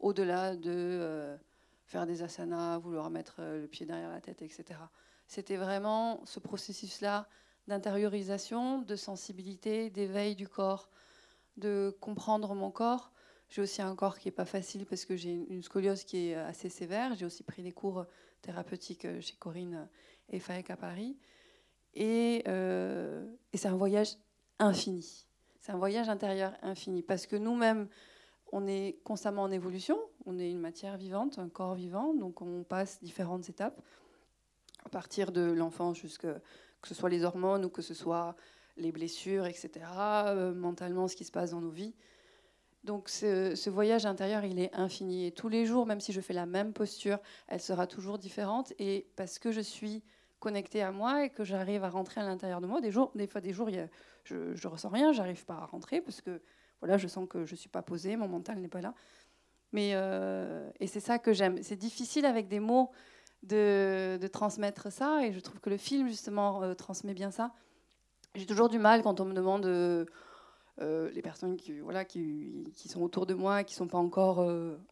au-delà 0.00 0.56
de 0.56 0.70
euh, 0.72 1.36
faire 1.84 2.06
des 2.06 2.22
asanas, 2.22 2.78
vouloir 2.78 3.10
mettre 3.10 3.36
euh, 3.38 3.62
le 3.62 3.68
pied 3.68 3.86
derrière 3.86 4.10
la 4.10 4.20
tête, 4.20 4.42
etc. 4.42 4.64
C'était 5.26 5.56
vraiment 5.56 6.24
ce 6.24 6.40
processus-là 6.40 7.28
d'intériorisation, 7.68 8.82
de 8.82 8.96
sensibilité, 8.96 9.90
d'éveil 9.90 10.34
du 10.34 10.48
corps, 10.48 10.90
de 11.56 11.96
comprendre 12.00 12.54
mon 12.54 12.70
corps. 12.70 13.12
J'ai 13.48 13.62
aussi 13.62 13.82
un 13.82 13.94
corps 13.94 14.18
qui 14.18 14.28
n'est 14.28 14.32
pas 14.32 14.44
facile 14.44 14.86
parce 14.86 15.04
que 15.04 15.16
j'ai 15.16 15.32
une 15.32 15.62
scoliose 15.62 16.04
qui 16.04 16.28
est 16.28 16.34
assez 16.34 16.68
sévère. 16.68 17.14
J'ai 17.14 17.26
aussi 17.26 17.42
pris 17.42 17.62
des 17.62 17.72
cours 17.72 18.06
thérapeutiques 18.42 19.04
euh, 19.04 19.20
chez 19.20 19.36
Corinne 19.36 19.88
et 20.30 20.40
Faek 20.40 20.70
à 20.70 20.76
Paris. 20.76 21.18
Et, 21.94 22.44
et 22.46 23.56
c'est 23.56 23.66
un 23.66 23.76
voyage 23.76 24.16
infini. 24.60 25.26
C'est 25.60 25.72
un 25.72 25.76
voyage 25.76 26.08
intérieur 26.08 26.52
infini 26.62 27.02
parce 27.02 27.26
que 27.26 27.34
nous-mêmes, 27.34 27.88
on 28.52 28.66
est 28.66 28.98
constamment 29.04 29.42
en 29.42 29.50
évolution, 29.50 29.98
on 30.26 30.38
est 30.38 30.50
une 30.50 30.60
matière 30.60 30.96
vivante, 30.96 31.38
un 31.38 31.48
corps 31.48 31.74
vivant, 31.74 32.14
donc 32.14 32.42
on 32.42 32.62
passe 32.64 33.02
différentes 33.02 33.48
étapes, 33.48 33.80
à 34.84 34.88
partir 34.88 35.32
de 35.32 35.42
l'enfance 35.42 35.98
jusqu'à 35.98 36.40
que 36.80 36.88
ce 36.88 36.94
soit 36.94 37.10
les 37.10 37.24
hormones 37.24 37.64
ou 37.64 37.68
que 37.68 37.82
ce 37.82 37.94
soit 37.94 38.34
les 38.76 38.92
blessures, 38.92 39.46
etc., 39.46 39.70
euh, 40.26 40.54
mentalement 40.54 41.08
ce 41.08 41.16
qui 41.16 41.24
se 41.24 41.32
passe 41.32 41.50
dans 41.50 41.60
nos 41.60 41.70
vies. 41.70 41.94
Donc 42.82 43.10
ce, 43.10 43.68
voyage 43.68 44.06
intérieur, 44.06 44.44
il 44.44 44.58
est 44.58 44.74
infini. 44.74 45.26
Et 45.26 45.32
tous 45.32 45.48
les 45.48 45.66
jours, 45.66 45.84
même 45.84 46.00
si 46.00 46.12
je 46.12 46.20
fais 46.20 46.32
la 46.32 46.46
même 46.46 46.72
posture, 46.72 47.18
elle 47.48 47.60
sera 47.60 47.86
toujours 47.86 48.18
différente. 48.18 48.72
Et 48.78 49.06
parce 49.16 49.38
que 49.38 49.52
je 49.52 49.60
suis 49.60 50.02
connectée 50.38 50.80
à 50.80 50.90
moi 50.90 51.26
et 51.26 51.30
que 51.30 51.44
j'arrive 51.44 51.84
à 51.84 51.90
rentrer 51.90 52.22
à 52.22 52.24
l'intérieur 52.24 52.62
de 52.62 52.66
moi, 52.66 52.80
des, 52.80 52.90
jours, 52.90 53.12
des 53.14 53.26
fois, 53.26 53.42
des 53.42 53.52
jours, 53.52 53.68
je 54.24 54.34
ne 54.34 54.66
ressens 54.66 54.88
rien, 54.88 55.12
j'arrive 55.12 55.44
pas 55.44 55.56
à 55.56 55.66
rentrer 55.66 56.00
parce 56.00 56.22
que 56.22 56.40
voilà, 56.80 56.96
je 56.96 57.06
sens 57.06 57.28
que 57.28 57.44
je 57.44 57.52
ne 57.52 57.56
suis 57.56 57.68
pas 57.68 57.82
posée, 57.82 58.16
mon 58.16 58.28
mental 58.28 58.58
n'est 58.58 58.68
pas 58.68 58.80
là. 58.80 58.94
Mais, 59.72 59.92
euh, 59.94 60.68
et 60.80 60.86
c'est 60.86 61.00
ça 61.00 61.18
que 61.18 61.32
j'aime. 61.32 61.62
C'est 61.62 61.76
difficile 61.76 62.26
avec 62.26 62.48
des 62.48 62.60
mots 62.60 62.90
de, 63.42 64.18
transmettre 64.32 64.92
ça, 64.92 65.24
et 65.24 65.32
je 65.32 65.40
trouve 65.40 65.60
que 65.60 65.70
le 65.70 65.76
film, 65.76 66.08
justement, 66.08 66.62
euh, 66.62 66.74
transmet 66.74 67.14
bien 67.14 67.30
ça. 67.30 67.52
J'ai 68.34 68.46
toujours 68.46 68.68
du 68.68 68.78
mal 68.78 69.02
quand 69.02 69.20
on 69.20 69.24
me 69.24 69.34
demande 69.34 69.66
euh, 69.66 70.06
les 70.78 71.22
personnes 71.22 71.56
qui, 71.56 71.78
voilà, 71.80 72.04
qui, 72.04 72.64
sont 72.74 73.02
autour 73.02 73.26
de 73.26 73.34
moi, 73.34 73.64
qui 73.64 73.74
ne 73.74 73.78
sont 73.78 73.88
pas 73.88 73.98
encore, 73.98 74.38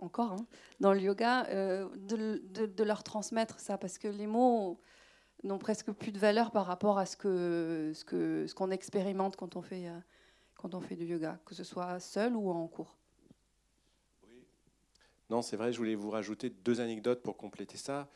encore 0.01 0.32
hein, 0.32 0.47
dans 0.80 0.93
le 0.93 1.01
yoga, 1.01 1.45
de, 1.45 2.82
leur 2.82 3.03
transmettre 3.03 3.61
ça, 3.61 3.78
parce 3.78 3.99
que 3.99 4.09
les 4.09 4.26
mots 4.26 4.80
n'ont 5.45 5.59
presque 5.59 5.93
plus 5.93 6.11
de 6.12 6.18
valeur 6.18 6.51
par 6.51 6.66
rapport 6.66 6.99
à 6.99 7.07
ce 7.07 7.16
que, 7.16 7.93
ce 7.95 8.55
qu'on 8.55 8.70
expérimente 8.70 9.36
quand 9.36 9.57
on, 9.57 9.62
fait, 9.62 9.89
quand 10.59 10.75
on 10.75 10.81
fait 10.83 10.97
du 10.97 11.07
yoga, 11.07 11.41
que 11.47 11.55
ce 11.55 11.65
soit 11.65 11.99
seul 12.01 12.37
ou 12.37 12.51
en 12.51 12.67
cours. 12.67 12.95
Oui. 14.25 14.45
Non, 15.31 15.41
c'est 15.41 15.57
vrai, 15.57 15.73
je 15.73 15.79
voulais 15.79 15.95
vous 15.95 16.11
rajouter 16.11 16.51
deux 16.51 16.83
anecdotes 16.83 17.23
pour 17.23 17.39
compléter 17.39 17.79
ça 17.79 18.11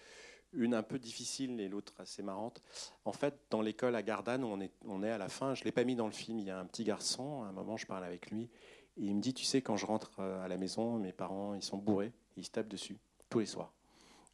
une 0.53 0.75
un 0.75 0.83
peu 0.83 0.99
difficile 0.99 1.61
et 1.61 1.69
l'autre 1.69 1.95
assez 1.99 2.23
marrante. 2.23 2.63
En 3.05 3.13
fait, 3.13 3.35
dans 3.51 3.63
l'école 3.63 3.97
à 3.97 4.03
Gardanne, 4.03 4.45
on 4.45 4.61
est, 4.61 4.71
on 4.87 5.03
est 5.03 5.11
à 5.11 5.19
la 5.19 5.29
fin, 5.29 5.55
je 5.55 5.63
ne 5.63 5.65
l'ai 5.65 5.73
pas 5.73 5.85
mis 5.85 5.97
dans 5.97 6.07
le 6.07 6.13
film, 6.13 6.39
il 6.39 6.45
y 6.45 6.51
a 6.51 6.59
un 6.59 6.67
petit 6.67 6.85
garçon, 6.85 7.43
à 7.43 7.47
un 7.47 7.53
moment 7.53 7.77
je 7.77 7.87
parle 7.87 8.05
avec 8.05 8.31
lui, 8.31 8.51
et 8.97 9.07
il 9.07 9.15
me 9.15 9.21
dit, 9.21 9.33
tu 9.33 9.45
sais, 9.45 9.63
quand 9.63 9.77
je 9.77 9.87
rentre 9.87 10.13
euh, 10.19 10.45
à 10.45 10.49
la 10.49 10.59
maison, 10.59 10.99
mes 10.99 11.13
parents, 11.13 11.55
ils 11.55 11.63
sont 11.63 11.79
bourrés, 11.79 12.13
ils 12.37 12.45
se 12.45 12.51
tapent 12.51 12.69
dessus, 12.69 12.99
tous 13.31 13.39
les 13.39 13.47
soirs. 13.47 13.73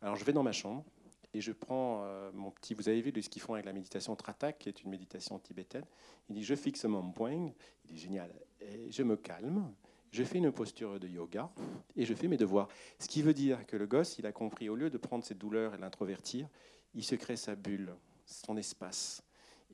Alors 0.03 0.17
je 0.17 0.25
vais 0.25 0.33
dans 0.33 0.43
ma 0.43 0.53
chambre, 0.53 0.85
et 1.39 1.41
je 1.41 1.53
prends 1.53 2.03
euh, 2.03 2.33
mon 2.35 2.51
petit, 2.51 2.75
vous 2.75 2.89
avez 2.89 3.01
vu 3.01 3.13
ce 3.23 3.29
qu'ils 3.29 3.41
font 3.41 3.55
avec 3.55 3.65
la 3.65 3.73
méditation 3.73 4.17
Tratak, 4.17 4.59
qui 4.59 4.69
est 4.69 4.83
une 4.83 4.91
méditation 4.91 5.39
tibétaine, 5.39 5.85
il 6.29 6.35
dit, 6.35 6.43
je 6.43 6.57
fixe 6.57 6.85
mon 6.85 7.13
point, 7.13 7.53
il 7.89 7.95
est 7.95 7.97
génial, 7.97 8.35
et 8.61 8.91
je 8.91 9.05
me 9.05 9.17
calme, 9.17 9.73
je 10.11 10.25
fais 10.25 10.39
une 10.39 10.51
posture 10.51 10.99
de 10.99 11.07
yoga 11.07 11.49
et 11.95 12.05
je 12.05 12.13
fais 12.15 12.27
mes 12.27 12.37
devoirs. 12.37 12.67
Ce 12.99 13.07
qui 13.07 13.23
veut 13.23 13.35
dire 13.35 13.65
que 13.67 13.77
le 13.77 13.87
gosse, 13.87 14.19
il 14.19 14.27
a 14.27 14.33
compris, 14.33 14.69
au 14.69 14.75
lieu 14.75 14.91
de 14.91 14.99
prendre 14.99 15.23
cette 15.23 15.39
douleur 15.39 15.75
et 15.75 15.79
l'introvertir, 15.79 16.49
il 16.95 17.05
se 17.05 17.15
crée 17.15 17.37
sa 17.37 17.55
bulle, 17.55 17.95
son 18.27 18.57
espace. 18.57 19.23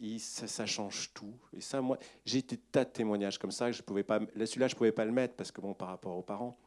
Et 0.03 0.19
ça, 0.19 0.67
change 0.67 1.15
tout. 1.15 1.33
Et 1.57 1.61
ça, 1.61 1.81
moi, 1.81 1.99
j'ai 2.27 2.39
été 2.39 2.59
tas 2.59 2.85
de 2.85 2.91
témoignages 2.91 3.39
comme 3.39 3.53
ça. 3.53 3.71
Je 3.71 3.81
pouvais 3.81 4.03
pas, 4.03 4.19
celui-là, 4.35 4.67
je 4.67 4.75
pouvais 4.75 4.93
pas 4.93 5.05
le 5.05 5.13
mettre 5.13 5.35
parce 5.35 5.53
que 5.53 5.61
bon, 5.61 5.73
par 5.73 5.89
rapport 5.89 6.17
aux 6.17 6.23
parents, 6.23 6.59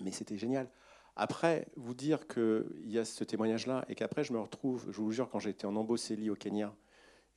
mais 0.00 0.12
c'était 0.12 0.38
génial. 0.38 0.70
Après, 1.16 1.68
vous 1.76 1.94
dire 1.94 2.26
qu'il 2.26 2.64
y 2.86 2.98
a 2.98 3.04
ce 3.04 3.22
témoignage-là 3.22 3.84
et 3.88 3.94
qu'après, 3.94 4.24
je 4.24 4.32
me 4.32 4.40
retrouve, 4.40 4.86
je 4.90 5.00
vous 5.00 5.12
jure, 5.12 5.28
quand 5.30 5.38
j'étais 5.38 5.66
en 5.66 5.76
Amboseli 5.76 6.28
au 6.28 6.34
Kenya, 6.34 6.74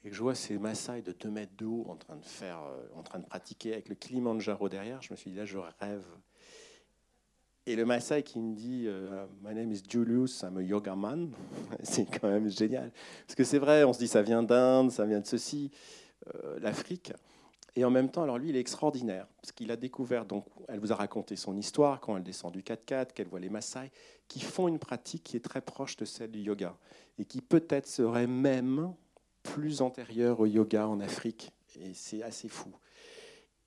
et 0.03 0.09
que 0.09 0.15
je 0.15 0.21
vois 0.21 0.35
ces 0.35 0.57
Maasai 0.57 1.01
de 1.01 1.11
2 1.11 1.29
mètres 1.29 1.55
de 1.57 1.65
haut 1.65 1.85
en 1.89 1.95
train 1.95 2.15
de 2.15 2.25
faire, 2.25 2.59
euh, 2.63 2.87
en 2.95 3.03
train 3.03 3.19
de 3.19 3.25
pratiquer 3.25 3.73
avec 3.73 3.89
le 3.89 3.95
Kilimanjaro 3.95 4.69
derrière, 4.69 5.01
je 5.01 5.11
me 5.11 5.17
suis 5.17 5.31
dit 5.31 5.37
là, 5.37 5.45
je 5.45 5.57
rêve. 5.79 6.05
Et 7.65 7.75
le 7.75 7.85
Maasai 7.85 8.23
qui 8.23 8.39
me 8.39 8.55
dit 8.55 8.85
euh, 8.87 9.25
My 9.41 9.53
name 9.53 9.71
is 9.71 9.83
Julius, 9.87 10.41
I'm 10.43 10.57
a 10.57 10.61
yoga 10.61 10.95
man, 10.95 11.31
c'est 11.83 12.05
quand 12.05 12.29
même 12.29 12.49
génial. 12.49 12.91
Parce 13.25 13.35
que 13.35 13.43
c'est 13.43 13.59
vrai, 13.59 13.83
on 13.83 13.93
se 13.93 13.99
dit 13.99 14.07
ça 14.07 14.21
vient 14.21 14.41
d'Inde, 14.41 14.91
ça 14.91 15.05
vient 15.05 15.19
de 15.19 15.27
ceci, 15.27 15.71
euh, 16.33 16.57
l'Afrique. 16.61 17.11
Et 17.77 17.85
en 17.85 17.91
même 17.91 18.09
temps, 18.09 18.23
alors 18.23 18.39
lui, 18.39 18.49
il 18.49 18.55
est 18.55 18.59
extraordinaire, 18.59 19.27
parce 19.39 19.51
qu'il 19.51 19.69
a 19.69 19.75
découvert, 19.75 20.25
donc 20.25 20.47
elle 20.67 20.79
vous 20.79 20.91
a 20.91 20.95
raconté 20.95 21.35
son 21.35 21.55
histoire 21.55 22.01
quand 22.01 22.17
elle 22.17 22.23
descend 22.23 22.51
du 22.51 22.63
4x4, 22.63 23.13
qu'elle 23.13 23.27
voit 23.27 23.39
les 23.39 23.49
Maasai, 23.49 23.91
qui 24.27 24.39
font 24.39 24.67
une 24.67 24.79
pratique 24.79 25.23
qui 25.23 25.37
est 25.37 25.45
très 25.45 25.61
proche 25.61 25.95
de 25.95 26.03
celle 26.03 26.31
du 26.31 26.39
yoga, 26.39 26.75
et 27.19 27.25
qui 27.25 27.39
peut-être 27.39 27.85
serait 27.85 28.25
même 28.25 28.95
plus 29.43 29.81
antérieure 29.81 30.39
au 30.39 30.47
yoga 30.47 30.87
en 30.87 30.99
Afrique. 30.99 31.51
Et 31.79 31.93
c'est 31.93 32.23
assez 32.23 32.49
fou. 32.49 32.71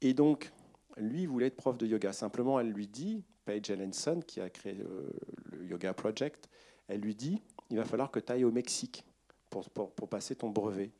Et 0.00 0.12
donc, 0.12 0.50
lui 0.96 1.26
voulait 1.26 1.46
être 1.46 1.56
prof 1.56 1.78
de 1.78 1.86
yoga. 1.86 2.12
Simplement, 2.12 2.58
elle 2.58 2.72
lui 2.72 2.88
dit, 2.88 3.22
Paige 3.44 3.70
Ellenson, 3.70 4.18
qui 4.26 4.40
a 4.40 4.50
créé 4.50 4.76
euh, 4.80 5.08
le 5.52 5.66
Yoga 5.66 5.94
Project, 5.94 6.48
elle 6.88 7.00
lui 7.00 7.14
dit, 7.14 7.40
il 7.70 7.76
va 7.76 7.84
falloir 7.84 8.10
que 8.10 8.18
tu 8.18 8.32
ailles 8.32 8.44
au 8.44 8.50
Mexique 8.50 9.04
pour, 9.50 9.70
pour, 9.70 10.08
passer 10.08 10.34
ton 10.34 10.50
brevet. 10.50 10.90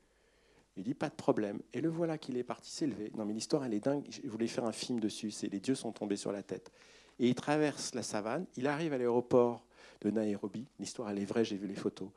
Il 0.76 0.84
dit, 0.84 0.94
pas 0.94 1.08
de 1.08 1.14
problème. 1.14 1.60
Et 1.72 1.80
le 1.80 1.88
voilà 1.88 2.16
qu'il 2.16 2.36
est 2.36 2.44
parti 2.44 2.70
s'élever. 2.70 3.10
Non, 3.16 3.24
mais 3.24 3.34
l'histoire, 3.34 3.64
elle 3.64 3.74
est 3.74 3.84
dingue. 3.84 4.04
Je 4.08 4.28
voulais 4.28 4.46
faire 4.46 4.64
un 4.64 4.72
film 4.72 5.00
dessus. 5.00 5.30
C'est 5.30 5.48
Les 5.48 5.60
dieux 5.60 5.74
sont 5.74 5.92
tombés 5.92 6.16
sur 6.16 6.32
la 6.32 6.42
tête. 6.42 6.70
Et 7.18 7.28
il 7.28 7.34
traverse 7.34 7.94
la 7.94 8.02
savane. 8.02 8.46
Il 8.56 8.66
arrive 8.66 8.92
à 8.92 8.98
l'aéroport 8.98 9.64
de 10.00 10.10
Nairobi. 10.10 10.66
L'histoire, 10.78 11.10
elle 11.10 11.18
est 11.18 11.24
vraie, 11.24 11.44
j'ai 11.44 11.56
vu 11.56 11.66
les 11.66 11.74
photos 11.74 12.08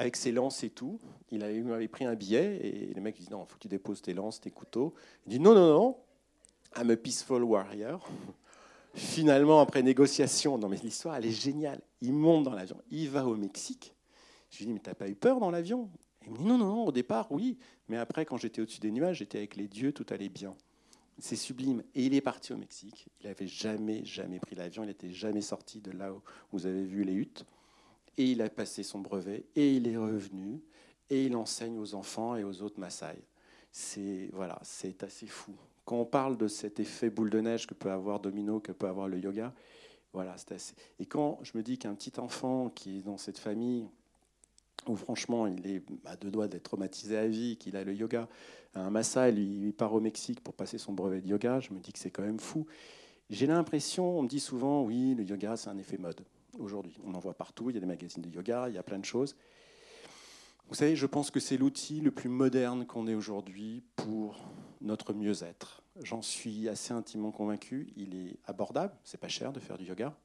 avec 0.00 0.16
ses 0.16 0.32
lances 0.32 0.64
et 0.64 0.70
tout. 0.70 0.98
Il 1.30 1.44
avait, 1.44 1.88
pris 1.88 2.06
un 2.06 2.14
billet 2.14 2.58
et 2.62 2.94
le 2.94 3.00
mec 3.02 3.18
dit 3.18 3.28
non, 3.30 3.44
faut 3.44 3.56
que 3.56 3.60
tu 3.60 3.68
déposes 3.68 4.00
tes 4.00 4.14
lances, 4.14 4.40
tes 4.40 4.50
couteaux. 4.50 4.94
Il 5.26 5.32
dit 5.32 5.40
non, 5.40 5.54
non, 5.54 5.68
non, 5.68 5.96
I'm 6.78 6.90
a 6.90 6.96
peaceful 6.96 7.42
warrior. 7.42 8.08
Finalement, 8.94 9.60
après 9.60 9.82
négociation, 9.82 10.56
non 10.56 10.70
mais 10.70 10.78
l'histoire 10.78 11.16
elle 11.16 11.26
est 11.26 11.30
géniale. 11.30 11.82
Il 12.00 12.14
monte 12.14 12.44
dans 12.44 12.54
l'avion, 12.54 12.78
il 12.90 13.10
va 13.10 13.26
au 13.26 13.36
Mexique. 13.36 13.94
Je 14.50 14.58
lui 14.60 14.66
dis 14.66 14.72
mais 14.72 14.80
t'as 14.80 14.94
pas 14.94 15.06
eu 15.06 15.14
peur 15.14 15.38
dans 15.38 15.50
l'avion? 15.50 15.90
Il 16.26 16.32
me 16.32 16.36
dit 16.36 16.44
non, 16.44 16.58
non, 16.58 16.84
au 16.84 16.92
départ 16.92 17.30
oui, 17.32 17.58
mais 17.88 17.96
après 17.96 18.24
quand 18.24 18.36
j'étais 18.36 18.60
au-dessus 18.62 18.80
des 18.80 18.90
nuages, 18.90 19.18
j'étais 19.18 19.38
avec 19.38 19.56
les 19.56 19.68
dieux, 19.68 19.92
tout 19.92 20.06
allait 20.10 20.28
bien. 20.28 20.54
C'est 21.18 21.36
sublime. 21.36 21.82
Et 21.94 22.06
il 22.06 22.14
est 22.14 22.22
parti 22.22 22.52
au 22.52 22.56
Mexique. 22.56 23.08
Il 23.20 23.26
n'avait 23.26 23.46
jamais, 23.46 24.04
jamais 24.06 24.38
pris 24.38 24.54
l'avion. 24.54 24.84
Il 24.84 24.86
n'était 24.86 25.12
jamais 25.12 25.42
sorti 25.42 25.80
de 25.80 25.90
là 25.90 26.14
où 26.14 26.22
vous 26.50 26.64
avez 26.64 26.82
vu 26.82 27.04
les 27.04 27.12
huttes 27.12 27.44
et 28.20 28.32
il 28.32 28.42
a 28.42 28.50
passé 28.50 28.82
son 28.82 29.00
brevet, 29.00 29.46
et 29.56 29.76
il 29.76 29.88
est 29.88 29.96
revenu, 29.96 30.60
et 31.08 31.24
il 31.24 31.34
enseigne 31.36 31.78
aux 31.78 31.94
enfants 31.94 32.36
et 32.36 32.44
aux 32.44 32.60
autres 32.60 32.78
Maasai. 32.78 33.24
C'est 33.72 34.28
voilà, 34.32 34.58
c'est 34.62 35.02
assez 35.02 35.26
fou. 35.26 35.54
Quand 35.86 35.96
on 35.96 36.04
parle 36.04 36.36
de 36.36 36.46
cet 36.46 36.80
effet 36.80 37.08
boule 37.08 37.30
de 37.30 37.40
neige 37.40 37.66
que 37.66 37.74
peut 37.74 37.90
avoir 37.90 38.20
Domino, 38.20 38.60
que 38.60 38.72
peut 38.72 38.88
avoir 38.88 39.08
le 39.08 39.18
yoga, 39.18 39.54
voilà, 40.12 40.36
c'est 40.36 40.52
assez. 40.52 40.74
Et 40.98 41.06
quand 41.06 41.38
je 41.42 41.56
me 41.56 41.62
dis 41.62 41.78
qu'un 41.78 41.94
petit 41.94 42.18
enfant 42.20 42.68
qui 42.68 42.98
est 42.98 43.02
dans 43.02 43.16
cette 43.16 43.38
famille 43.38 43.88
où 44.88 44.96
franchement 44.96 45.46
il 45.46 45.66
est 45.66 45.82
à 46.04 46.16
deux 46.16 46.30
doigts 46.30 46.48
d'être 46.48 46.64
traumatisé 46.64 47.16
à 47.16 47.26
vie, 47.26 47.56
qu'il 47.56 47.76
a 47.76 47.84
le 47.84 47.94
yoga, 47.94 48.28
un 48.74 48.90
Maasai, 48.90 49.32
lui, 49.32 49.66
il 49.66 49.72
part 49.72 49.92
au 49.94 50.00
Mexique 50.00 50.40
pour 50.40 50.54
passer 50.54 50.78
son 50.78 50.92
brevet 50.92 51.20
de 51.20 51.28
yoga, 51.28 51.60
je 51.60 51.72
me 51.72 51.80
dis 51.80 51.92
que 51.92 51.98
c'est 51.98 52.10
quand 52.10 52.22
même 52.22 52.38
fou. 52.38 52.66
J'ai 53.28 53.46
l'impression, 53.46 54.18
on 54.18 54.22
me 54.22 54.28
dit 54.28 54.40
souvent, 54.40 54.84
oui, 54.84 55.14
le 55.14 55.24
yoga, 55.24 55.56
c'est 55.56 55.70
un 55.70 55.78
effet 55.78 55.98
mode 55.98 56.20
aujourd'hui. 56.58 56.96
On 57.04 57.14
en 57.14 57.20
voit 57.20 57.34
partout, 57.34 57.70
il 57.70 57.74
y 57.74 57.76
a 57.76 57.80
des 57.80 57.86
magazines 57.86 58.22
de 58.22 58.28
yoga, 58.28 58.68
il 58.68 58.74
y 58.74 58.78
a 58.78 58.82
plein 58.82 58.98
de 58.98 59.04
choses. 59.04 59.36
Vous 60.68 60.74
savez, 60.74 60.94
je 60.94 61.06
pense 61.06 61.30
que 61.30 61.40
c'est 61.40 61.56
l'outil 61.56 62.00
le 62.00 62.12
plus 62.12 62.28
moderne 62.28 62.86
qu'on 62.86 63.08
ait 63.08 63.14
aujourd'hui 63.14 63.82
pour 63.96 64.48
notre 64.80 65.12
mieux-être. 65.12 65.82
J'en 66.02 66.22
suis 66.22 66.68
assez 66.68 66.92
intimement 66.92 67.32
convaincu. 67.32 67.92
Il 67.96 68.14
est 68.14 68.38
abordable, 68.46 68.94
c'est 69.02 69.20
pas 69.20 69.28
cher 69.28 69.52
de 69.52 69.58
faire 69.58 69.78
du 69.78 69.84
yoga. 69.84 70.16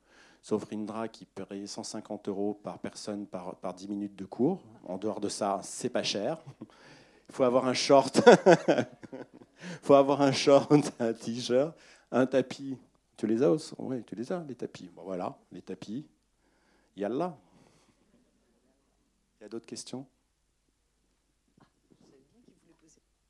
Sauf 0.45 0.65
Rindra 0.65 1.07
qui 1.07 1.25
paierait 1.25 1.65
150 1.65 2.29
euros 2.29 2.53
par 2.53 2.77
personne 2.77 3.25
par, 3.25 3.55
par 3.55 3.73
10 3.73 3.87
minutes 3.87 4.15
de 4.15 4.25
cours. 4.25 4.61
En 4.83 4.99
dehors 4.99 5.19
de 5.19 5.27
ça, 5.27 5.59
c'est 5.63 5.89
pas 5.89 6.03
cher. 6.03 6.37
Il 6.61 7.33
faut 7.33 7.45
avoir 7.45 7.65
un 7.65 7.73
short. 7.73 8.21
Faut 9.81 9.95
avoir 9.95 10.21
un 10.21 10.31
short, 10.31 10.71
un 10.99 11.13
t-shirt, 11.13 11.75
un 12.11 12.27
tapis. 12.27 12.77
Tu 13.17 13.25
les 13.25 13.41
as 13.41 13.73
Oui, 13.79 14.03
tu 14.03 14.13
les 14.13 14.31
as, 14.31 14.45
les 14.47 14.53
tapis. 14.53 14.91
voilà, 14.95 15.35
les 15.51 15.63
tapis. 15.63 16.05
Yallah. 16.95 17.35
Il 19.39 19.43
y 19.43 19.45
a 19.47 19.49
d'autres 19.49 19.65
questions? 19.65 20.05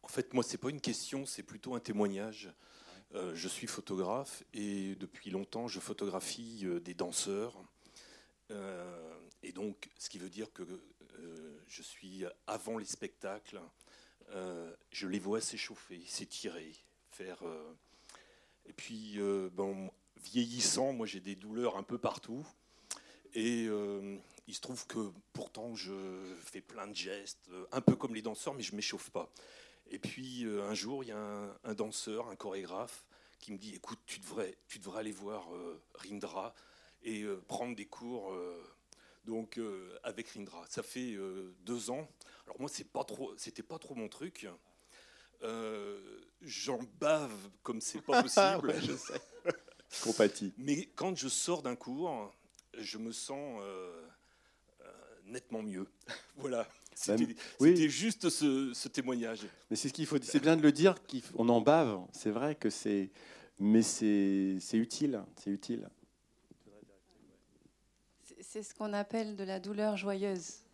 En 0.03 0.09
fait, 0.09 0.33
moi, 0.33 0.43
ce 0.43 0.51
n'est 0.51 0.57
pas 0.57 0.69
une 0.69 0.81
question, 0.81 1.25
c'est 1.25 1.43
plutôt 1.43 1.75
un 1.75 1.79
témoignage. 1.79 2.53
Euh, 3.13 3.35
je 3.35 3.47
suis 3.47 3.67
photographe 3.67 4.43
et 4.53 4.95
depuis 4.95 5.29
longtemps, 5.29 5.67
je 5.67 5.79
photographie 5.79 6.61
euh, 6.65 6.79
des 6.79 6.93
danseurs. 6.93 7.55
Euh, 8.51 9.17
et 9.43 9.51
donc, 9.51 9.89
ce 9.97 10.09
qui 10.09 10.17
veut 10.17 10.29
dire 10.29 10.51
que 10.53 10.63
je 11.67 11.81
suis 11.81 12.25
avant 12.47 12.77
les 12.77 12.85
spectacles, 12.85 13.61
je 14.91 15.07
les 15.07 15.19
vois 15.19 15.39
s'échauffer, 15.39 16.03
s'étirer, 16.07 16.73
faire. 17.11 17.41
et 18.65 18.73
puis, 18.73 19.19
bon, 19.53 19.89
vieillissant, 20.17 20.93
moi, 20.93 21.05
j'ai 21.05 21.21
des 21.21 21.35
douleurs 21.35 21.77
un 21.77 21.83
peu 21.83 21.97
partout. 21.97 22.45
Et 23.33 23.69
il 24.47 24.53
se 24.53 24.61
trouve 24.61 24.85
que 24.87 25.11
pourtant 25.31 25.75
je 25.75 25.93
fais 26.43 26.61
plein 26.61 26.87
de 26.87 26.95
gestes, 26.95 27.49
un 27.71 27.81
peu 27.81 27.95
comme 27.95 28.13
les 28.13 28.21
danseurs, 28.21 28.55
mais 28.55 28.63
je 28.63 28.71
ne 28.71 28.77
m'échauffe 28.77 29.09
pas. 29.09 29.31
Et 29.89 29.99
puis 29.99 30.45
euh, 30.45 30.63
un 30.67 30.73
jour, 30.73 31.03
il 31.03 31.07
y 31.07 31.11
a 31.11 31.57
un, 31.63 31.73
danseur, 31.73 32.27
un 32.29 32.35
chorégraphe, 32.35 33.05
qui 33.39 33.51
me 33.51 33.57
dit 33.57 33.75
écoute, 33.75 33.99
tu 34.05 34.19
devrais, 34.19 34.57
tu 34.67 34.79
devrais 34.79 34.99
aller 34.99 35.11
voir 35.11 35.49
Rindra 35.93 36.55
et 37.03 37.25
prendre 37.47 37.75
des 37.75 37.85
cours 37.85 38.33
donc 39.25 39.59
avec 40.03 40.29
Rindra. 40.29 40.65
Ça 40.67 40.81
fait 40.81 41.15
deux 41.59 41.91
ans. 41.91 42.09
Alors 42.45 42.59
moi, 42.59 42.69
c'est 42.73 42.91
pas 42.91 43.03
trop, 43.03 43.35
c'était 43.37 43.61
pas 43.61 43.77
trop 43.77 43.93
mon 43.93 44.07
truc. 44.07 44.47
J'en 46.41 46.79
bave 46.99 47.49
comme 47.61 47.81
c'est 47.81 48.01
pas 48.01 48.23
possible. 48.23 48.73
je 48.81 48.95
sais. 48.95 49.21
Compatis. 50.01 50.53
Mais 50.57 50.87
quand 50.95 51.15
je 51.15 51.27
sors 51.27 51.61
d'un 51.61 51.75
cours, 51.75 52.33
je 52.77 52.97
me 52.97 53.11
sens 53.11 53.59
euh, 53.61 54.07
euh, 54.81 54.91
nettement 55.25 55.61
mieux. 55.61 55.87
voilà. 56.37 56.67
C'était 56.95 57.89
juste 57.89 58.29
ce, 58.29 58.87
témoignage. 58.87 59.41
Mais 59.69 59.75
c'est 59.75 59.89
ce 59.89 59.93
qu'il 59.93 60.05
faut. 60.05 60.17
C'est 60.21 60.41
bien 60.41 60.55
de 60.55 60.61
le 60.61 60.71
dire 60.71 60.95
qu'on 61.03 61.49
en 61.49 61.61
bave. 61.61 61.99
C'est 62.13 62.31
vrai 62.31 62.55
que 62.55 62.69
c'est, 62.69 63.11
mais 63.59 63.81
c'est 63.81 64.57
utile. 64.73 65.21
C'est 65.35 65.51
utile. 65.51 65.89
C'est 68.39 68.63
ce 68.63 68.73
qu'on 68.73 68.93
appelle 68.93 69.35
de 69.35 69.43
la 69.43 69.59
douleur 69.59 69.97
joyeuse. 69.97 70.65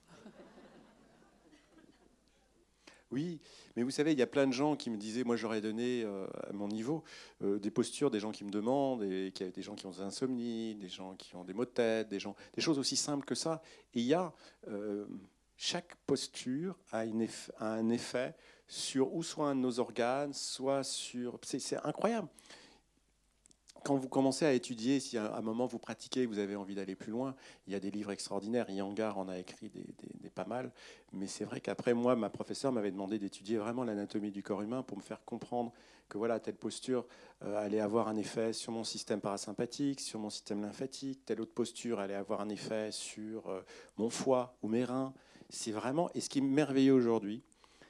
Oui, 3.11 3.41
mais 3.75 3.83
vous 3.83 3.91
savez, 3.91 4.13
il 4.13 4.19
y 4.19 4.21
a 4.21 4.27
plein 4.27 4.47
de 4.47 4.53
gens 4.53 4.77
qui 4.77 4.89
me 4.89 4.95
disaient, 4.95 5.25
moi 5.25 5.35
j'aurais 5.35 5.59
donné 5.59 6.03
euh, 6.03 6.27
à 6.49 6.53
mon 6.53 6.69
niveau 6.69 7.03
euh, 7.43 7.59
des 7.59 7.69
postures, 7.69 8.09
des 8.09 8.21
gens 8.21 8.31
qui 8.31 8.45
me 8.45 8.49
demandent, 8.49 9.03
et 9.03 9.33
qui, 9.33 9.43
des 9.43 9.61
gens 9.61 9.75
qui 9.75 9.85
ont 9.85 9.91
des 9.91 9.99
insomnies, 9.99 10.75
des 10.75 10.87
gens 10.87 11.15
qui 11.15 11.35
ont 11.35 11.43
des 11.43 11.53
maux 11.53 11.65
de 11.65 11.71
tête, 11.71 12.07
des, 12.07 12.19
gens, 12.19 12.35
des 12.53 12.61
choses 12.61 12.79
aussi 12.79 12.95
simples 12.95 13.25
que 13.25 13.35
ça. 13.35 13.61
Et 13.93 13.99
il 13.99 14.05
y 14.05 14.13
a, 14.13 14.31
euh, 14.69 15.05
chaque 15.63 15.95
posture 16.07 16.75
a, 16.91 17.03
un 17.59 17.89
effet 17.91 18.33
sur 18.67 19.13
ou 19.13 19.21
soit 19.21 19.53
nos 19.53 19.79
organes, 19.79 20.33
soit 20.33 20.83
sur... 20.83 21.37
C'est 21.43 21.77
incroyable 21.85 22.27
quand 23.83 23.95
vous 23.95 24.09
commencez 24.09 24.45
à 24.45 24.53
étudier, 24.53 24.99
si 24.99 25.17
à 25.17 25.35
un 25.35 25.41
moment 25.41 25.65
vous 25.65 25.79
pratiquez, 25.79 26.27
vous 26.27 26.37
avez 26.37 26.55
envie 26.55 26.75
d'aller 26.75 26.95
plus 26.95 27.11
loin, 27.11 27.35
il 27.65 27.73
y 27.73 27.75
a 27.75 27.79
des 27.79 27.89
livres 27.89 28.11
extraordinaires. 28.11 28.69
Yangar 28.69 29.17
en 29.17 29.27
a 29.27 29.39
écrit 29.39 29.69
des, 29.69 30.29
pas 30.29 30.45
mal. 30.45 30.71
Mais 31.13 31.25
c'est 31.25 31.45
vrai 31.45 31.61
qu'après, 31.61 31.95
moi, 31.95 32.15
ma 32.15 32.29
professeure 32.29 32.71
m'avait 32.71 32.91
demandé 32.91 33.17
d'étudier 33.17 33.57
vraiment 33.57 33.83
l'anatomie 33.83 34.29
du 34.29 34.43
corps 34.43 34.61
humain 34.61 34.83
pour 34.83 34.97
me 34.97 35.01
faire 35.01 35.25
comprendre 35.25 35.73
que 36.09 36.19
voilà, 36.19 36.39
telle 36.39 36.57
posture 36.57 37.07
euh, 37.43 37.57
allait 37.57 37.79
avoir 37.79 38.07
un 38.07 38.17
effet 38.17 38.53
sur 38.53 38.71
mon 38.71 38.83
système 38.83 39.19
parasympathique, 39.19 39.99
sur 39.99 40.19
mon 40.19 40.29
système 40.29 40.61
lymphatique, 40.61 41.25
telle 41.25 41.41
autre 41.41 41.53
posture 41.53 41.99
allait 41.99 42.13
avoir 42.13 42.41
un 42.41 42.49
effet 42.49 42.91
sur 42.91 43.49
euh, 43.49 43.61
mon 43.97 44.11
foie 44.11 44.55
ou 44.61 44.67
mes 44.67 44.85
reins. 44.85 45.11
C'est 45.51 45.71
vraiment. 45.71 46.09
Et 46.15 46.21
ce 46.21 46.29
qui 46.29 46.39
est 46.39 46.41
merveilleux 46.41 46.93
aujourd'hui, 46.93 47.43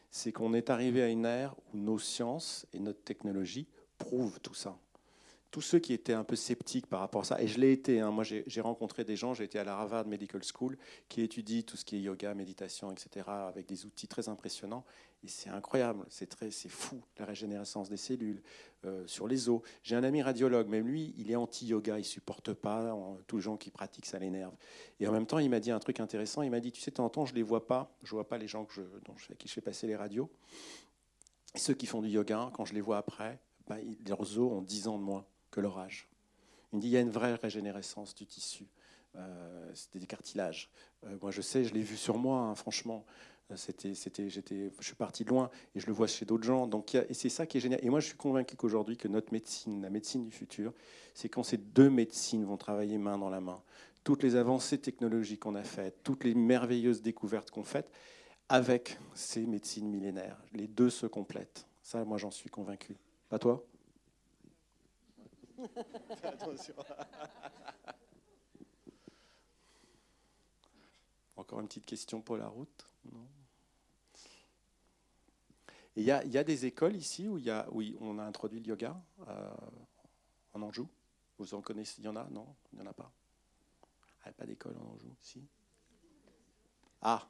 c'est 0.10 0.32
qu'on 0.32 0.54
est 0.54 0.70
arrivé 0.70 1.04
à 1.04 1.08
une 1.08 1.26
ère 1.26 1.56
où 1.74 1.78
nos 1.78 2.00
sciences 2.00 2.66
et 2.74 2.80
notre 2.80 3.04
technologie 3.04 3.68
prouvent 3.98 4.40
tout 4.42 4.56
ça 4.56 4.78
tous 5.52 5.62
ceux 5.62 5.80
qui 5.80 5.92
étaient 5.92 6.14
un 6.14 6.24
peu 6.24 6.38
sceptiques 6.38 6.88
par 6.88 7.02
rapport 7.02 7.22
à 7.22 7.26
ça, 7.26 7.42
et 7.42 7.48
je 7.48 7.60
l'ai 7.60 7.74
été, 7.74 8.00
hein, 8.00 8.10
moi 8.10 8.24
j'ai 8.24 8.62
rencontré 8.62 9.04
des 9.04 9.18
gens, 9.18 9.34
j'ai 9.34 9.44
été 9.44 9.60
à 9.60 9.66
la 9.66 9.74
Harvard 9.74 10.08
Medical 10.08 10.42
School, 10.44 10.78
qui 11.10 11.22
étudient 11.22 11.62
tout 11.62 11.76
ce 11.76 11.84
qui 11.84 11.98
est 11.98 12.00
yoga, 12.00 12.34
méditation, 12.34 12.90
etc., 12.90 13.26
avec 13.28 13.68
des 13.68 13.86
outils 13.86 14.08
très 14.08 14.30
impressionnants, 14.30 14.86
et 15.24 15.28
c'est 15.28 15.50
incroyable, 15.50 16.06
c'est 16.10 16.70
fou, 16.70 17.02
la 17.20 17.26
régénérescence 17.26 17.90
des 17.90 17.98
cellules, 17.98 18.42
euh, 18.86 19.06
sur 19.06 19.28
les 19.28 19.50
os. 19.50 19.62
J'ai 19.84 19.96
un 19.96 20.04
ami 20.04 20.22
radiologue, 20.22 20.68
même 20.68 20.88
lui, 20.88 21.14
il 21.18 21.30
est 21.30 21.36
anti-yoga, 21.36 22.00
il 22.00 22.06
supporte 22.06 22.54
pas, 22.54 22.98
tous 23.28 23.36
les 23.36 23.44
gens 23.44 23.58
qui 23.58 23.72
pratiquent, 23.72 24.08
ça 24.08 24.18
l'énerve. 24.20 24.54
Et 25.00 25.08
en 25.08 25.12
même 25.12 25.28
temps, 25.28 25.38
il 25.38 25.50
m'a 25.50 25.60
dit 25.60 25.70
un 25.70 25.80
truc 25.80 26.00
intéressant, 26.00 26.42
il 26.44 26.50
m'a 26.50 26.62
dit, 26.62 26.72
tu 26.72 26.82
sais, 26.82 26.92
de 26.92 26.96
temps 26.96 27.12
en 27.14 27.26
je 27.26 27.36
les 27.36 27.44
vois 27.44 27.68
pas, 27.68 27.94
je 28.04 28.12
vois 28.12 28.28
pas 28.28 28.38
les 28.38 28.48
gens 28.48 28.66
dont 29.06 29.16
je, 29.18 29.34
à 29.34 29.36
qui 29.36 29.50
je 29.50 29.54
fais 29.54 29.62
passer 29.62 29.86
les 29.86 29.98
radios, 29.98 30.32
ceux 31.56 31.74
qui 31.74 31.86
font 31.86 32.02
du 32.02 32.08
yoga, 32.08 32.50
quand 32.54 32.64
je 32.64 32.74
les 32.74 32.82
vois 32.82 32.98
après, 32.98 33.38
bah, 33.68 33.76
leurs 34.08 34.22
os 34.22 34.52
ont 34.52 34.62
10 34.62 34.88
ans 34.88 34.98
de 34.98 35.04
moins 35.04 35.26
que 35.52 35.60
l'orage. 35.60 36.08
Il 36.74 36.80
dit 36.80 36.88
il 36.88 36.92
y 36.92 36.98
a 36.98 37.02
une 37.02 37.10
vraie 37.12 37.36
régénérescence 37.36 38.16
du 38.16 38.26
tissu. 38.26 38.66
Euh, 39.16 39.72
c'était 39.74 40.00
des 40.00 40.08
cartilages. 40.08 40.70
Euh, 41.06 41.18
moi, 41.22 41.32
je 41.32 41.42
sais, 41.42 41.64
je 41.66 41.74
l'ai 41.74 41.82
vu 41.82 41.98
sur 41.98 42.18
moi, 42.18 42.40
hein, 42.40 42.56
franchement. 42.56 43.06
Euh, 43.52 43.58
c'était, 43.58 43.94
j'étais, 44.30 44.72
je 44.80 44.86
suis 44.86 44.96
parti 44.96 45.26
de 45.26 45.30
loin 45.30 45.50
et 45.76 45.80
je 45.80 45.88
le 45.88 45.94
vois 45.94 46.08
chez 46.08 46.26
d'autres 46.26 46.46
gens. 46.46 46.68
Donc, 46.68 46.96
et 46.96 47.14
c'est 47.14 47.30
ça 47.30 47.46
qui 47.46 47.58
est 47.58 47.62
génial. 47.62 47.84
Et 47.84 47.90
moi, 47.90 48.00
je 48.00 48.08
suis 48.08 48.18
convaincu 48.18 48.56
qu'aujourd'hui, 48.56 48.98
que 48.98 49.08
notre 49.08 49.34
médecine, 49.34 49.82
la 49.82 49.90
médecine 49.90 50.24
du 50.24 50.32
futur, 50.32 50.74
c'est 51.14 51.30
quand 51.30 51.44
ces 51.44 51.58
deux 51.58 51.90
médecines 51.90 52.46
vont 52.46 52.58
travailler 52.58 52.98
main 52.98 53.18
dans 53.18 53.30
la 53.30 53.42
main. 53.42 53.62
Toutes 54.04 54.24
les 54.24 54.36
avancées 54.36 54.80
technologiques 54.80 55.42
qu'on 55.42 55.56
a 55.56 55.64
faites, 55.64 56.02
toutes 56.04 56.24
les 56.24 56.34
merveilleuses 56.34 57.02
découvertes 57.02 57.52
qu'on 57.52 57.64
fait, 57.64 57.92
avec 58.50 58.98
ces 59.14 59.46
médecines 59.46 59.90
millénaires, 59.90 60.42
les 60.54 60.68
deux 60.68 60.90
se 60.90 61.06
complètent. 61.06 61.68
Ça, 61.84 62.04
moi, 62.06 62.18
j'en 62.18 62.32
suis 62.32 62.50
convaincu. 62.50 62.98
Pas 63.30 63.40
toi? 63.40 63.64
Encore 71.36 71.60
une 71.60 71.68
petite 71.68 71.86
question 71.86 72.22
pour 72.22 72.38
la 72.38 72.48
route 72.48 72.88
Il 75.96 76.04
y, 76.04 76.12
a 76.12 76.44
des 76.44 76.66
écoles 76.66 76.96
ici 76.96 77.28
où 77.28 77.40
on 78.00 78.20
a 78.20 78.24
introduit 78.24 78.60
le 78.60 78.68
yoga 78.68 79.02
euh, 79.28 79.50
en 80.54 80.62
Anjou? 80.62 80.88
Vous 81.38 81.54
en 81.54 81.62
connaissez 81.62 81.96
Il 82.00 82.06
y 82.06 82.08
en 82.08 82.16
a 82.16 82.28
Non? 82.30 82.48
Il 82.72 82.80
n'y 82.80 82.88
en 82.88 82.90
a 82.90 82.94
pas? 82.94 83.12
Ah, 84.24 84.32
Pas 84.32 84.46
d'école 84.46 84.78
en 84.78 84.94
Anjou 84.94 85.14
Si? 85.20 85.46
Ah! 87.02 87.28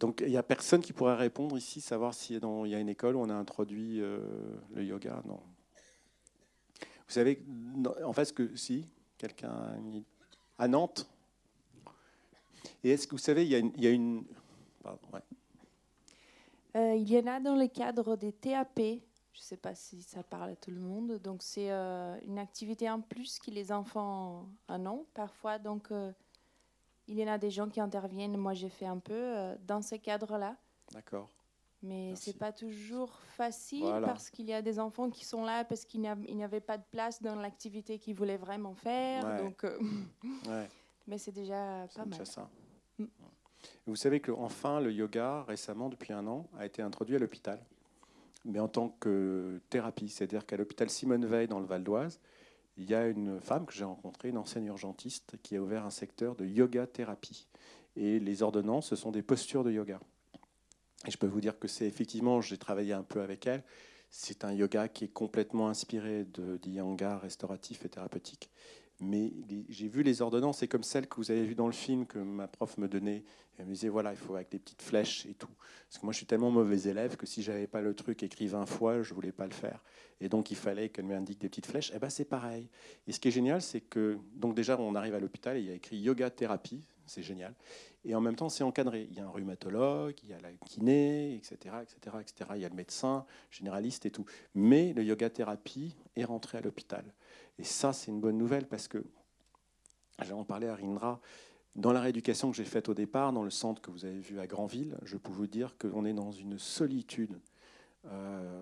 Donc 0.00 0.22
il 0.24 0.30
n'y 0.30 0.36
a 0.36 0.42
personne 0.42 0.80
qui 0.80 0.92
pourrait 0.92 1.16
répondre 1.16 1.58
ici, 1.58 1.80
savoir 1.80 2.14
s'il 2.14 2.40
y 2.40 2.74
a 2.74 2.78
une 2.78 2.88
école 2.88 3.16
où 3.16 3.20
on 3.20 3.30
a 3.30 3.34
introduit 3.34 4.00
euh, 4.00 4.20
le 4.72 4.84
yoga? 4.84 5.22
Non, 5.26 5.40
vous 7.08 7.14
savez, 7.14 7.42
en 8.04 8.12
fait, 8.12 8.26
ce 8.26 8.32
que 8.34 8.54
si 8.54 8.86
quelqu'un 9.16 9.74
à 10.58 10.68
Nantes. 10.68 11.08
Et 12.84 12.90
est-ce 12.90 13.06
que 13.06 13.12
vous 13.12 13.18
savez, 13.18 13.44
il 13.44 13.48
y 13.50 13.54
a 13.54 13.58
une, 13.58 13.72
il 13.76 13.84
y 13.84 13.86
a 13.86 13.90
une... 13.90 14.24
Pardon, 14.82 15.00
ouais. 15.12 15.20
euh, 16.76 16.94
il 16.96 17.10
y 17.10 17.18
en 17.18 17.26
a 17.26 17.40
dans 17.40 17.56
le 17.56 17.66
cadre 17.66 18.16
des 18.16 18.32
TAP. 18.32 18.78
Je 18.78 19.40
ne 19.40 19.44
sais 19.44 19.56
pas 19.56 19.74
si 19.74 20.02
ça 20.02 20.22
parle 20.22 20.50
à 20.50 20.56
tout 20.56 20.70
le 20.70 20.80
monde. 20.80 21.18
Donc 21.18 21.42
c'est 21.42 21.70
euh, 21.70 22.18
une 22.26 22.38
activité 22.38 22.90
en 22.90 23.00
plus 23.00 23.38
que 23.38 23.50
les 23.50 23.72
enfants 23.72 24.46
en 24.68 24.86
ont 24.86 25.06
parfois. 25.14 25.58
Donc 25.58 25.90
euh, 25.90 26.12
il 27.06 27.18
y 27.18 27.24
en 27.24 27.28
a 27.28 27.38
des 27.38 27.50
gens 27.50 27.68
qui 27.68 27.80
interviennent. 27.80 28.36
Moi 28.36 28.52
j'ai 28.54 28.68
fait 28.68 28.86
un 28.86 28.98
peu 28.98 29.56
dans 29.66 29.80
ce 29.80 29.94
cadre-là. 29.94 30.56
D'accord. 30.92 31.30
Mais 31.82 32.14
c'est 32.16 32.36
pas 32.36 32.52
toujours 32.52 33.12
facile 33.36 33.86
parce 34.04 34.30
qu'il 34.30 34.46
y 34.46 34.52
a 34.52 34.62
des 34.62 34.80
enfants 34.80 35.10
qui 35.10 35.24
sont 35.24 35.44
là 35.44 35.64
parce 35.64 35.84
qu'il 35.84 36.00
n'y 36.00 36.44
avait 36.44 36.60
pas 36.60 36.76
de 36.76 36.82
place 36.90 37.22
dans 37.22 37.36
l'activité 37.36 37.98
qu'ils 37.98 38.16
voulaient 38.16 38.36
vraiment 38.36 38.74
faire. 38.74 39.42
Donc, 39.42 39.64
euh, 39.64 39.78
Mais 41.06 41.18
c'est 41.18 41.32
déjà 41.32 41.86
pas 41.94 42.04
mal. 42.04 42.26
Ça. 42.26 42.48
Mm. 42.98 43.04
Vous 43.86 43.96
savez 43.96 44.20
que 44.20 44.32
enfin 44.32 44.80
le 44.80 44.92
yoga 44.92 45.42
récemment 45.44 45.88
depuis 45.88 46.12
un 46.12 46.26
an 46.26 46.48
a 46.58 46.66
été 46.66 46.82
introduit 46.82 47.16
à 47.16 47.18
l'hôpital, 47.18 47.60
mais 48.44 48.60
en 48.60 48.68
tant 48.68 48.90
que 49.00 49.60
thérapie, 49.70 50.08
c'est-à-dire 50.08 50.46
qu'à 50.46 50.56
l'hôpital 50.56 50.90
Simone 50.90 51.26
Veil 51.26 51.48
dans 51.48 51.60
le 51.60 51.66
Val 51.66 51.82
d'Oise, 51.82 52.20
il 52.76 52.88
y 52.88 52.94
a 52.94 53.06
une 53.08 53.40
femme 53.40 53.66
que 53.66 53.72
j'ai 53.72 53.84
rencontrée, 53.84 54.28
une 54.28 54.38
ancienne 54.38 54.66
urgentiste, 54.66 55.36
qui 55.42 55.56
a 55.56 55.60
ouvert 55.60 55.84
un 55.84 55.90
secteur 55.90 56.36
de 56.36 56.44
yoga 56.46 56.86
thérapie. 56.86 57.48
Et 57.96 58.20
les 58.20 58.42
ordonnances, 58.42 58.88
ce 58.88 58.96
sont 58.96 59.10
des 59.10 59.22
postures 59.22 59.64
de 59.64 59.72
yoga. 59.72 59.98
Et 61.06 61.10
je 61.10 61.18
peux 61.18 61.26
vous 61.26 61.40
dire 61.40 61.58
que 61.58 61.68
c'est 61.68 61.86
effectivement, 61.86 62.40
j'ai 62.40 62.58
travaillé 62.58 62.92
un 62.92 63.02
peu 63.02 63.20
avec 63.20 63.46
elle, 63.46 63.62
c'est 64.10 64.44
un 64.44 64.52
yoga 64.52 64.88
qui 64.88 65.04
est 65.04 65.12
complètement 65.12 65.68
inspiré 65.68 66.24
de 66.24 66.56
d'Iyengar 66.56 67.20
restauratif 67.20 67.84
et 67.84 67.88
thérapeutique. 67.88 68.50
Mais 69.00 69.32
j'ai 69.68 69.86
vu 69.86 70.02
les 70.02 70.22
ordonnances, 70.22 70.58
c'est 70.58 70.66
comme 70.66 70.82
celles 70.82 71.06
que 71.06 71.16
vous 71.16 71.30
avez 71.30 71.44
vues 71.44 71.54
dans 71.54 71.66
le 71.66 71.72
film 71.72 72.04
que 72.04 72.18
ma 72.18 72.48
prof 72.48 72.76
me 72.78 72.88
donnait. 72.88 73.22
Elle 73.56 73.66
me 73.66 73.72
disait 73.72 73.88
voilà, 73.88 74.12
il 74.12 74.16
faut 74.16 74.34
avec 74.34 74.50
des 74.50 74.58
petites 74.58 74.82
flèches 74.82 75.24
et 75.26 75.34
tout. 75.34 75.50
Parce 75.88 75.98
que 75.98 76.06
moi, 76.06 76.12
je 76.12 76.16
suis 76.16 76.26
tellement 76.26 76.50
mauvais 76.50 76.80
élève 76.88 77.16
que 77.16 77.26
si 77.26 77.42
j'avais 77.42 77.68
pas 77.68 77.80
le 77.80 77.94
truc 77.94 78.22
écrit 78.24 78.48
20 78.48 78.66
fois, 78.66 79.02
je 79.02 79.14
voulais 79.14 79.30
pas 79.30 79.46
le 79.46 79.52
faire. 79.52 79.82
Et 80.20 80.28
donc, 80.28 80.50
il 80.50 80.56
fallait 80.56 80.88
qu'elle 80.88 81.04
m'indique 81.04 81.40
des 81.40 81.48
petites 81.48 81.66
flèches. 81.66 81.90
Et 81.90 81.94
eh 81.96 81.98
ben, 82.00 82.10
c'est 82.10 82.24
pareil. 82.24 82.68
Et 83.06 83.12
ce 83.12 83.20
qui 83.20 83.28
est 83.28 83.32
génial, 83.32 83.62
c'est 83.62 83.80
que 83.80 84.18
donc 84.34 84.54
déjà, 84.54 84.78
on 84.80 84.94
arrive 84.96 85.14
à 85.14 85.20
l'hôpital 85.20 85.56
et 85.56 85.60
il 85.60 85.66
y 85.66 85.70
a 85.70 85.74
écrit 85.74 85.96
yoga 85.98 86.30
thérapie. 86.30 86.84
C'est 87.08 87.22
génial. 87.22 87.54
Et 88.04 88.14
en 88.14 88.20
même 88.20 88.36
temps, 88.36 88.48
c'est 88.48 88.62
encadré. 88.62 89.08
Il 89.10 89.16
y 89.16 89.20
a 89.20 89.24
un 89.24 89.30
rhumatologue, 89.30 90.14
il 90.22 90.28
y 90.28 90.32
a 90.32 90.40
la 90.40 90.52
kiné, 90.52 91.34
etc., 91.34 91.76
etc., 91.82 92.16
etc. 92.20 92.50
Il 92.54 92.60
y 92.60 92.64
a 92.64 92.68
le 92.68 92.74
médecin, 92.74 93.26
généraliste 93.50 94.06
et 94.06 94.10
tout. 94.10 94.24
Mais 94.54 94.92
le 94.92 95.02
yoga 95.02 95.30
thérapie 95.30 95.96
est 96.16 96.24
rentré 96.24 96.58
à 96.58 96.60
l'hôpital. 96.60 97.04
Et 97.58 97.64
ça, 97.64 97.92
c'est 97.92 98.10
une 98.10 98.20
bonne 98.20 98.38
nouvelle 98.38 98.66
parce 98.66 98.86
que, 98.86 99.04
j'en 100.22 100.44
parlais 100.44 100.68
à 100.68 100.76
Rindra, 100.76 101.20
dans 101.74 101.92
la 101.92 102.00
rééducation 102.00 102.50
que 102.50 102.56
j'ai 102.56 102.64
faite 102.64 102.88
au 102.88 102.94
départ, 102.94 103.32
dans 103.32 103.44
le 103.44 103.50
centre 103.50 103.80
que 103.80 103.90
vous 103.90 104.04
avez 104.04 104.18
vu 104.18 104.40
à 104.40 104.46
Granville, 104.46 104.96
je 105.04 105.16
peux 105.16 105.32
vous 105.32 105.46
dire 105.46 105.76
qu'on 105.78 106.04
est 106.04 106.12
dans 106.12 106.32
une 106.32 106.58
solitude. 106.58 107.38
Euh, 108.06 108.60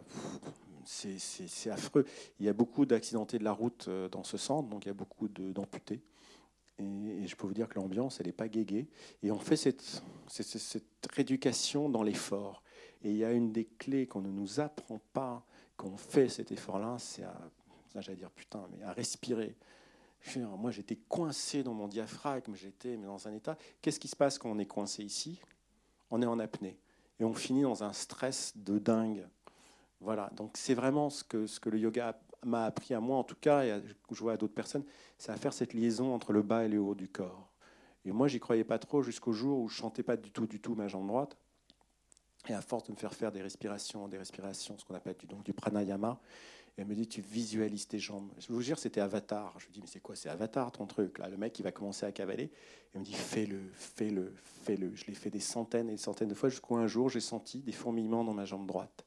c'est 0.84 1.70
affreux. 1.70 2.04
Il 2.38 2.46
y 2.46 2.48
a 2.48 2.52
beaucoup 2.52 2.86
d'accidentés 2.86 3.38
de 3.38 3.44
la 3.44 3.52
route 3.52 3.86
euh, 3.88 4.08
dans 4.08 4.22
ce 4.22 4.36
centre, 4.36 4.68
donc 4.68 4.84
il 4.84 4.88
y 4.88 4.90
a 4.90 4.94
beaucoup 4.94 5.28
d'amputés. 5.28 6.00
Et, 6.78 7.26
je 7.26 7.36
peux 7.36 7.46
vous 7.46 7.54
dire 7.54 7.68
que 7.68 7.78
l'ambiance, 7.78 8.20
elle 8.20 8.26
n'est 8.26 8.32
pas 8.32 8.48
guéguée. 8.48 8.88
Et 9.22 9.30
on 9.30 9.38
fait 9.38 9.56
cette, 9.56 10.02
cette, 10.28 10.84
rééducation 11.12 11.88
dans 11.88 12.02
l'effort. 12.02 12.62
Et 13.02 13.10
il 13.10 13.16
y 13.16 13.24
a 13.24 13.32
une 13.32 13.52
des 13.52 13.64
clés 13.64 14.06
qu'on 14.06 14.20
ne 14.20 14.30
nous 14.30 14.60
apprend 14.60 15.00
pas 15.12 15.44
quand 15.76 15.88
on 15.88 15.96
fait 15.96 16.28
cet 16.28 16.52
effort-là, 16.52 16.96
c'est 16.98 17.22
à, 17.22 17.38
j'allais 17.94 18.16
dire 18.16 18.30
putain, 18.30 18.66
mais 18.72 18.82
à 18.82 18.92
respirer. 18.92 19.56
Moi, 20.36 20.72
j'étais 20.72 20.96
coincé 20.96 21.62
dans 21.62 21.74
mon 21.74 21.86
diaphragme, 21.86 22.54
j'étais 22.54 22.96
dans 22.96 23.28
un 23.28 23.32
état. 23.32 23.56
Qu'est-ce 23.80 24.00
qui 24.00 24.08
se 24.08 24.16
passe 24.16 24.38
quand 24.38 24.50
on 24.50 24.58
est 24.58 24.66
coincé 24.66 25.04
ici? 25.04 25.40
On 26.10 26.20
est 26.20 26.26
en 26.26 26.38
apnée. 26.40 26.78
Et 27.20 27.24
on 27.24 27.32
finit 27.32 27.62
dans 27.62 27.84
un 27.84 27.92
stress 27.92 28.52
de 28.56 28.78
dingue. 28.78 29.26
Voilà, 30.00 30.30
donc 30.34 30.56
c'est 30.56 30.74
vraiment 30.74 31.10
ce 31.10 31.22
que, 31.22 31.46
ce 31.46 31.60
que 31.60 31.70
le 31.70 31.78
yoga 31.78 32.18
m'a 32.46 32.64
appris 32.64 32.94
à 32.94 33.00
moi, 33.00 33.18
en 33.18 33.24
tout 33.24 33.36
cas, 33.40 33.64
et 33.64 33.82
je 34.10 34.20
vois 34.20 34.32
à 34.32 34.36
d'autres 34.36 34.54
personnes, 34.54 34.84
c'est 35.18 35.32
à 35.32 35.36
faire 35.36 35.52
cette 35.52 35.74
liaison 35.74 36.14
entre 36.14 36.32
le 36.32 36.42
bas 36.42 36.64
et 36.64 36.68
le 36.68 36.80
haut 36.80 36.94
du 36.94 37.08
corps. 37.08 37.50
Et 38.04 38.12
moi, 38.12 38.28
j'y 38.28 38.38
croyais 38.38 38.64
pas 38.64 38.78
trop 38.78 39.02
jusqu'au 39.02 39.32
jour 39.32 39.58
où 39.58 39.68
je 39.68 39.76
chantais 39.76 40.02
pas 40.02 40.16
du 40.16 40.30
tout, 40.30 40.46
du 40.46 40.60
tout 40.60 40.74
ma 40.74 40.88
jambe 40.88 41.08
droite. 41.08 41.36
Et 42.48 42.54
à 42.54 42.60
force 42.60 42.84
de 42.84 42.92
me 42.92 42.96
faire 42.96 43.12
faire 43.12 43.32
des 43.32 43.42
respirations, 43.42 44.06
des 44.06 44.18
respirations, 44.18 44.78
ce 44.78 44.84
qu'on 44.84 44.94
appelle 44.94 45.16
du, 45.16 45.26
donc, 45.26 45.44
du 45.44 45.52
pranayama, 45.52 46.20
elle 46.76 46.86
me 46.86 46.94
dit, 46.94 47.08
tu 47.08 47.22
visualises 47.22 47.88
tes 47.88 47.98
jambes. 47.98 48.30
Je 48.38 48.52
vous 48.52 48.60
jure, 48.60 48.78
c'était 48.78 49.00
Avatar. 49.00 49.58
Je 49.58 49.66
lui 49.66 49.72
dis, 49.72 49.80
mais 49.80 49.86
c'est 49.86 50.00
quoi 50.00 50.14
C'est 50.14 50.28
Avatar 50.28 50.70
ton 50.70 50.86
truc 50.86 51.18
là? 51.18 51.28
Le 51.28 51.36
mec, 51.38 51.58
il 51.58 51.62
va 51.62 51.72
commencer 51.72 52.04
à 52.04 52.12
cavaler. 52.12 52.52
Il 52.94 53.00
me 53.00 53.04
dit, 53.04 53.14
fais-le, 53.14 53.60
fais-le, 53.72 54.34
fais-le. 54.36 54.94
Je 54.94 55.06
l'ai 55.06 55.14
fait 55.14 55.30
des 55.30 55.40
centaines 55.40 55.88
et 55.88 55.92
des 55.92 55.98
centaines 55.98 56.28
de 56.28 56.34
fois 56.34 56.50
jusqu'au 56.50 56.76
un 56.76 56.86
jour, 56.86 57.08
j'ai 57.08 57.20
senti 57.20 57.60
des 57.60 57.72
fourmillements 57.72 58.24
dans 58.24 58.34
ma 58.34 58.44
jambe 58.44 58.66
droite. 58.66 59.06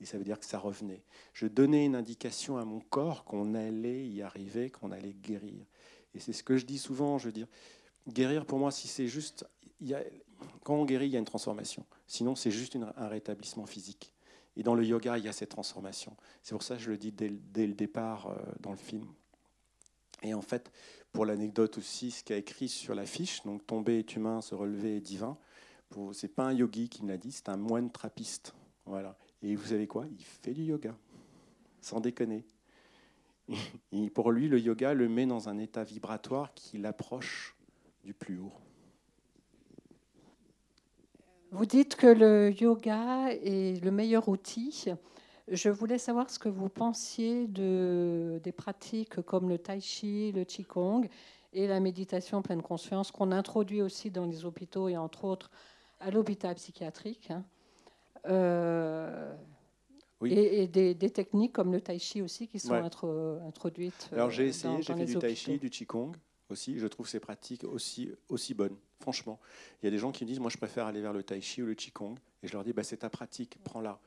Et 0.00 0.06
ça 0.06 0.18
veut 0.18 0.24
dire 0.24 0.38
que 0.38 0.46
ça 0.46 0.58
revenait. 0.58 1.02
Je 1.34 1.46
donnais 1.46 1.84
une 1.84 1.94
indication 1.94 2.56
à 2.56 2.64
mon 2.64 2.80
corps 2.80 3.24
qu'on 3.24 3.54
allait 3.54 4.06
y 4.06 4.22
arriver, 4.22 4.70
qu'on 4.70 4.92
allait 4.92 5.12
guérir. 5.12 5.66
Et 6.14 6.20
c'est 6.20 6.32
ce 6.32 6.42
que 6.42 6.56
je 6.56 6.64
dis 6.64 6.78
souvent. 6.78 7.18
Je 7.18 7.26
veux 7.26 7.32
dire, 7.32 7.46
guérir 8.08 8.46
pour 8.46 8.58
moi, 8.58 8.70
si 8.70 8.88
c'est 8.88 9.08
juste. 9.08 9.46
Quand 10.64 10.74
on 10.74 10.84
guérit, 10.84 11.06
il 11.06 11.12
y 11.12 11.16
a 11.16 11.18
une 11.18 11.24
transformation. 11.24 11.84
Sinon, 12.06 12.34
c'est 12.34 12.50
juste 12.50 12.76
un 12.76 13.08
rétablissement 13.08 13.66
physique. 13.66 14.12
Et 14.56 14.62
dans 14.62 14.74
le 14.74 14.84
yoga, 14.84 15.18
il 15.18 15.24
y 15.24 15.28
a 15.28 15.32
cette 15.32 15.50
transformation. 15.50 16.16
C'est 16.42 16.52
pour 16.52 16.62
ça 16.62 16.76
que 16.76 16.82
je 16.82 16.90
le 16.90 16.98
dis 16.98 17.12
dès, 17.12 17.28
le 17.28 17.74
départ 17.74 18.28
euh, 18.28 18.36
dans 18.60 18.72
le 18.72 18.76
film. 18.76 19.06
Et 20.22 20.34
en 20.34 20.42
fait, 20.42 20.70
pour 21.12 21.24
l'anecdote 21.24 21.78
aussi, 21.78 22.10
ce 22.10 22.24
qu'a 22.24 22.36
écrit 22.36 22.68
sur 22.68 22.94
l'affiche, 22.94 23.42
donc 23.44 23.66
tomber 23.66 23.98
est 23.98 24.16
humain, 24.16 24.40
se 24.40 24.54
relever 24.54 24.96
est 24.96 25.00
divin, 25.00 25.38
c'est 26.12 26.28
pas 26.28 26.44
un 26.44 26.52
yogi 26.52 26.88
qui 26.88 27.02
me 27.02 27.08
l'a 27.08 27.16
dit, 27.16 27.32
c'est 27.32 27.48
un 27.48 27.56
moine 27.56 27.90
trappiste. 27.90 28.54
Voilà. 28.86 29.16
Et 29.42 29.54
vous 29.54 29.66
savez 29.66 29.86
quoi? 29.86 30.04
Il 30.06 30.24
fait 30.24 30.52
du 30.52 30.64
yoga, 30.64 30.94
sans 31.80 32.00
déconner. 32.00 32.44
Et 33.92 34.10
pour 34.10 34.32
lui, 34.32 34.48
le 34.48 34.58
yoga 34.58 34.94
le 34.94 35.08
met 35.08 35.26
dans 35.26 35.48
un 35.48 35.58
état 35.58 35.84
vibratoire 35.84 36.52
qui 36.54 36.78
l'approche 36.78 37.56
du 38.04 38.14
plus 38.14 38.38
haut. 38.38 38.52
Vous 41.52 41.66
dites 41.66 41.96
que 41.96 42.06
le 42.06 42.52
yoga 42.52 43.28
est 43.32 43.82
le 43.82 43.90
meilleur 43.90 44.28
outil. 44.28 44.86
Je 45.48 45.68
voulais 45.68 45.98
savoir 45.98 46.30
ce 46.30 46.38
que 46.38 46.48
vous 46.48 46.68
pensiez 46.68 47.48
de, 47.48 48.40
des 48.44 48.52
pratiques 48.52 49.20
comme 49.22 49.48
le 49.48 49.58
tai 49.58 49.80
chi, 49.80 50.30
le 50.30 50.44
qigong 50.44 51.08
et 51.52 51.66
la 51.66 51.80
méditation 51.80 52.40
pleine 52.40 52.62
conscience 52.62 53.10
qu'on 53.10 53.32
introduit 53.32 53.82
aussi 53.82 54.12
dans 54.12 54.26
les 54.26 54.44
hôpitaux 54.44 54.88
et 54.88 54.96
entre 54.96 55.24
autres 55.24 55.50
à 55.98 56.12
l'hôpital 56.12 56.54
psychiatrique. 56.54 57.32
Euh, 58.26 59.34
et, 60.26 60.66
des, 60.66 61.10
techniques 61.10 61.52
comme 61.52 61.72
le 61.72 61.80
tai 61.80 61.98
chi 61.98 62.20
aussi 62.20 62.46
qui 62.46 62.58
sont 62.58 62.74
introduites. 62.74 64.10
Alors 64.12 64.30
j'ai 64.30 64.44
euh, 64.44 64.48
essayé, 64.48 64.82
j'ai 64.82 64.94
fait 64.94 65.04
du 65.06 65.16
tai 65.16 65.34
chi, 65.34 65.58
du 65.58 65.70
qigong 65.70 66.12
aussi. 66.50 66.78
Je 66.78 66.86
trouve 66.86 67.08
ces 67.08 67.20
pratiques 67.20 67.64
aussi, 67.64 68.10
aussi 68.28 68.54
bonnes, 68.54 68.76
franchement. 69.00 69.40
Il 69.82 69.86
y 69.86 69.88
a 69.88 69.90
des 69.90 69.98
gens 69.98 70.12
qui 70.12 70.24
me 70.24 70.28
disent, 70.28 70.40
moi 70.40 70.50
je 70.50 70.58
préfère 70.58 70.86
aller 70.86 71.00
vers 71.00 71.12
le 71.12 71.22
tai 71.22 71.40
chi 71.40 71.62
ou 71.62 71.66
le 71.66 71.74
qigong. 71.74 72.16
Et 72.42 72.48
je 72.48 72.52
leur 72.52 72.64
dis, 72.64 72.72
bah, 72.72 72.82
c'est 72.82 72.98
ta 72.98 73.10
pratique, 73.10 73.58
prends-la. 73.64 73.98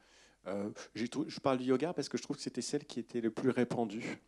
Euh, 0.47 0.70
je 0.93 1.39
parle 1.39 1.57
du 1.57 1.66
yoga 1.66 1.93
parce 1.93 2.09
que 2.09 2.18
je 2.18 2.24
trouve 2.24 2.36
que 2.36 2.41
c'était 2.41 2.61
celle 2.61 2.86
qui 2.86 2.99
était 2.99 3.22
le 3.22 3.32
plus 3.32 3.49
répandue, 3.49 4.20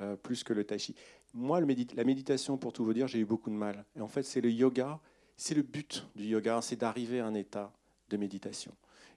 euh, 0.00 0.16
plus 0.16 0.42
que 0.42 0.52
le 0.52 0.64
tai 0.64 0.78
chi. 0.78 0.94
Moi, 1.34 1.60
le 1.60 1.66
la 1.94 2.04
méditation, 2.04 2.56
pour 2.56 2.72
tout 2.72 2.84
vous 2.84 2.94
dire, 2.94 3.06
j'ai 3.06 3.18
eu 3.18 3.26
beaucoup 3.26 3.50
de 3.50 3.54
mal. 3.54 3.84
Et 3.96 4.00
en 4.00 4.08
fait, 4.08 4.22
c'est 4.22 4.40
le 4.40 4.50
yoga, 4.50 4.98
c'est 5.36 5.54
le 5.54 5.62
but 5.62 6.06
du 6.16 6.24
yoga, 6.24 6.60
c'est 6.62 6.76
d'arriver 6.76 7.20
à 7.20 7.26
un 7.26 7.34
état 7.34 7.72
de 8.08 8.16
méditation. 8.16 8.72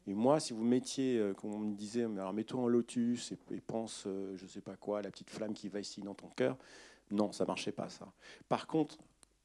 Et 0.08 0.14
moi, 0.14 0.40
si 0.40 0.54
vous 0.54 0.64
mettiez, 0.64 1.18
euh, 1.18 1.34
comme 1.34 1.54
on 1.54 1.60
me 1.60 1.76
disait, 1.76 2.04
alors 2.04 2.34
mets-toi 2.34 2.62
en 2.62 2.68
lotus 2.68 3.32
et, 3.32 3.62
pense, 3.62 4.04
je 4.06 4.44
ne 4.44 4.50
sais 4.50 4.62
pas 4.62 4.76
quoi, 4.76 5.02
la 5.02 5.12
petite 5.12 5.30
flamme 5.30 5.54
qui 5.54 5.70
va 5.70 5.80
ici 5.80 6.02
dans 6.02 6.16
ton 6.16 6.28
cœur, 6.30 6.58
non, 7.12 7.32
ça 7.32 7.46
marchait 7.46 7.72
pas 7.72 7.90
ça. 7.90 8.12
Par 8.48 8.68
contre, 8.68 8.98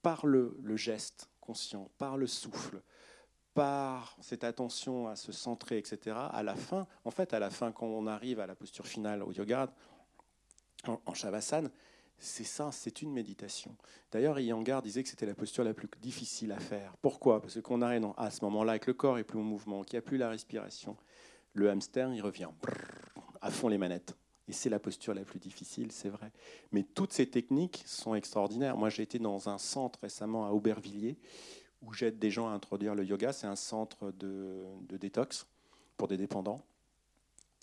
par 0.03 0.25
le, 0.27 0.57
geste 0.77 1.29
conscient, 1.41 1.91
par 1.99 2.17
le 2.17 2.27
souffle, 2.27 2.81
par 3.55 4.17
cette 4.21 4.45
attention 4.45 5.09
à 5.09 5.17
se 5.17 5.33
centrer, 5.33 5.79
etc., 5.79 6.17
à 6.31 6.43
la 6.43 6.55
fin, 6.55 6.87
en 7.05 7.11
fait, 7.11 7.35
à 7.35 7.39
la 7.39 7.51
fin, 7.51 7.73
quand 7.73 7.87
on 7.87 8.07
arrive 8.07 8.39
à 8.39 8.47
la 8.47 8.55
posture 8.55 8.87
finale 8.87 9.23
au 9.23 9.33
yoga, 9.33 9.73
en, 10.87 11.15
Shavasana, 11.15 11.71
c'est 12.19 12.45
ça, 12.45 12.71
c'est 12.73 13.03
une 13.03 13.13
méditation. 13.13 13.77
D'ailleurs, 14.11 14.39
Iyengar 14.39 14.83
disait 14.83 15.03
que 15.03 15.09
c'était 15.09 15.27
la 15.27 15.35
posture 15.35 15.65
la 15.65 15.75
plus 15.75 15.89
difficile 16.01 16.53
à 16.53 16.59
faire. 16.59 16.97
Pourquoi? 17.03 17.41
Parce 17.41 17.61
qu'on 17.61 17.83
arrive 17.83 18.07
à 18.17 18.31
ce 18.31 18.45
moment-là, 18.45 18.73
avec 18.73 18.87
le 18.87 18.95
corps 18.95 19.19
et 19.19 19.25
plus 19.25 19.39
en 19.39 19.43
mouvement, 19.43 19.83
qu'il 19.83 19.97
n'y 19.97 19.99
a 19.99 20.03
plus 20.03 20.17
la 20.17 20.29
respiration, 20.29 20.97
le 21.53 21.71
hamster, 21.71 22.13
il 22.13 22.23
revient 22.23 22.49
à 23.41 23.51
fond 23.51 23.69
les 23.69 23.79
manettes. 23.79 24.17
Et 24.49 24.53
c'est 24.53 24.71
la 24.71 24.79
posture 24.79 25.13
la 25.13 25.25
plus 25.25 25.41
difficile, 25.41 25.91
c'est 25.91 26.09
vrai. 26.09 26.31
Mais 26.71 26.85
toutes 26.85 27.13
ces 27.13 27.29
techniques 27.29 27.83
sont 27.87 28.15
extraordinaires. 28.15 28.77
Moi, 28.77 28.91
j'ai 28.91 29.03
été 29.03 29.19
dans 29.19 29.49
un 29.49 29.59
centre 29.59 29.99
récemment 30.01 30.47
à 30.47 30.51
Aubervilliers 30.51 31.19
où 31.83 31.93
j'aide 31.93 32.19
des 32.19 32.31
gens 32.31 32.49
à 32.49 32.53
introduire 32.53 32.95
le 32.95 33.05
yoga. 33.05 33.33
C'est 33.33 33.47
un 33.47 33.57
centre 33.57 34.13
de, 34.13 34.65
détox 34.89 35.47
pour 35.97 36.09
des 36.09 36.17
dépendants. 36.17 36.63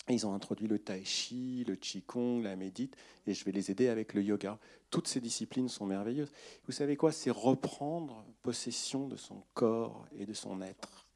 Ils 0.08 0.26
ont 0.26 0.34
introduit 0.34 0.66
le 0.66 0.78
tai 0.78 1.04
chi, 1.04 1.64
le 1.66 1.76
qigong, 1.76 2.42
la 2.42 2.56
médite, 2.56 2.96
et 3.26 3.34
je 3.34 3.44
vais 3.44 3.52
les 3.52 3.70
aider 3.70 3.88
avec 3.88 4.14
le 4.14 4.22
yoga. 4.22 4.58
Toutes 4.90 5.08
ces 5.08 5.20
disciplines 5.20 5.68
sont 5.68 5.86
merveilleuses. 5.86 6.30
Vous 6.66 6.72
savez 6.72 6.96
quoi? 6.96 7.10
C'est 7.10 7.30
reprendre 7.30 8.24
possession 8.42 9.08
de 9.08 9.16
son 9.16 9.42
corps 9.54 10.06
et 10.18 10.26
de 10.26 10.34
son 10.34 10.60
être. 10.60 11.06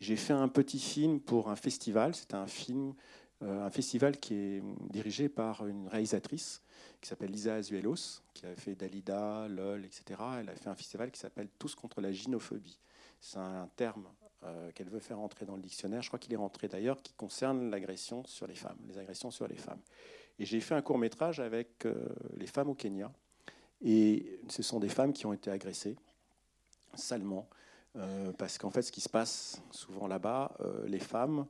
J'ai 0.00 0.16
fait 0.16 0.32
un 0.32 0.48
petit 0.48 0.78
film 0.78 1.20
pour 1.20 1.50
un 1.50 1.56
festival. 1.56 2.14
C'était 2.14 2.36
un 2.36 2.46
film 2.46 2.94
euh, 3.42 3.64
un 3.64 3.70
festival 3.70 4.18
qui 4.18 4.34
est 4.34 4.62
dirigé 4.90 5.30
par 5.30 5.66
une 5.66 5.88
réalisatrice 5.88 6.62
qui 7.00 7.08
s'appelle 7.08 7.30
Lisa 7.30 7.54
Azuelos, 7.54 8.20
qui 8.34 8.44
a 8.44 8.54
fait 8.54 8.74
Dalida, 8.74 9.48
LOL, 9.48 9.84
etc. 9.84 10.20
Elle 10.40 10.50
a 10.50 10.54
fait 10.54 10.68
un 10.68 10.74
festival 10.74 11.10
qui 11.10 11.18
s'appelle 11.18 11.48
Tous 11.58 11.74
contre 11.74 12.02
la 12.02 12.12
gynophobie. 12.12 12.78
C'est 13.18 13.38
un 13.38 13.68
terme 13.76 14.06
euh, 14.44 14.70
qu'elle 14.72 14.88
veut 14.88 15.00
faire 15.00 15.18
entrer 15.18 15.46
dans 15.46 15.56
le 15.56 15.62
dictionnaire. 15.62 16.02
Je 16.02 16.08
crois 16.08 16.18
qu'il 16.18 16.32
est 16.32 16.36
rentré 16.36 16.68
d'ailleurs, 16.68 17.02
qui 17.02 17.12
concerne 17.12 17.70
l'agression 17.70 18.24
sur 18.24 18.46
les 18.46 18.54
femmes, 18.54 18.78
les 18.88 18.98
agressions 18.98 19.30
sur 19.30 19.46
les 19.46 19.56
femmes. 19.56 19.80
Et 20.38 20.44
j'ai 20.44 20.60
fait 20.60 20.74
un 20.74 20.82
court 20.82 20.98
métrage 20.98 21.40
avec 21.40 21.86
euh, 21.86 22.08
les 22.36 22.46
femmes 22.46 22.70
au 22.70 22.74
Kenya. 22.74 23.12
Et 23.82 24.40
ce 24.48 24.62
sont 24.62 24.78
des 24.78 24.88
femmes 24.88 25.12
qui 25.12 25.26
ont 25.26 25.32
été 25.32 25.50
agressées 25.50 25.96
salement. 26.94 27.48
parce 28.36 28.58
qu'en 28.58 28.70
fait, 28.70 28.82
ce 28.82 28.92
qui 28.92 29.00
se 29.00 29.08
passe 29.08 29.62
souvent 29.70 30.06
là-bas, 30.06 30.52
les 30.86 30.98
femmes 30.98 31.46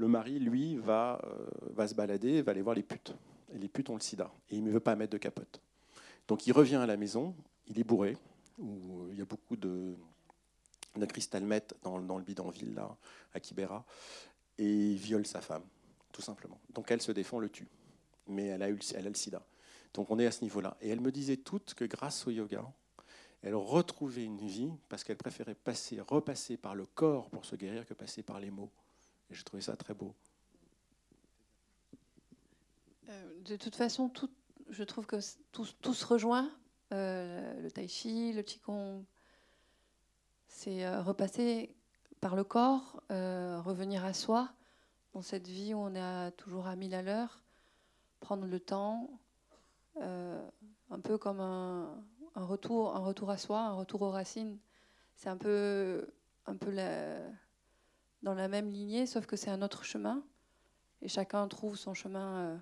le 0.00 0.08
mari, 0.08 0.38
lui, 0.38 0.76
va, 0.76 1.20
euh, 1.24 1.46
va 1.74 1.86
se 1.86 1.94
balader, 1.94 2.40
va 2.40 2.52
aller 2.52 2.62
voir 2.62 2.74
les 2.74 2.82
putes. 2.82 3.14
Et 3.52 3.58
les 3.58 3.68
putes 3.68 3.90
ont 3.90 3.94
le 3.94 4.00
sida. 4.00 4.32
Et 4.48 4.56
il 4.56 4.64
ne 4.64 4.70
veut 4.70 4.80
pas 4.80 4.96
mettre 4.96 5.12
de 5.12 5.18
capote. 5.18 5.60
Donc 6.26 6.46
il 6.46 6.52
revient 6.52 6.76
à 6.76 6.86
la 6.86 6.96
maison, 6.96 7.34
il 7.66 7.78
est 7.78 7.84
bourré, 7.84 8.16
où 8.58 9.08
il 9.10 9.18
y 9.18 9.20
a 9.20 9.26
beaucoup 9.26 9.56
de, 9.56 9.94
de 10.96 11.06
cristal 11.06 11.46
dans, 11.82 12.00
dans, 12.00 12.18
le 12.18 12.24
bidonville, 12.24 12.74
là, 12.74 12.96
à 13.32 13.40
Kibera, 13.40 13.84
et 14.58 14.94
viole 14.94 15.26
sa 15.26 15.40
femme, 15.40 15.64
tout 16.12 16.22
simplement. 16.22 16.60
Donc 16.70 16.90
elle 16.90 17.00
se 17.00 17.12
défend, 17.12 17.38
le 17.38 17.48
tue. 17.48 17.68
Mais 18.26 18.46
elle 18.46 18.62
a, 18.62 18.70
eu, 18.70 18.78
elle 18.94 19.04
le 19.04 19.14
sida. 19.14 19.42
Donc 19.94 20.10
on 20.10 20.18
est 20.18 20.26
à 20.26 20.32
ce 20.32 20.42
niveau-là. 20.42 20.76
Et 20.80 20.88
elle 20.88 21.00
me 21.00 21.10
disait 21.10 21.36
toutes 21.36 21.74
que 21.74 21.84
grâce 21.84 22.26
au 22.26 22.30
yoga, 22.30 22.64
elle 23.42 23.54
retrouvait 23.54 24.24
une 24.24 24.46
vie 24.46 24.70
parce 24.88 25.02
qu'elle 25.02 25.16
préférait 25.16 25.54
passer, 25.54 26.00
repasser 26.00 26.56
par 26.56 26.74
le 26.74 26.86
corps 26.86 27.30
pour 27.30 27.44
se 27.44 27.56
guérir 27.56 27.86
que 27.86 27.94
passer 27.94 28.22
par 28.22 28.38
les 28.38 28.50
mots. 28.50 28.70
Et 29.30 29.34
j'ai 29.34 29.44
trouvé 29.44 29.62
ça 29.62 29.76
très 29.76 29.94
beau. 29.94 30.14
Euh, 33.08 33.40
de 33.44 33.56
toute 33.56 33.76
façon, 33.76 34.12
je 34.68 34.84
trouve 34.84 35.06
que 35.06 35.16
tout, 35.52 35.94
se 35.94 36.04
rejoint. 36.04 36.50
Euh, 36.92 37.60
le 37.60 37.70
tai 37.70 37.86
chi, 37.86 38.32
le 38.32 38.42
qigong, 38.42 39.04
c'est 40.50 40.84
euh, 40.84 41.00
repasser 41.00 41.74
par 42.20 42.36
le 42.36 42.44
corps, 42.44 43.02
revenir 43.08 44.04
à 44.04 44.12
soi 44.12 44.50
dans 45.14 45.22
cette 45.22 45.48
vie 45.48 45.72
où 45.72 45.78
on 45.78 45.94
est 45.94 46.30
toujours 46.32 46.66
à 46.66 46.76
mille 46.76 46.94
à 46.94 47.00
l'heure, 47.00 47.42
prendre 48.20 48.44
le 48.44 48.60
temps, 48.60 49.08
un 49.96 51.00
peu 51.02 51.16
comme 51.16 51.40
un, 51.40 52.04
retour, 52.34 52.94
un 52.94 52.98
retour 52.98 53.30
à 53.30 53.38
soi, 53.38 53.60
un 53.60 53.72
retour 53.72 54.02
aux 54.02 54.10
racines. 54.10 54.58
C'est 55.16 55.30
un 55.30 55.38
peu, 55.38 56.06
un 56.44 56.56
peu 56.56 56.76
dans 58.22 58.34
la 58.34 58.48
même 58.48 58.70
lignée, 58.70 59.06
sauf 59.06 59.24
que 59.24 59.36
c'est 59.36 59.50
un 59.50 59.62
autre 59.62 59.84
chemin. 59.84 60.22
Et 61.02 61.08
chacun 61.08 61.48
trouve 61.48 61.76
son 61.76 61.94
chemin 61.94 62.36
euh, 62.36 62.56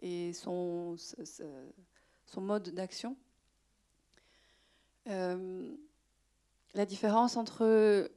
et 0.00 0.32
son, 0.32 0.96
son 2.26 2.40
mode 2.40 2.70
d'action. 2.70 3.16
Euh, 5.08 5.74
la 6.74 6.86
différence 6.86 7.36
entre, 7.36 8.10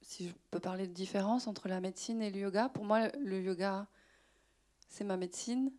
si 0.00 0.28
je 0.28 0.34
peux 0.50 0.60
parler 0.60 0.86
de 0.86 0.92
différence 0.92 1.46
entre 1.46 1.68
la 1.68 1.80
médecine 1.80 2.22
et 2.22 2.30
le 2.30 2.40
yoga, 2.40 2.68
pour 2.68 2.84
moi, 2.84 3.08
le 3.20 3.40
yoga, 3.40 3.86
c'est 4.88 5.04
ma 5.04 5.16
médecine. 5.16 5.72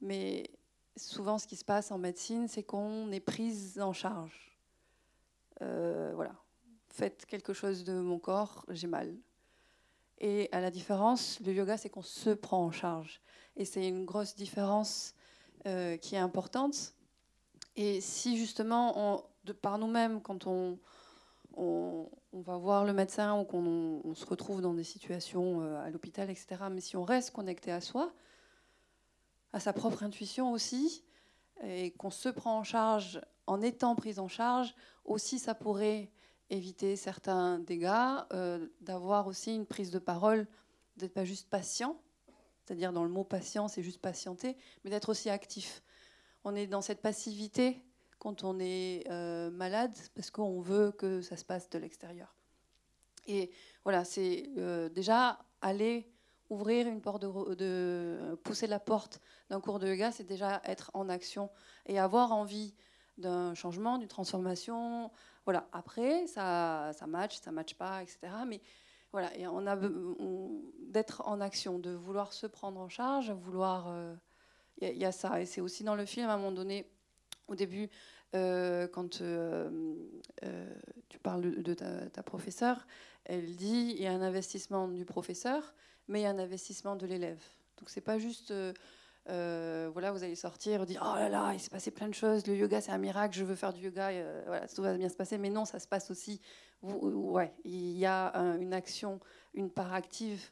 Mais 0.00 0.50
souvent, 0.96 1.38
ce 1.38 1.46
qui 1.46 1.56
se 1.56 1.64
passe 1.64 1.90
en 1.90 1.98
médecine, 1.98 2.48
c'est 2.48 2.62
qu'on 2.62 3.10
est 3.10 3.20
prise 3.20 3.80
en 3.80 3.92
charge. 3.92 4.56
Euh, 5.62 6.12
voilà, 6.14 6.34
faites 6.88 7.26
quelque 7.26 7.52
chose 7.52 7.84
de 7.84 7.92
mon 7.94 8.18
corps, 8.18 8.64
j'ai 8.68 8.86
mal. 8.86 9.14
Et 10.18 10.48
à 10.52 10.60
la 10.60 10.70
différence, 10.70 11.40
le 11.40 11.52
yoga, 11.52 11.76
c'est 11.76 11.90
qu'on 11.90 12.02
se 12.02 12.30
prend 12.30 12.64
en 12.64 12.70
charge. 12.70 13.20
Et 13.56 13.64
c'est 13.64 13.86
une 13.86 14.04
grosse 14.04 14.34
différence 14.36 15.14
euh, 15.66 15.96
qui 15.96 16.14
est 16.14 16.18
importante. 16.18 16.94
Et 17.76 18.00
si 18.00 18.36
justement, 18.36 19.24
de 19.44 19.52
par 19.52 19.78
nous-mêmes, 19.78 20.20
quand 20.20 20.46
on, 20.46 20.78
on, 21.56 22.08
va 22.32 22.56
voir 22.56 22.84
le 22.84 22.92
médecin 22.92 23.38
ou 23.38 23.44
qu'on 23.44 24.14
se 24.14 24.24
retrouve 24.24 24.62
dans 24.62 24.74
des 24.74 24.84
situations 24.84 25.60
euh, 25.60 25.84
à 25.84 25.90
l'hôpital, 25.90 26.30
etc. 26.30 26.56
Mais 26.70 26.80
si 26.80 26.96
on 26.96 27.04
reste 27.04 27.32
connecté 27.32 27.70
à 27.70 27.80
soi, 27.80 28.12
à 29.52 29.60
sa 29.60 29.72
propre 29.72 30.02
intuition 30.02 30.52
aussi, 30.52 31.04
et 31.62 31.90
qu'on 31.92 32.10
se 32.10 32.28
prend 32.28 32.58
en 32.58 32.64
charge 32.64 33.20
en 33.46 33.60
étant 33.60 33.96
pris 33.96 34.18
en 34.18 34.28
charge, 34.28 34.74
aussi 35.04 35.38
ça 35.38 35.54
pourrait 35.54 36.10
éviter 36.50 36.96
certains 36.96 37.58
dégâts, 37.58 37.90
euh, 38.32 38.68
d'avoir 38.80 39.26
aussi 39.26 39.54
une 39.54 39.66
prise 39.66 39.90
de 39.90 39.98
parole, 39.98 40.46
d'être 40.96 41.14
pas 41.14 41.24
juste 41.24 41.48
patient, 41.50 42.00
c'est-à-dire 42.64 42.92
dans 42.92 43.04
le 43.04 43.10
mot 43.10 43.24
patient, 43.24 43.68
c'est 43.68 43.82
juste 43.82 44.00
patienter, 44.00 44.56
mais 44.84 44.90
d'être 44.90 45.08
aussi 45.08 45.30
actif. 45.30 45.82
On 46.44 46.54
est 46.54 46.66
dans 46.66 46.80
cette 46.80 47.02
passivité 47.02 47.82
quand 48.20 48.44
on 48.44 48.60
est 48.60 49.04
euh, 49.10 49.50
malade 49.50 49.96
parce 50.14 50.30
qu'on 50.30 50.60
veut 50.60 50.92
que 50.92 51.22
ça 51.22 51.36
se 51.36 51.44
passe 51.44 51.68
de 51.70 51.78
l'extérieur. 51.78 52.36
Et 53.26 53.50
voilà, 53.82 54.04
c'est 54.04 54.50
euh, 54.58 54.88
déjà 54.88 55.38
aller 55.60 56.12
ouvrir 56.50 56.86
une 56.86 57.00
porte 57.00 57.22
de, 57.22 58.36
pousser 58.44 58.66
la 58.66 58.78
porte 58.78 59.20
d'un 59.48 59.60
cours 59.60 59.78
de 59.78 59.88
yoga, 59.88 60.12
c'est 60.12 60.24
déjà 60.24 60.60
être 60.64 60.90
en 60.94 61.08
action 61.08 61.50
et 61.86 61.98
avoir 61.98 62.32
envie 62.32 62.74
d'un 63.18 63.54
changement, 63.54 63.98
d'une 63.98 64.08
transformation. 64.08 65.10
Voilà. 65.44 65.68
Après, 65.72 66.26
ça, 66.26 66.92
ça 66.92 67.06
match, 67.06 67.40
ça 67.40 67.52
match 67.52 67.74
pas, 67.74 68.02
etc. 68.02 68.18
Mais 68.46 68.60
voilà, 69.12 69.36
et 69.36 69.46
on 69.46 69.66
a 69.66 69.76
d'être 70.88 71.22
en 71.26 71.40
action, 71.40 71.78
de 71.78 71.90
vouloir 71.90 72.32
se 72.32 72.46
prendre 72.46 72.80
en 72.80 72.88
charge, 72.88 73.30
vouloir. 73.30 73.86
Il 74.80 74.88
euh, 74.88 74.92
y, 74.92 75.04
a 75.04 75.12
ça, 75.12 75.40
et 75.40 75.46
c'est 75.46 75.60
aussi 75.60 75.84
dans 75.84 75.94
le 75.94 76.04
film 76.04 76.28
à 76.28 76.34
un 76.34 76.36
moment 76.36 76.52
donné, 76.52 76.90
au 77.50 77.54
début, 77.54 77.90
euh, 78.34 78.88
quand 78.88 79.20
euh, 79.20 79.68
tu 81.08 81.18
parles 81.18 81.62
de, 81.62 81.74
ta, 81.74 82.08
ta, 82.08 82.22
professeure, 82.22 82.86
elle 83.24 83.56
dit 83.56 83.94
il 83.96 84.02
y 84.02 84.06
a 84.06 84.12
un 84.12 84.22
investissement 84.22 84.88
du 84.88 85.04
professeur, 85.04 85.74
mais 86.08 86.20
il 86.20 86.22
y 86.22 86.26
a 86.26 86.30
un 86.30 86.38
investissement 86.38 86.96
de 86.96 87.06
l'élève. 87.06 87.42
Donc 87.78 87.88
c'est 87.88 88.00
pas 88.00 88.18
juste, 88.18 88.50
euh, 88.50 88.72
euh, 89.30 89.88
voilà, 89.92 90.12
vous 90.12 90.22
allez 90.22 90.34
sortir, 90.34 90.86
dire 90.86 91.02
oh 91.04 91.16
là 91.16 91.28
là, 91.28 91.52
il 91.54 91.60
s'est 91.60 91.70
passé 91.70 91.90
plein 91.90 92.08
de 92.08 92.14
choses, 92.14 92.46
le 92.46 92.54
yoga 92.54 92.80
c'est 92.80 92.92
un 92.92 92.98
miracle, 92.98 93.36
je 93.36 93.44
veux 93.44 93.54
faire 93.54 93.72
du 93.72 93.80
yoga, 93.80 94.10
euh, 94.10 94.42
voilà, 94.46 94.68
tout 94.68 94.82
va 94.82 94.96
bien 94.96 95.08
se 95.08 95.16
passer. 95.16 95.38
Mais 95.38 95.50
non, 95.50 95.64
ça 95.64 95.78
se 95.78 95.88
passe 95.88 96.10
aussi. 96.10 96.40
ouais, 96.82 97.52
il 97.64 97.96
y 97.98 98.06
a 98.06 98.32
une 98.60 98.74
action, 98.74 99.18
une 99.54 99.70
part 99.70 99.92
active 99.92 100.50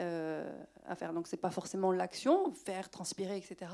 à 0.00 0.96
faire. 0.96 1.14
Donc 1.14 1.28
c'est 1.28 1.38
pas 1.38 1.50
forcément 1.50 1.92
l'action, 1.92 2.52
faire, 2.52 2.90
transpirer, 2.90 3.38
etc. 3.38 3.72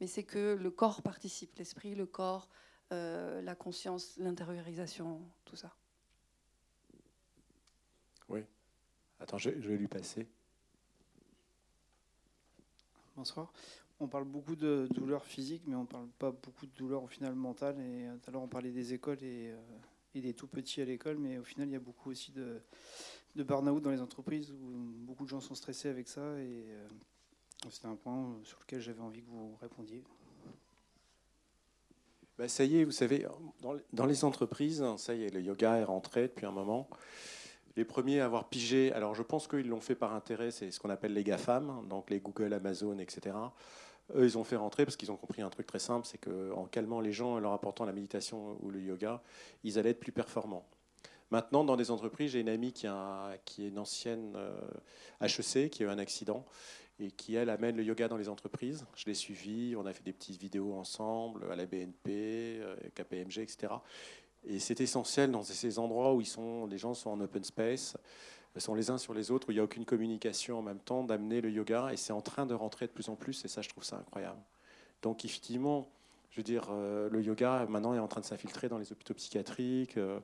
Mais 0.00 0.06
c'est 0.06 0.24
que 0.24 0.54
le 0.54 0.70
corps 0.70 1.02
participe, 1.02 1.56
l'esprit, 1.56 1.94
le 1.94 2.06
corps, 2.06 2.48
la 2.90 3.54
conscience, 3.56 4.16
l'intériorisation, 4.18 5.20
tout 5.44 5.56
ça. 5.56 5.74
Oui. 8.28 8.40
Attends, 9.18 9.38
je 9.38 9.50
vais 9.50 9.76
lui 9.76 9.88
passer. 9.88 10.28
Bonsoir. 13.16 13.50
On 13.98 14.08
parle 14.08 14.24
beaucoup 14.24 14.56
de 14.56 14.88
douleurs 14.90 15.24
physiques, 15.24 15.62
mais 15.66 15.74
on 15.74 15.82
ne 15.82 15.86
parle 15.86 16.08
pas 16.18 16.30
beaucoup 16.30 16.66
de 16.66 16.72
douleurs 16.76 17.02
au 17.02 17.06
final 17.06 17.34
mentales. 17.34 17.80
Et 17.80 18.06
euh, 18.06 18.16
tout 18.18 18.28
à 18.28 18.32
l'heure, 18.32 18.42
on 18.42 18.48
parlait 18.48 18.70
des 18.70 18.92
écoles 18.92 19.22
et, 19.22 19.52
euh, 19.52 19.78
et, 20.14 20.20
des 20.20 20.34
tout 20.34 20.46
petits 20.46 20.82
à 20.82 20.84
l'école, 20.84 21.16
mais 21.16 21.38
au 21.38 21.44
final, 21.44 21.66
il 21.66 21.72
y 21.72 21.76
a 21.76 21.80
beaucoup 21.80 22.10
aussi 22.10 22.30
de, 22.30 22.60
de 23.34 23.42
burn-out 23.42 23.82
dans 23.82 23.90
les 23.90 24.02
entreprises 24.02 24.52
où 24.52 24.56
beaucoup 24.98 25.24
de 25.24 25.30
gens 25.30 25.40
sont 25.40 25.54
stressés 25.54 25.88
avec 25.88 26.08
ça. 26.08 26.38
Et 26.40 26.66
euh, 26.68 26.88
c'était 27.70 27.86
un 27.86 27.96
point 27.96 28.38
sur 28.44 28.58
lequel 28.60 28.80
j'avais 28.80 29.00
envie 29.00 29.22
que 29.22 29.30
vous 29.30 29.56
répondiez. 29.60 30.02
Ben, 32.38 32.48
ça 32.48 32.64
y 32.64 32.78
est, 32.78 32.84
vous 32.84 32.90
savez, 32.90 33.26
dans, 33.92 34.06
les 34.06 34.24
entreprises, 34.24 34.84
ça 34.98 35.14
y 35.14 35.24
est, 35.24 35.30
le 35.30 35.40
yoga 35.40 35.76
est 35.76 35.84
rentré 35.84 36.22
depuis 36.22 36.44
un 36.44 36.50
moment 36.50 36.88
les 37.76 37.84
premiers 37.84 38.20
à 38.20 38.24
avoir 38.24 38.48
pigé, 38.48 38.92
alors 38.92 39.14
je 39.14 39.22
pense 39.22 39.46
qu'ils 39.46 39.68
l'ont 39.68 39.80
fait 39.80 39.94
par 39.94 40.14
intérêt, 40.14 40.50
c'est 40.50 40.70
ce 40.70 40.80
qu'on 40.80 40.90
appelle 40.90 41.12
les 41.12 41.22
GAFAM, 41.22 41.86
donc 41.88 42.10
les 42.10 42.20
Google, 42.20 42.54
Amazon, 42.54 42.98
etc. 42.98 43.36
Eux, 44.14 44.24
ils 44.24 44.38
ont 44.38 44.44
fait 44.44 44.56
rentrer 44.56 44.84
parce 44.84 44.96
qu'ils 44.96 45.12
ont 45.12 45.16
compris 45.16 45.42
un 45.42 45.50
truc 45.50 45.66
très 45.66 45.78
simple, 45.78 46.06
c'est 46.06 46.18
qu'en 46.18 46.64
calmant 46.66 47.00
les 47.00 47.12
gens 47.12 47.38
et 47.38 47.40
leur 47.40 47.52
apportant 47.52 47.84
la 47.84 47.92
méditation 47.92 48.56
ou 48.62 48.70
le 48.70 48.80
yoga, 48.80 49.22
ils 49.62 49.78
allaient 49.78 49.90
être 49.90 50.00
plus 50.00 50.12
performants. 50.12 50.66
Maintenant, 51.30 51.64
dans 51.64 51.76
des 51.76 51.90
entreprises, 51.90 52.30
j'ai 52.30 52.40
une 52.40 52.48
amie 52.48 52.72
qui, 52.72 52.86
qui, 53.44 53.64
est 53.64 53.68
une 53.68 53.80
ancienne 53.80 54.36
HEC, 55.20 55.56
euh, 55.56 55.68
qui 55.68 55.82
a 55.82 55.86
eu 55.86 55.88
un 55.88 55.98
accident 55.98 56.46
et 56.98 57.10
qui, 57.10 57.34
elle, 57.34 57.50
amène 57.50 57.76
le 57.76 57.82
yoga 57.82 58.08
dans 58.08 58.16
les 58.16 58.28
entreprises. 58.28 58.86
Je 58.94 59.04
l'ai 59.06 59.14
suivi, 59.14 59.74
on 59.76 59.86
a 59.86 59.92
fait 59.92 60.02
des 60.02 60.12
petites 60.12 60.40
vidéos 60.40 60.74
ensemble 60.74 61.50
à 61.50 61.56
la 61.56 61.66
BNP, 61.66 62.60
euh, 62.60 62.76
KPMG, 62.94 63.38
etc. 63.38 63.72
Et 64.44 64.58
c'est 64.58 64.80
essentiel 64.80 65.30
dans 65.30 65.42
ces 65.42 65.78
endroits 65.78 66.14
où 66.14 66.22
les 66.68 66.78
gens 66.78 66.94
sont 66.94 67.10
en 67.10 67.20
open 67.20 67.44
space, 67.44 67.96
sont 68.60 68.74
les 68.74 68.90
uns 68.90 68.98
sur 68.98 69.14
les 69.14 69.30
autres, 69.30 69.48
où 69.48 69.52
il 69.52 69.56
n'y 69.56 69.60
a 69.60 69.64
aucune 69.64 69.84
communication 69.84 70.58
en 70.58 70.62
même 70.62 70.78
temps, 70.78 71.04
d'amener 71.04 71.40
le 71.40 71.50
yoga. 71.50 71.90
Et 71.92 71.96
c'est 71.96 72.12
en 72.12 72.20
train 72.20 72.46
de 72.46 72.54
rentrer 72.54 72.86
de 72.86 72.92
plus 72.92 73.08
en 73.08 73.16
plus, 73.16 73.44
et 73.44 73.48
ça, 73.48 73.62
je 73.62 73.68
trouve 73.68 73.84
ça 73.84 73.96
incroyable. 73.96 74.40
Donc, 75.02 75.24
effectivement, 75.24 75.88
je 76.30 76.36
veux 76.38 76.44
dire, 76.44 76.68
euh, 76.70 77.08
le 77.10 77.22
yoga, 77.22 77.66
maintenant, 77.68 77.94
est 77.94 77.98
en 77.98 78.08
train 78.08 78.20
de 78.20 78.26
s'infiltrer 78.26 78.68
dans 78.68 78.78
les 78.78 78.92
hôpitaux 78.92 79.14
psychiatriques. 79.14 79.96
Euh, 79.96 80.20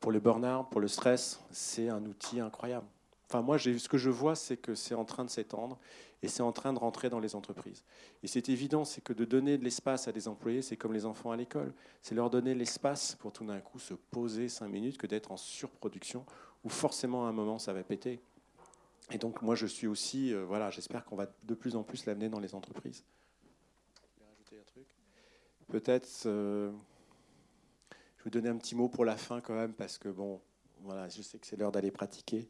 pour 0.00 0.12
le 0.12 0.20
burn-out, 0.20 0.66
pour 0.70 0.80
le 0.80 0.88
stress, 0.88 1.40
c'est 1.50 1.88
un 1.88 2.04
outil 2.04 2.40
incroyable. 2.40 2.86
Enfin, 3.28 3.42
moi, 3.42 3.58
ce 3.58 3.88
que 3.88 3.98
je 3.98 4.10
vois, 4.10 4.36
c'est 4.36 4.56
que 4.56 4.74
c'est 4.74 4.94
en 4.94 5.04
train 5.04 5.24
de 5.24 5.30
s'étendre 5.30 5.78
et 6.22 6.28
c'est 6.28 6.42
en 6.42 6.52
train 6.52 6.72
de 6.72 6.78
rentrer 6.78 7.10
dans 7.10 7.18
les 7.18 7.34
entreprises. 7.34 7.82
Et 8.22 8.28
c'est 8.28 8.48
évident, 8.48 8.84
c'est 8.84 9.00
que 9.00 9.12
de 9.12 9.24
donner 9.24 9.58
de 9.58 9.64
l'espace 9.64 10.06
à 10.06 10.12
des 10.12 10.28
employés, 10.28 10.62
c'est 10.62 10.76
comme 10.76 10.92
les 10.92 11.06
enfants 11.06 11.32
à 11.32 11.36
l'école. 11.36 11.74
C'est 12.02 12.14
leur 12.14 12.30
donner 12.30 12.54
l'espace 12.54 13.16
pour 13.16 13.32
tout 13.32 13.44
d'un 13.44 13.58
coup 13.60 13.80
se 13.80 13.94
poser 13.94 14.48
cinq 14.48 14.68
minutes 14.68 14.96
que 14.96 15.08
d'être 15.08 15.32
en 15.32 15.36
surproduction 15.36 16.24
où 16.62 16.68
forcément 16.68 17.26
à 17.26 17.28
un 17.28 17.32
moment 17.32 17.58
ça 17.58 17.72
va 17.72 17.82
péter. 17.82 18.20
Et 19.10 19.18
donc 19.18 19.42
moi 19.42 19.56
je 19.56 19.66
suis 19.66 19.88
aussi, 19.88 20.32
euh, 20.32 20.44
voilà, 20.44 20.70
j'espère 20.70 21.04
qu'on 21.04 21.16
va 21.16 21.26
de 21.42 21.54
plus 21.54 21.74
en 21.76 21.82
plus 21.82 22.06
l'amener 22.06 22.28
dans 22.28 22.40
les 22.40 22.54
entreprises. 22.54 23.04
Peut-être, 25.68 26.26
euh, 26.26 26.70
je 28.18 28.24
vais 28.24 28.30
donner 28.30 28.48
un 28.48 28.56
petit 28.56 28.76
mot 28.76 28.88
pour 28.88 29.04
la 29.04 29.16
fin 29.16 29.40
quand 29.40 29.54
même 29.54 29.72
parce 29.72 29.98
que 29.98 30.08
bon, 30.08 30.40
voilà, 30.82 31.08
je 31.08 31.22
sais 31.22 31.38
que 31.38 31.46
c'est 31.46 31.56
l'heure 31.56 31.72
d'aller 31.72 31.90
pratiquer 31.90 32.48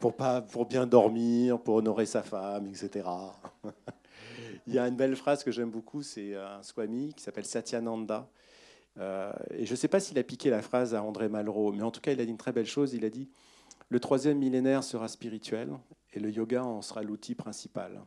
pour, 0.00 0.14
pas, 0.14 0.40
pour 0.42 0.66
bien 0.66 0.86
dormir, 0.86 1.60
pour 1.60 1.76
honorer 1.76 2.06
sa 2.06 2.22
femme, 2.22 2.66
etc. 2.66 3.08
Il 4.66 4.74
y 4.74 4.78
a 4.78 4.88
une 4.88 4.96
belle 4.96 5.16
phrase 5.16 5.44
que 5.44 5.50
j'aime 5.50 5.70
beaucoup, 5.70 6.02
c'est 6.02 6.34
un 6.34 6.62
Swami 6.62 7.14
qui 7.14 7.22
s'appelle 7.22 7.44
Satyananda. 7.44 8.28
Euh, 8.98 9.32
et 9.50 9.66
je 9.66 9.70
ne 9.72 9.76
sais 9.76 9.88
pas 9.88 10.00
s'il 10.00 10.18
a 10.18 10.22
piqué 10.22 10.50
la 10.50 10.62
phrase 10.62 10.94
à 10.94 11.02
André 11.02 11.28
Malraux, 11.28 11.72
mais 11.72 11.82
en 11.82 11.90
tout 11.90 12.00
cas, 12.00 12.12
il 12.12 12.20
a 12.20 12.24
dit 12.24 12.30
une 12.30 12.38
très 12.38 12.52
belle 12.52 12.66
chose. 12.66 12.94
Il 12.94 13.04
a 13.04 13.10
dit 13.10 13.28
Le 13.88 14.00
troisième 14.00 14.38
millénaire 14.38 14.82
sera 14.82 15.08
spirituel 15.08 15.70
et 16.12 16.20
le 16.20 16.30
yoga 16.30 16.64
en 16.64 16.82
sera 16.82 17.02
l'outil 17.02 17.34
principal. 17.34 18.00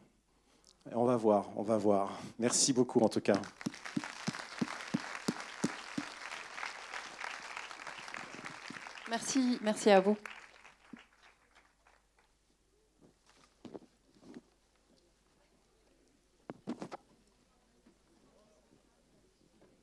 on 0.93 1.05
va 1.05 1.15
voir, 1.15 1.49
on 1.55 1.63
va 1.63 1.77
voir. 1.77 2.19
Merci 2.39 2.73
beaucoup 2.73 2.99
en 2.99 3.09
tout 3.09 3.21
cas. 3.21 3.39
Merci, 9.09 9.59
merci 9.63 9.89
à 9.89 9.99
vous. 9.99 10.17